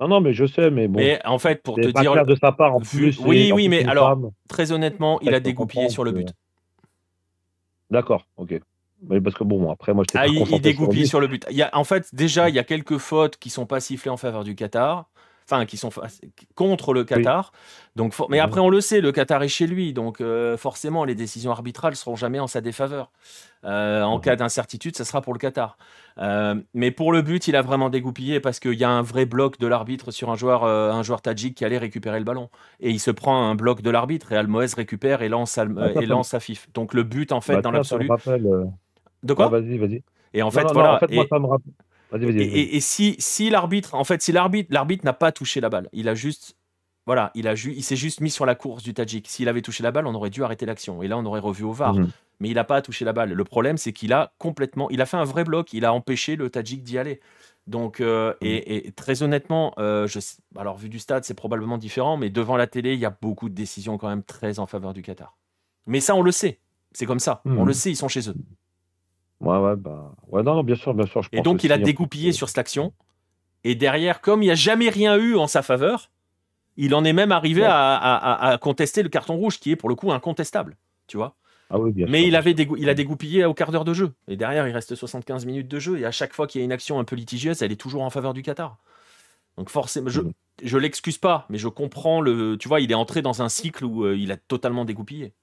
[0.00, 0.98] Non, non, mais je sais, mais bon.
[0.98, 2.26] Mais en fait, pour te dire.
[2.26, 3.20] de sa part en plus.
[3.20, 4.18] Oui, oui, mais alors,
[4.48, 6.34] très honnêtement, il a dégoupillé sur le but.
[7.92, 8.58] D'accord, ok.
[9.08, 11.44] Mais parce que bon, après, moi, je ah, il, dégoupille sur, le but.
[11.50, 14.10] Il y a, en fait, déjà, il y a quelques fautes qui sont pas sifflées
[14.10, 15.10] en faveur du Qatar.
[15.52, 15.90] Enfin, qui sont
[16.54, 17.52] contre le Qatar.
[17.94, 19.92] Donc, mais après, on le sait, le Qatar est chez lui.
[19.92, 23.10] Donc, euh, forcément, les décisions arbitrales seront jamais en sa défaveur.
[23.64, 25.76] Euh, en cas d'incertitude, ça sera pour le Qatar.
[26.18, 29.26] Euh, mais pour le but, il a vraiment dégoupillé parce qu'il y a un vrai
[29.26, 32.48] bloc de l'arbitre sur un joueur, un joueur tadjik qui allait récupérer le ballon.
[32.80, 35.66] Et il se prend un bloc de l'arbitre et Almoez récupère et lance, ah,
[36.00, 36.68] et lance Afif.
[36.72, 38.08] Donc le but, en fait, bah, dans l'absolu.
[39.22, 40.02] De quoi Vas-y, vas-y.
[40.34, 40.98] Et en fait, voilà.
[41.10, 41.28] et,
[42.80, 46.14] si, si l'arbitre, en fait, si l'arbitre, l'arbitre n'a pas touché la balle, il a
[46.14, 46.56] juste
[47.04, 49.26] voilà, il, a il s'est juste mis sur la course du Tadjik.
[49.26, 51.02] S'il avait touché la balle, on aurait dû arrêter l'action.
[51.02, 51.94] Et là, on aurait revu au VAR.
[51.94, 52.10] Mhm
[52.42, 53.32] mais il n'a pas touché la balle.
[53.32, 56.34] Le problème, c'est qu'il a complètement, il a fait un vrai bloc, il a empêché
[56.34, 57.20] le Tadjik d'y aller.
[57.68, 58.46] Donc, euh, mmh.
[58.46, 60.18] et, très honnêtement, euh, je,
[60.56, 63.48] alors vu du stade, c'est probablement différent, mais devant la télé, il y a beaucoup
[63.48, 65.36] de décisions quand même très en faveur du Qatar.
[65.86, 66.58] Mais ça, on le sait,
[66.90, 67.74] c'est comme ça, on le mmh.
[67.74, 68.34] sait, ils sont chez eux.
[69.42, 71.22] Ouais, ouais, bah, ouais, non, bien sûr, bien sûr.
[71.32, 72.92] et donc, il a dégoupillé sur cette action.
[73.64, 76.10] Et derrière, comme il n'y a jamais rien eu en sa faveur,
[76.76, 79.94] il en est même arrivé à, à, contester le carton rouge, qui est pour le
[79.94, 80.76] coup incontestable.
[81.06, 81.36] Tu vois
[81.70, 84.12] Ah oui, bien Mais sûr, il, avait il a dégoupillé au quart d'heure de jeu.
[84.26, 85.98] Et derrière, il reste 75 minutes de jeu.
[85.98, 88.02] Et à chaque fois qu'il y a une action un peu litigieuse, elle est toujours
[88.02, 88.78] en faveur du Qatar.
[89.58, 90.32] Donc forcément, je, Mhm.
[90.64, 92.56] je l'excuse pas, mais je comprends le.
[92.58, 95.34] Tu vois, il est entré dans un cycle où euh, il a totalement dégoupillé.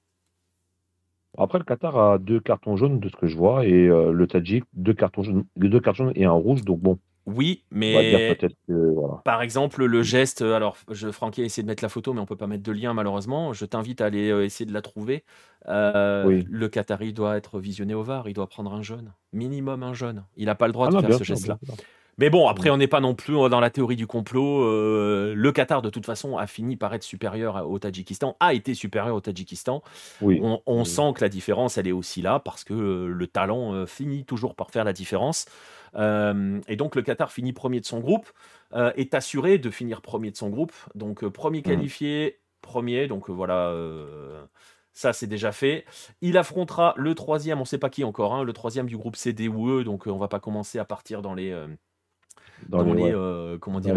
[1.38, 4.26] Après, le Qatar a deux cartons jaunes de ce que je vois, et euh, le
[4.26, 6.62] Tadjik, deux cartons jaunes, deux cartons jaunes et un rouge.
[6.64, 9.20] Donc bon, Oui, mais peut-être que voilà.
[9.24, 10.42] par exemple, le geste.
[10.42, 12.72] Alors, je, Francky a essayé de mettre la photo, mais on peut pas mettre de
[12.72, 13.52] lien malheureusement.
[13.52, 15.24] Je t'invite à aller euh, essayer de la trouver.
[15.68, 16.44] Euh, Oui.
[16.48, 18.28] Le Qatari doit être visionné au VAR.
[18.28, 20.24] Il doit prendre un jaune, minimum un jaune.
[20.36, 21.58] Il n'a pas le droit Ah de non, faire ce geste-là.
[22.20, 24.62] Mais bon, après, on n'est pas non plus dans la théorie du complot.
[24.64, 28.74] Euh, le Qatar, de toute façon, a fini par être supérieur au Tadjikistan, a été
[28.74, 29.82] supérieur au Tadjikistan.
[30.20, 30.38] Oui.
[30.42, 30.86] On, on Oui.
[30.86, 34.26] sent que la différence, elle est aussi là, parce que euh, le talent euh, finit
[34.26, 35.46] toujours par faire la différence.
[35.94, 38.28] Euh, et donc, le Qatar finit premier de son groupe,
[38.74, 40.74] euh, est assuré de finir premier de son groupe.
[40.94, 43.06] Donc, euh, premier qualifié, premier.
[43.06, 43.68] Donc, euh, voilà.
[43.70, 44.44] euh,
[44.92, 45.86] ça, c'est déjà fait.
[46.20, 49.16] Il affrontera le troisième, on ne sait pas qui encore, hein, le troisième du groupe
[49.16, 49.84] C, D ou E.
[49.84, 51.66] Donc, euh, on va pas commencer à partir dans les, euh,
[52.68, 53.88] Dans, dans les, les, ouais, euh, comment dans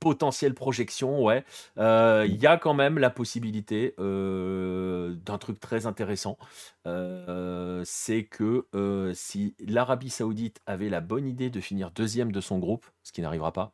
[0.00, 1.44] potentielles projections, ouais.
[1.78, 6.38] Euh, Il y a quand même la possibilité euh, d'un truc très intéressant.
[6.84, 8.66] C'est que
[9.14, 13.22] si l'Arabie Saoudite avait la bonne idée de finir deuxième de son groupe, ce qui
[13.22, 13.72] n'arrivera pas,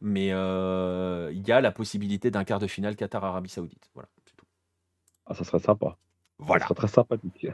[0.00, 3.90] mais il y a la possibilité d'un quart de finale Qatar-Arabie Saoudite.
[3.94, 4.46] Voilà, c'est tout.
[5.26, 5.96] Ah, ça serait sympa.
[6.38, 6.62] Voilà.
[6.64, 7.46] Ça serait très sympathique.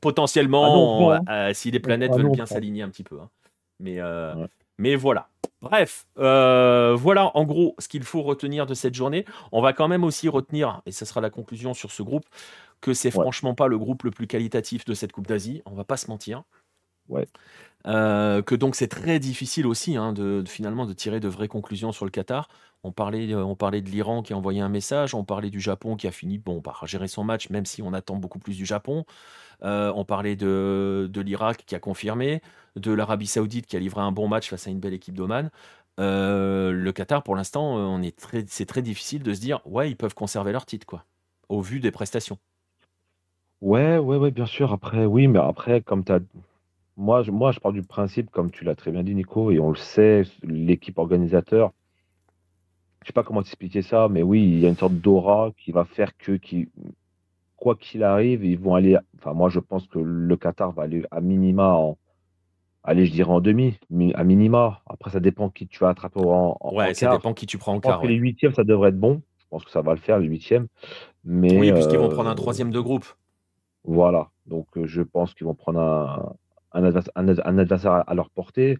[0.00, 1.20] Potentiellement, Ah non, hein.
[1.28, 3.20] euh, si les planètes Ah veulent non, bien s'aligner un petit peu.
[3.20, 3.28] hein.
[3.80, 4.48] Mais, euh, Ouais.
[4.80, 5.28] Mais voilà.
[5.62, 9.26] Bref, euh, voilà en gros ce qu'il faut retenir de cette journée.
[9.52, 12.24] On va quand même aussi retenir, et ce sera la conclusion sur ce groupe,
[12.80, 13.22] que c'est Ouais.
[13.22, 15.60] franchement pas le groupe le plus qualitatif de cette Coupe d'Asie.
[15.66, 16.44] On va pas se mentir.
[17.10, 17.26] Ouais.
[17.86, 21.48] Euh, que donc c'est très difficile aussi hein, de, de- finalement de tirer de vraies
[21.48, 22.48] conclusions sur le Qatar.
[22.82, 25.60] On parlait, euh, on parlait de l'Iran qui a envoyé un message, on parlait du
[25.60, 28.56] Japon qui a fini bon, par gérer son match, même si on attend beaucoup plus
[28.56, 29.04] du Japon.
[29.62, 32.40] Euh, on parlait de, l'Irak qui a confirmé,
[32.76, 35.50] de l'Arabie Saoudite qui a livré un bon match face à une belle équipe d'Oman.
[35.98, 38.00] Euh, le Qatar, pour l'instant,
[38.46, 41.04] c'est très difficile de se dire ouais, ils peuvent conserver leur titre quoi,
[41.50, 42.38] au vu des prestations.
[43.60, 44.72] Ouais, ouais, ouais, bien sûr.
[44.72, 46.20] Après, oui, mais après, comme tu as.
[46.96, 49.70] Moi, moi, je pars du principe, comme tu l'as très bien dit, Nico, et on
[49.70, 51.72] le sait, l'équipe organisateur,
[53.02, 55.72] je sais pas comment t'expliquer ça, mais oui, il y a une sorte d'aura qui
[55.72, 56.68] va faire que, qui,
[57.56, 58.96] quoi qu'il arrive, ils vont aller.
[59.18, 61.98] Enfin, moi, je pense que le Qatar va aller à minima en.
[62.82, 64.82] Allez, je dirais en demi, mi- à minima.
[64.86, 67.18] Après, ça dépend qui tu vas attraper en, en, Ouais, en ça quart.
[67.18, 68.00] dépend qui tu prends en Je pense quart.
[68.00, 69.22] que les huitièmes, ça devrait être bon.
[69.38, 70.66] Je pense que ça va le faire, les huitièmes.
[71.24, 73.06] Mais Oui, puisqu'ils vont euh, prendre un troisième de groupe.
[73.84, 74.30] voilà.
[74.46, 76.32] Donc, euh, je pense qu'ils vont prendre un,
[76.72, 78.78] un advers- un ad- un adversaire à, à leur portée,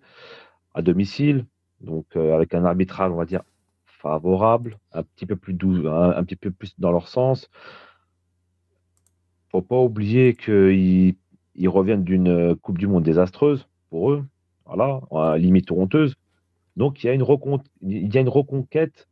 [0.75, 1.47] à domicile.
[1.81, 3.43] Donc, euh, avec un arbitrage, on va dire,
[4.01, 7.49] favorable, un petit peu plus doux, un, petit peu plus dans leur sens.
[9.51, 11.17] Faut pas oublier qu'ils
[11.55, 14.25] ils reviennent d'une Coupe du Monde désastreuse pour eux.
[14.65, 15.01] Voilà,
[15.37, 16.15] limite honteuse.
[16.77, 19.09] Donc, il y a une, reconquête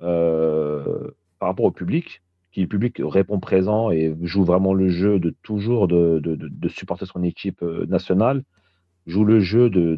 [0.00, 2.22] euh, par rapport au public,
[2.52, 7.22] qui le public répond présent et joue vraiment le jeu de toujours de, supporter son
[7.22, 8.42] équipe euh, nationale,
[9.06, 9.96] joue le jeu de-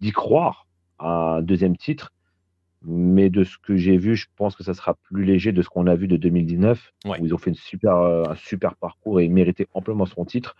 [0.00, 0.66] d'y croire
[0.98, 2.12] à un deuxième titre.
[2.82, 5.68] Mais de ce que j'ai vu, je pense que ça sera plus léger de ce
[5.68, 7.20] qu'on a vu de 2019, Ouais.
[7.20, 10.24] où ils ont fait une super, euh, un super parcours et ils méritaient amplement son
[10.24, 10.56] titre.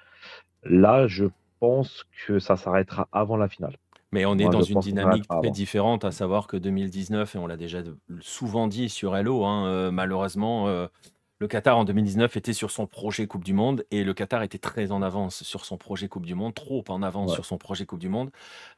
[0.64, 1.26] Là, je
[1.60, 3.76] pense que ça s'arrêtera avant la finale.
[4.12, 7.46] Mais on est Moi, dans une dynamique très différente, à savoir que 2019, et on
[7.46, 7.78] l'a déjà
[8.20, 10.88] souvent dit sur Hello, hein, euh, malheureusement, euh,
[11.40, 14.58] le Qatar en 2019 était sur son projet Coupe du Monde et le Qatar était
[14.58, 17.34] très en avance sur son projet Coupe du Monde, trop en avance Ouais.
[17.34, 18.30] sur son projet Coupe du Monde.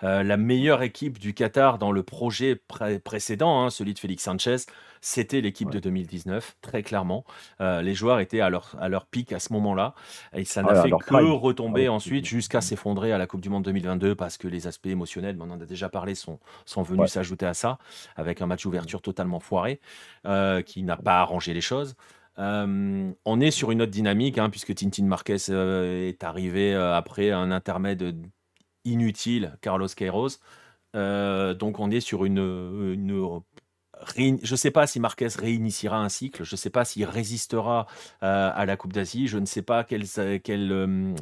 [0.04, 4.22] Euh, la meilleure équipe du Qatar dans le projet pré- précédent, hein, celui de Félix
[4.22, 4.58] Sanchez,
[5.00, 5.74] c'était l'équipe Ouais.
[5.74, 7.24] de 2019, très clairement.
[7.60, 9.94] Euh, les joueurs étaient à leur, à leur pic à ce moment-là
[10.32, 11.32] et ça Ah n'a fait que prime.
[11.32, 14.86] retomber Ah ensuite jusqu'à s'effondrer à la Coupe du Monde 2022 parce que les aspects
[14.86, 17.08] émotionnels, on en a déjà parlé, sont, sont venus Ouais.
[17.08, 17.78] s'ajouter à ça
[18.14, 19.80] avec un match d'ouverture totalement foiré
[20.26, 21.96] euh, qui n'a pas arrangé les choses.
[22.38, 26.94] Euh, on est sur une autre dynamique hein, puisque Tintin Marquez euh, est arrivé euh,
[26.94, 28.16] après un intermède
[28.84, 30.38] inutile, Carlos Queiroz.
[30.94, 32.36] Donc on est sur une,
[34.06, 37.86] je ne sais pas si Marquez réinitiera un cycle, je ne sais pas s'il résistera
[38.20, 41.14] à la Coupe d'Asie, je ne sais pas quels, euh,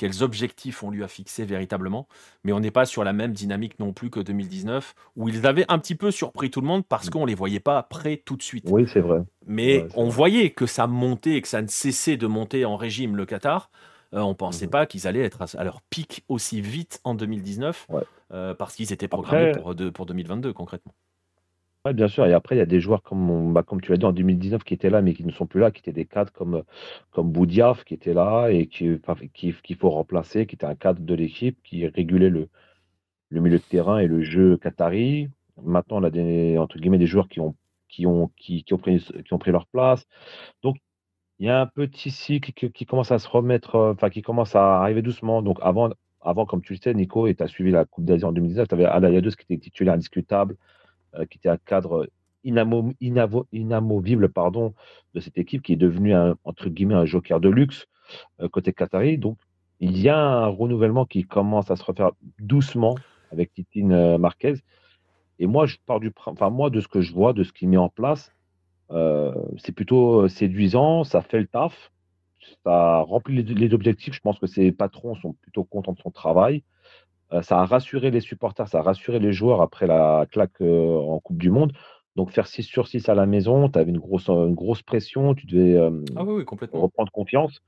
[0.00, 2.08] quels objectifs on lui a fixés véritablement,
[2.42, 5.66] mais on n'est pas sur la même dynamique non plus que 2019, où ils avaient
[5.68, 8.34] un petit peu surpris tout le monde parce qu'on ne les voyait pas prêts tout
[8.38, 8.64] de suite.
[8.70, 9.18] Oui, c'est vrai.
[9.46, 10.12] Mais Ouais, on vrai.
[10.14, 13.70] voyait que ça montait et que ça ne cessait de monter en régime le Qatar.
[14.14, 14.70] Euh, on pensait Mhm.
[14.70, 18.00] pas qu'ils allaient être à, à leur pic aussi vite en 2019 Ouais.
[18.32, 20.94] euh, parce qu'ils étaient programmés Après- pour, de- pour 2022 concrètement.
[21.86, 22.26] Ouais, bien sûr.
[22.26, 24.64] Et après, il y a des joueurs comme, bah, comme tu l'as dit en 2019
[24.64, 26.62] qui étaient là, mais qui ne sont plus là, qui étaient des cadres comme,
[27.10, 29.00] comme Boudiaf qui était là et qui,
[29.32, 32.48] qu'il faut remplacer, qui était un cadre de l'équipe, qui régulait le,
[33.30, 35.30] le milieu de terrain et le jeu qatari.
[35.62, 37.56] Maintenant, on a des, entre guillemets, des joueurs qui ont,
[37.88, 40.06] qui ont, qui, ont, pris, qui ont pris leur place.
[40.62, 40.76] Donc,
[41.38, 44.56] il y a un petit cycle qui, commence à se remettre, euh, enfin, qui commence
[44.56, 45.42] à arriver doucement.
[45.42, 45.90] Donc, avant,
[46.20, 48.68] avant comme tu le sais, Nico, et tu as suivi la Coupe d'Asie en 2019,
[48.68, 50.79] tu avais Alayadous qui était titulaire indiscutable, euh,
[51.30, 52.08] qui était un cadre
[52.44, 54.74] inamovible pardon,
[55.14, 57.86] de cette équipe, qui est devenu, un, entre guillemets, un joker de luxe
[58.40, 59.18] euh, côté Qatari.
[59.18, 59.38] Donc,
[59.80, 62.96] il y a un renouvellement qui commence à se refaire doucement
[63.32, 64.54] avec Titine Marquez.
[65.38, 67.64] Et moi, je pars du, enfin, moi, de ce que je vois, de ce qui
[67.64, 68.30] est mis en place,
[68.90, 71.92] euh, c'est plutôt séduisant, ça fait le taf,
[72.64, 74.14] ça remplit les, objectifs.
[74.14, 76.62] Je pense que ces patrons sont plutôt contents de son travail.
[77.32, 80.96] Euh, ça a rassuré les supporters, ça a rassuré les joueurs après la claque euh,
[80.96, 81.72] en Coupe du Monde.
[82.16, 85.34] Donc faire 6 sur 6 à la maison, tu avais une grosse, une grosse pression,
[85.34, 85.78] tu devais
[86.16, 86.80] ah oui, complètement.
[86.80, 87.62] reprendre confiance.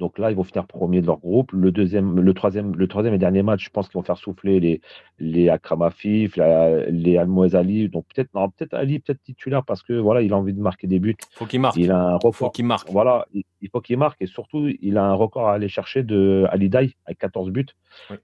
[0.00, 1.52] Donc là, ils vont finir premier de leur groupe.
[1.52, 4.58] Le deuxième, le troisième, le troisième et dernier match, je pense qu'ils vont faire souffler
[4.58, 4.80] les,
[5.18, 7.88] les Akramafif, les Almoez Ali.
[7.88, 10.98] Donc peut-être, peut-être Ali, peut-être titulaire parce que voilà, il a envie de marquer des
[10.98, 11.16] buts.
[11.32, 11.76] Faut qu'il marque.
[11.76, 12.34] Il a un record.
[12.34, 12.90] Faut qu'il marque.
[12.90, 16.44] Voilà, il, faut qu'il marque et surtout, il a un record à aller chercher de
[16.50, 17.66] Ali Dai avec 14 buts.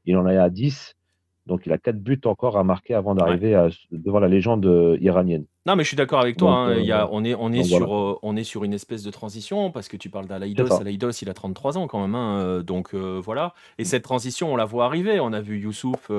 [0.05, 0.97] Il en a à 10.
[1.47, 5.47] Donc il a quatre buts encore à marquer avant d'arriver devant la légende euh, iranienne.
[5.67, 6.53] Non, mais je suis d'accord avec toi.
[6.53, 6.75] Hein.
[6.77, 9.71] il euh, on, est, on, est sur, euh, on est sur une espèce de transition
[9.71, 10.73] parce que tu parles d'Alaïdos.
[10.81, 12.15] Alaïdos, il a 33 ans quand même.
[12.15, 13.55] Hein, donc voilà.
[13.79, 15.21] Et cette transition, on la voit arriver.
[15.21, 16.11] On a vu Youssouf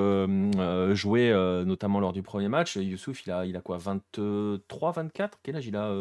[0.92, 2.76] jouer notamment lors du premier match.
[2.76, 5.92] Youssouf, il a, il a quoi 23, 24 Quel âge il a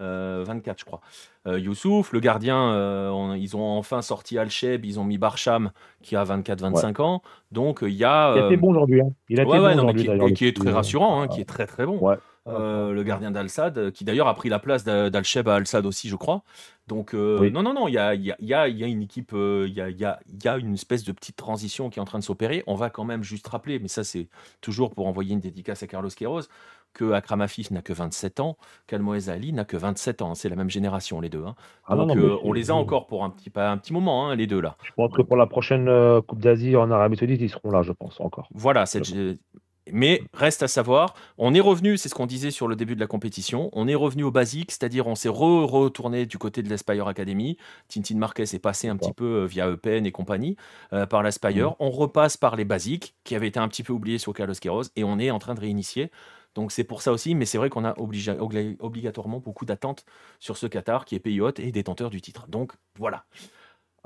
[0.00, 1.00] mmh 24, je crois.
[1.46, 5.70] Euh, Youssouf, le gardien, euh, ils ont enfin sorti Al-Sheb, ils ont mis Barcham
[6.02, 7.22] qui a 24-25 ans.
[7.50, 8.34] Donc il y a.
[8.36, 9.00] Il a été bon aujourd'hui.
[9.00, 9.10] Hein.
[9.28, 10.08] Il a été bon aujourd'hui.
[10.10, 12.00] Et qui est très rassurant, hein, qui est très très bon.
[12.46, 16.42] le gardien d'Al-Sad, qui d'ailleurs a pris la place d'Al-Sheb à Al-Sad aussi, je crois.
[16.88, 19.80] Donc, non, non, non, il y a, y, a, y a, une équipe, il y,
[19.80, 22.24] a, y, a, y a une espèce de petite transition qui est en train de
[22.24, 22.64] s'opérer.
[22.66, 24.28] On va quand même juste rappeler, mais ça, c'est
[24.60, 26.48] toujours pour envoyer une dédicace à Carlos Queiroz,
[26.92, 28.56] que Akram Afif n'a que 27 ans,
[28.86, 30.34] qu'Almoez Ali n'a que 27 ans.
[30.34, 31.44] C'est la même génération, les deux.
[31.44, 31.54] Hein.
[31.86, 34.46] Ah Donc, euh, on les a encore pour un petit, un petit moment, hein, les
[34.46, 34.76] deux là.
[34.82, 37.82] Je pense que pour la prochaine euh, Coupe d'Asie en Arabie Saoudite, ils seront là,
[37.82, 38.48] je pense, encore.
[38.54, 38.86] Voilà,
[39.92, 43.00] mais reste à savoir, on est revenu, c'est ce qu'on disait sur le début de
[43.00, 47.08] la compétition, on est revenu au basique, c'est-à-dire on s'est retourné du côté de l'Aspire
[47.08, 47.56] Academy.
[47.88, 50.56] Tintin Marquez est passé un petit peu euh, via EPN et compagnie
[51.08, 51.70] par l'Aspire.
[51.70, 51.76] Mmh.
[51.80, 54.90] On repasse par les basiques qui avaient été un petit peu oubliés sur Carlos Queiroz
[54.94, 56.10] et on est en train de réinitier.
[56.54, 60.04] Donc c'est pour ça aussi, mais c'est vrai qu'on a obligatoirement beaucoup d'attentes
[60.38, 62.48] sur ce Qatar qui est pays hôte et détenteur du titre.
[62.48, 63.24] Donc voilà.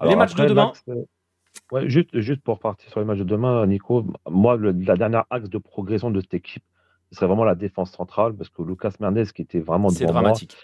[0.03, 0.73] les matchs de demain.
[0.89, 5.49] Euh, juste, juste pour partir sur les matchs de demain, Nico, moi, la dernière axe
[5.49, 6.65] de progression de cette équipe,
[7.11, 10.57] ce serait vraiment la défense centrale, parce que Lucas Mernez, qui était vraiment c'est dramatique.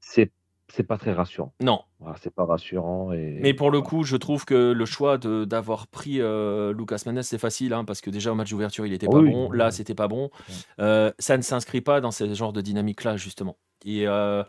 [0.00, 0.30] C'est
[0.70, 1.52] c'est pas très rassurant.
[1.60, 1.80] Non.
[2.16, 3.12] c'est pas rassurant.
[3.12, 3.38] Et...
[3.40, 7.38] Mais pour le coup, je trouve que le choix d'avoir pris euh, Lucas Mendes, c'est
[7.38, 9.50] facile, hein, parce que déjà au match d'ouverture, il était pas bon.
[9.50, 10.30] Là, c'était pas bon.
[10.78, 13.56] Euh, ça ne s'inscrit pas dans ce genre de dynamique-là, justement.
[13.84, 14.42] Et, euh,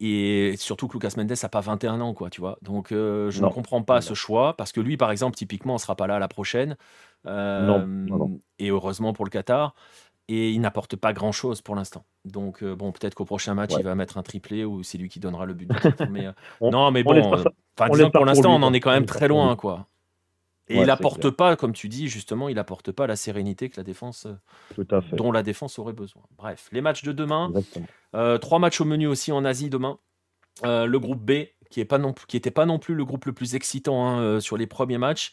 [0.00, 2.58] et surtout que Lucas Mendes n'a pas 21 ans, quoi, tu vois.
[2.62, 5.96] Donc, je ne comprends pas ce choix, parce que lui, par exemple, typiquement, on sera
[5.96, 6.76] pas là à la prochaine.
[7.24, 9.74] non, Et heureusement pour le Qatar
[10.28, 12.04] et il n'apporte pas grand chose pour l'instant.
[12.24, 15.08] Donc euh, bon, peut-être qu'au prochain match, il va mettre un triplé ou c'est lui
[15.08, 15.70] qui donnera le but.
[16.10, 16.32] mais, euh,
[16.70, 17.44] non, mais bon, euh,
[17.76, 19.86] pour l'instant, on en est quand même très loin, quoi.
[20.70, 23.84] Et il n'apporte pas, comme tu dis justement, il n'apporte pas la sérénité que la
[23.84, 24.26] défense,
[25.12, 26.22] dont la défense aurait besoin.
[26.36, 27.50] Bref, les matchs de demain,
[28.40, 29.98] trois matchs au menu aussi en Asie demain.
[30.62, 34.58] le groupe B, qui n'était pas, non plus le groupe le plus excitant hein, sur
[34.58, 35.32] les premiers matchs.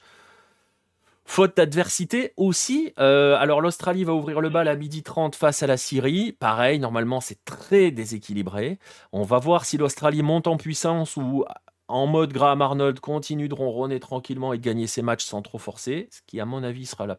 [1.28, 2.94] Faute d'adversité aussi.
[3.00, 6.32] Euh, alors l'Australie va ouvrir le bal à midi 30 face à la Syrie.
[6.32, 8.78] Pareil, normalement c'est très déséquilibré.
[9.12, 11.44] On va voir si l'Australie monte en puissance ou
[11.88, 15.58] en mode Graham Arnold continue de ronronner tranquillement et de gagner ses matchs sans trop
[15.58, 17.18] forcer, ce qui à mon avis sera la,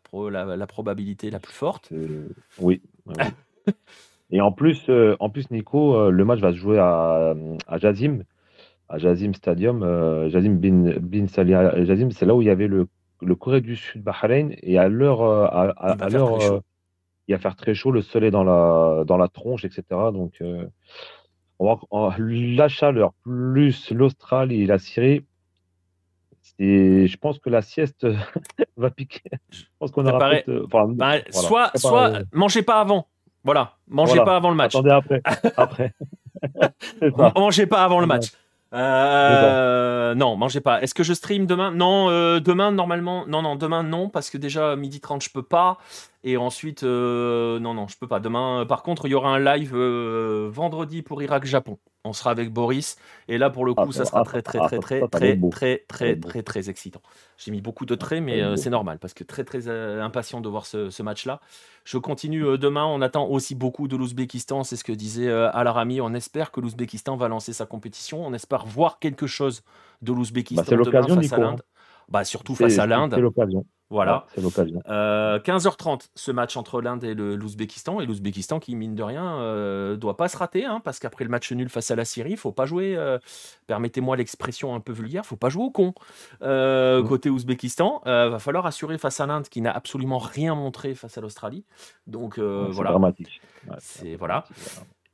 [0.57, 1.91] la, probabilité la plus forte.
[1.93, 2.29] Euh,
[2.61, 2.81] oui.
[4.31, 7.35] et en plus, euh, en plus Nico, le match va se jouer à,
[7.67, 8.23] à Jazim,
[8.89, 9.81] à Jazim Stadium.
[10.31, 12.87] Jazim bin, bin Jazim, c'est là où il y avait le
[13.23, 16.61] le Corée du Sud, Bahreïn, et à l'heure, euh, à, l'heure, euh,
[17.29, 19.83] il va faire très chaud, le soleil dans la, dans la tronche, etc.
[20.13, 20.67] Donc, euh,
[21.59, 25.25] on la chaleur plus l'Australie et la Syrie,
[26.59, 28.07] et je pense que la sieste
[28.77, 29.31] va piquer.
[29.51, 33.09] Je pense qu'on aura bah, Soit, soit mangez pas avant.
[33.45, 34.75] Voilà, mangez pas avant le match.
[34.75, 35.23] Attendez après.
[35.57, 35.95] après.
[37.37, 38.33] mangez pas avant le match.
[38.73, 40.83] Euh, non, mangez pas.
[40.83, 41.71] Est-ce que je stream demain?
[41.71, 43.27] Non, euh, demain normalement.
[43.27, 45.79] Non, non, demain non, parce que déjà midi 30 je peux pas.
[46.25, 48.19] Et ensuite, euh, non, non, je peux pas.
[48.21, 51.79] Demain, par contre, il y aura un live vendredi pour Irak-Japon.
[52.07, 52.97] On sera avec Boris.
[53.29, 56.43] Et là, pour le coup, ça sera très, très, très, très, très, très, très, très,
[56.43, 57.03] très excitant.
[57.39, 60.67] J'ai mis beaucoup de traits, mais c'est normal parce que très, très impatient de voir
[60.67, 61.41] ce, match-là.
[61.85, 62.85] Je continue demain.
[62.85, 64.65] On attend aussi beaucoup de l'Ouzbékistan.
[64.65, 66.01] C'est ce que disait Al-Arami.
[66.01, 68.27] On espère que l'Ouzbékistan va lancer sa compétition.
[68.27, 69.63] On espère voir quelque chose
[70.03, 71.63] de l'Ouzbékistan bah, demain face à l'Inde.
[72.09, 73.13] Bah, surtout face à l'Inde.
[73.15, 73.67] C'est l'occasion.
[73.89, 74.27] Voilà.
[74.35, 74.81] c'est l'occasion.
[74.81, 78.01] 15h30, euh, ce match entre l'Inde et l'Ouzbékistan.
[78.01, 81.31] Et l'Ouzbékistan qui, mine de rien, euh, doit pas se rater, hein, parce qu'après le
[81.31, 83.19] match nul face à la Syrie, il faut pas jouer, euh,
[83.67, 85.95] permettez-moi l'expression un peu vulgaire, faut pas jouer au con.
[86.41, 87.09] Mmh.
[87.09, 91.21] Côté Ouzbékistan, va falloir assurer face à l'Inde qui n'a absolument rien montré face à
[91.21, 91.65] l'Australie.
[92.07, 92.91] Donc voilà.
[92.91, 93.41] Dramatique.
[93.79, 94.45] c'est voilà.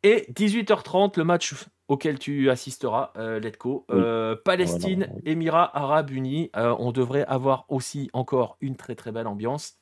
[0.05, 1.55] Et 18h30, le match
[1.89, 3.87] auquel tu assisteras, euh, Letko.
[3.91, 6.51] Euh, Palestine, Émirats Arabes Unis.
[6.57, 9.79] Euh, on devrait avoir aussi encore une très très belle ambiance.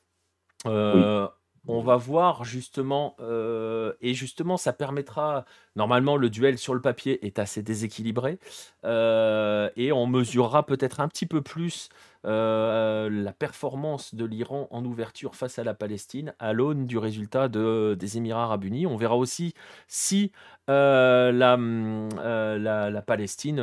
[1.67, 3.17] On va voir justement,
[4.01, 5.45] et justement, ça permettra.
[5.77, 8.39] Normalement, le duel sur le papier est assez déséquilibré,
[8.85, 11.89] et on mesurera peut-être un petit peu plus
[12.25, 17.97] la performance de l'Iran en ouverture face à la Palestine à l'aune du résultat de,
[17.99, 18.87] des Émirats arabes unis.
[18.87, 19.55] On verra aussi
[19.87, 20.33] si
[20.67, 23.61] la, la, Palestine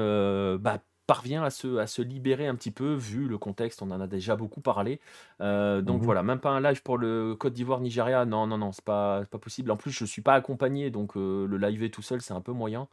[0.57, 4.01] bah, parvient à se, à se libérer un petit peu, vu le contexte, on en
[4.01, 4.99] a déjà beaucoup parlé.
[5.41, 8.73] Euh, donc mmh voilà, même pas un live pour le Côte d'Ivoire-Nigeria, non, non, non,
[8.73, 9.71] c'est pas, pas possible.
[9.71, 12.51] En plus, je suis pas accompagné, donc euh, le live tout seul, c'est un peu
[12.51, 12.87] moyen.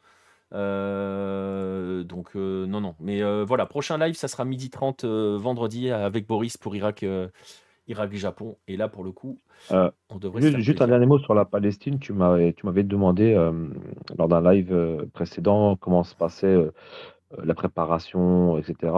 [0.53, 2.95] Euh, donc non, non.
[3.01, 7.05] Mais voilà, prochain live, ça sera midi 30 vendredi avec Boris pour Irak.
[7.87, 8.57] Irak-Japon.
[8.67, 9.39] Et là, pour le coup,
[9.71, 10.41] on devrait.
[10.41, 11.99] Juste, juste un dernier mot sur la Palestine.
[11.99, 13.35] Tu m'avais, demandé
[14.17, 16.57] lors d'un live précédent comment se passait
[17.43, 18.93] la préparation, etc.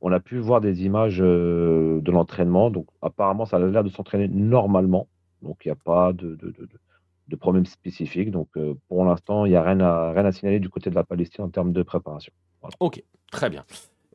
[0.00, 2.70] On a pu voir des images euh, de l'entraînement.
[2.70, 5.08] Donc, apparemment, ça a l'air de s'entraîner normalement.
[5.42, 6.38] Donc, il n'y a pas de,
[7.28, 8.30] de, problème spécifique.
[8.30, 10.94] Donc, euh, pour l'instant, il n'y a rien à, rien à signaler du côté de
[10.94, 12.32] la Palestine en termes de préparation.
[12.80, 13.64] Ok, très bien.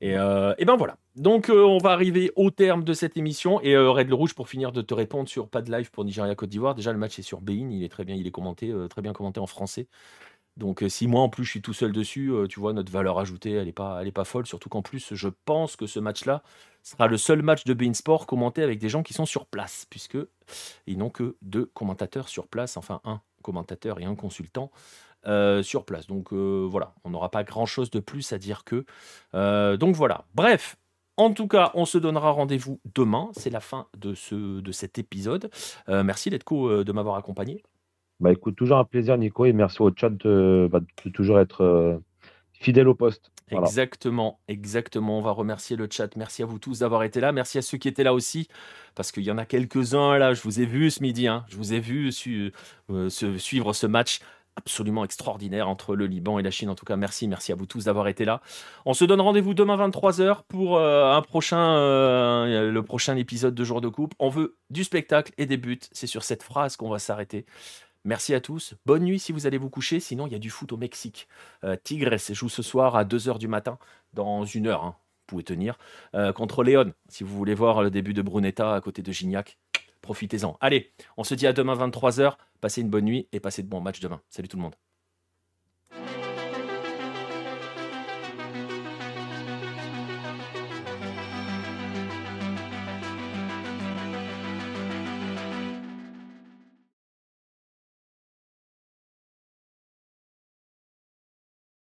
[0.03, 0.97] Et, et, ben voilà.
[1.15, 3.61] Donc on va arriver au terme de cette émission.
[3.61, 6.33] Et Red le Rouge, pour finir de te répondre sur pas de live pour Nigeria
[6.33, 6.73] Côte d'Ivoire.
[6.73, 9.13] Déjà le match est sur Bein, il est très bien, il est commenté, très bien
[9.13, 9.87] commenté en français.
[10.57, 13.51] Donc si moi en plus je suis tout seul dessus, tu vois, notre valeur ajoutée,
[13.51, 14.45] elle n'est pas, folle.
[14.45, 16.43] Surtout qu'en plus, je pense que ce match-là
[16.83, 19.85] sera le seul match de Bein Sport commenté avec des gens qui sont sur place,
[19.89, 20.17] puisque
[20.87, 24.71] ils n'ont que deux commentateurs sur place, enfin un commentateur et un consultant
[25.25, 26.07] sur place.
[26.07, 28.85] Donc voilà, on n'aura pas grand-chose de plus à dire que.
[29.77, 30.25] donc voilà.
[30.35, 30.77] Bref.
[31.17, 33.29] En tout cas, on se donnera rendez-vous demain.
[33.33, 35.51] C'est la fin de, ce, de cet épisode.
[35.87, 37.63] merci Letko de m'avoir accompagné.
[38.21, 40.79] Bah écoute, toujours un plaisir, Nico, et merci au chat de, bah,
[41.11, 41.97] toujours être euh,
[42.53, 43.31] fidèle au poste.
[43.49, 45.17] Exactement, exactement.
[45.17, 46.15] On va remercier le chat.
[46.15, 47.31] Merci à vous tous d'avoir été là.
[47.31, 48.47] Merci à ceux qui étaient là aussi,
[48.93, 50.35] parce qu'il y en a quelques-uns là.
[50.35, 51.27] Je vous ai vu ce midi.
[51.27, 51.43] Hein.
[51.49, 52.11] Je vous ai vu
[52.91, 54.19] euh, suivre ce match
[54.55, 56.69] absolument extraordinaire entre le Liban et la Chine.
[56.69, 58.41] En tout cas, merci, merci à vous tous d'avoir été là.
[58.85, 63.81] On se donne rendez-vous demain 23h pour euh, un prochain, le prochain épisode de Jour
[63.81, 64.13] de Coupe.
[64.19, 65.79] On veut du spectacle et des buts.
[65.91, 67.45] C'est sur cette phrase qu'on va s'arrêter.
[68.03, 68.73] Merci à tous.
[68.85, 69.99] Bonne nuit si vous allez vous coucher.
[69.99, 71.27] Sinon, il y a du foot au Mexique.
[71.63, 73.77] Euh, Tigres joue ce soir à 2h du matin,
[74.13, 74.83] dans une heure.
[74.83, 75.77] Hein, vous pouvez tenir.
[76.15, 79.57] Euh, contre Léon, si vous voulez voir le début de Brunetta à côté de Gignac.
[80.01, 80.57] Profitez-en.
[80.61, 82.37] Allez, on se dit à demain 23h.
[82.59, 84.21] Passez une bonne nuit et passez de bons matchs demain.
[84.29, 84.75] Salut tout le monde.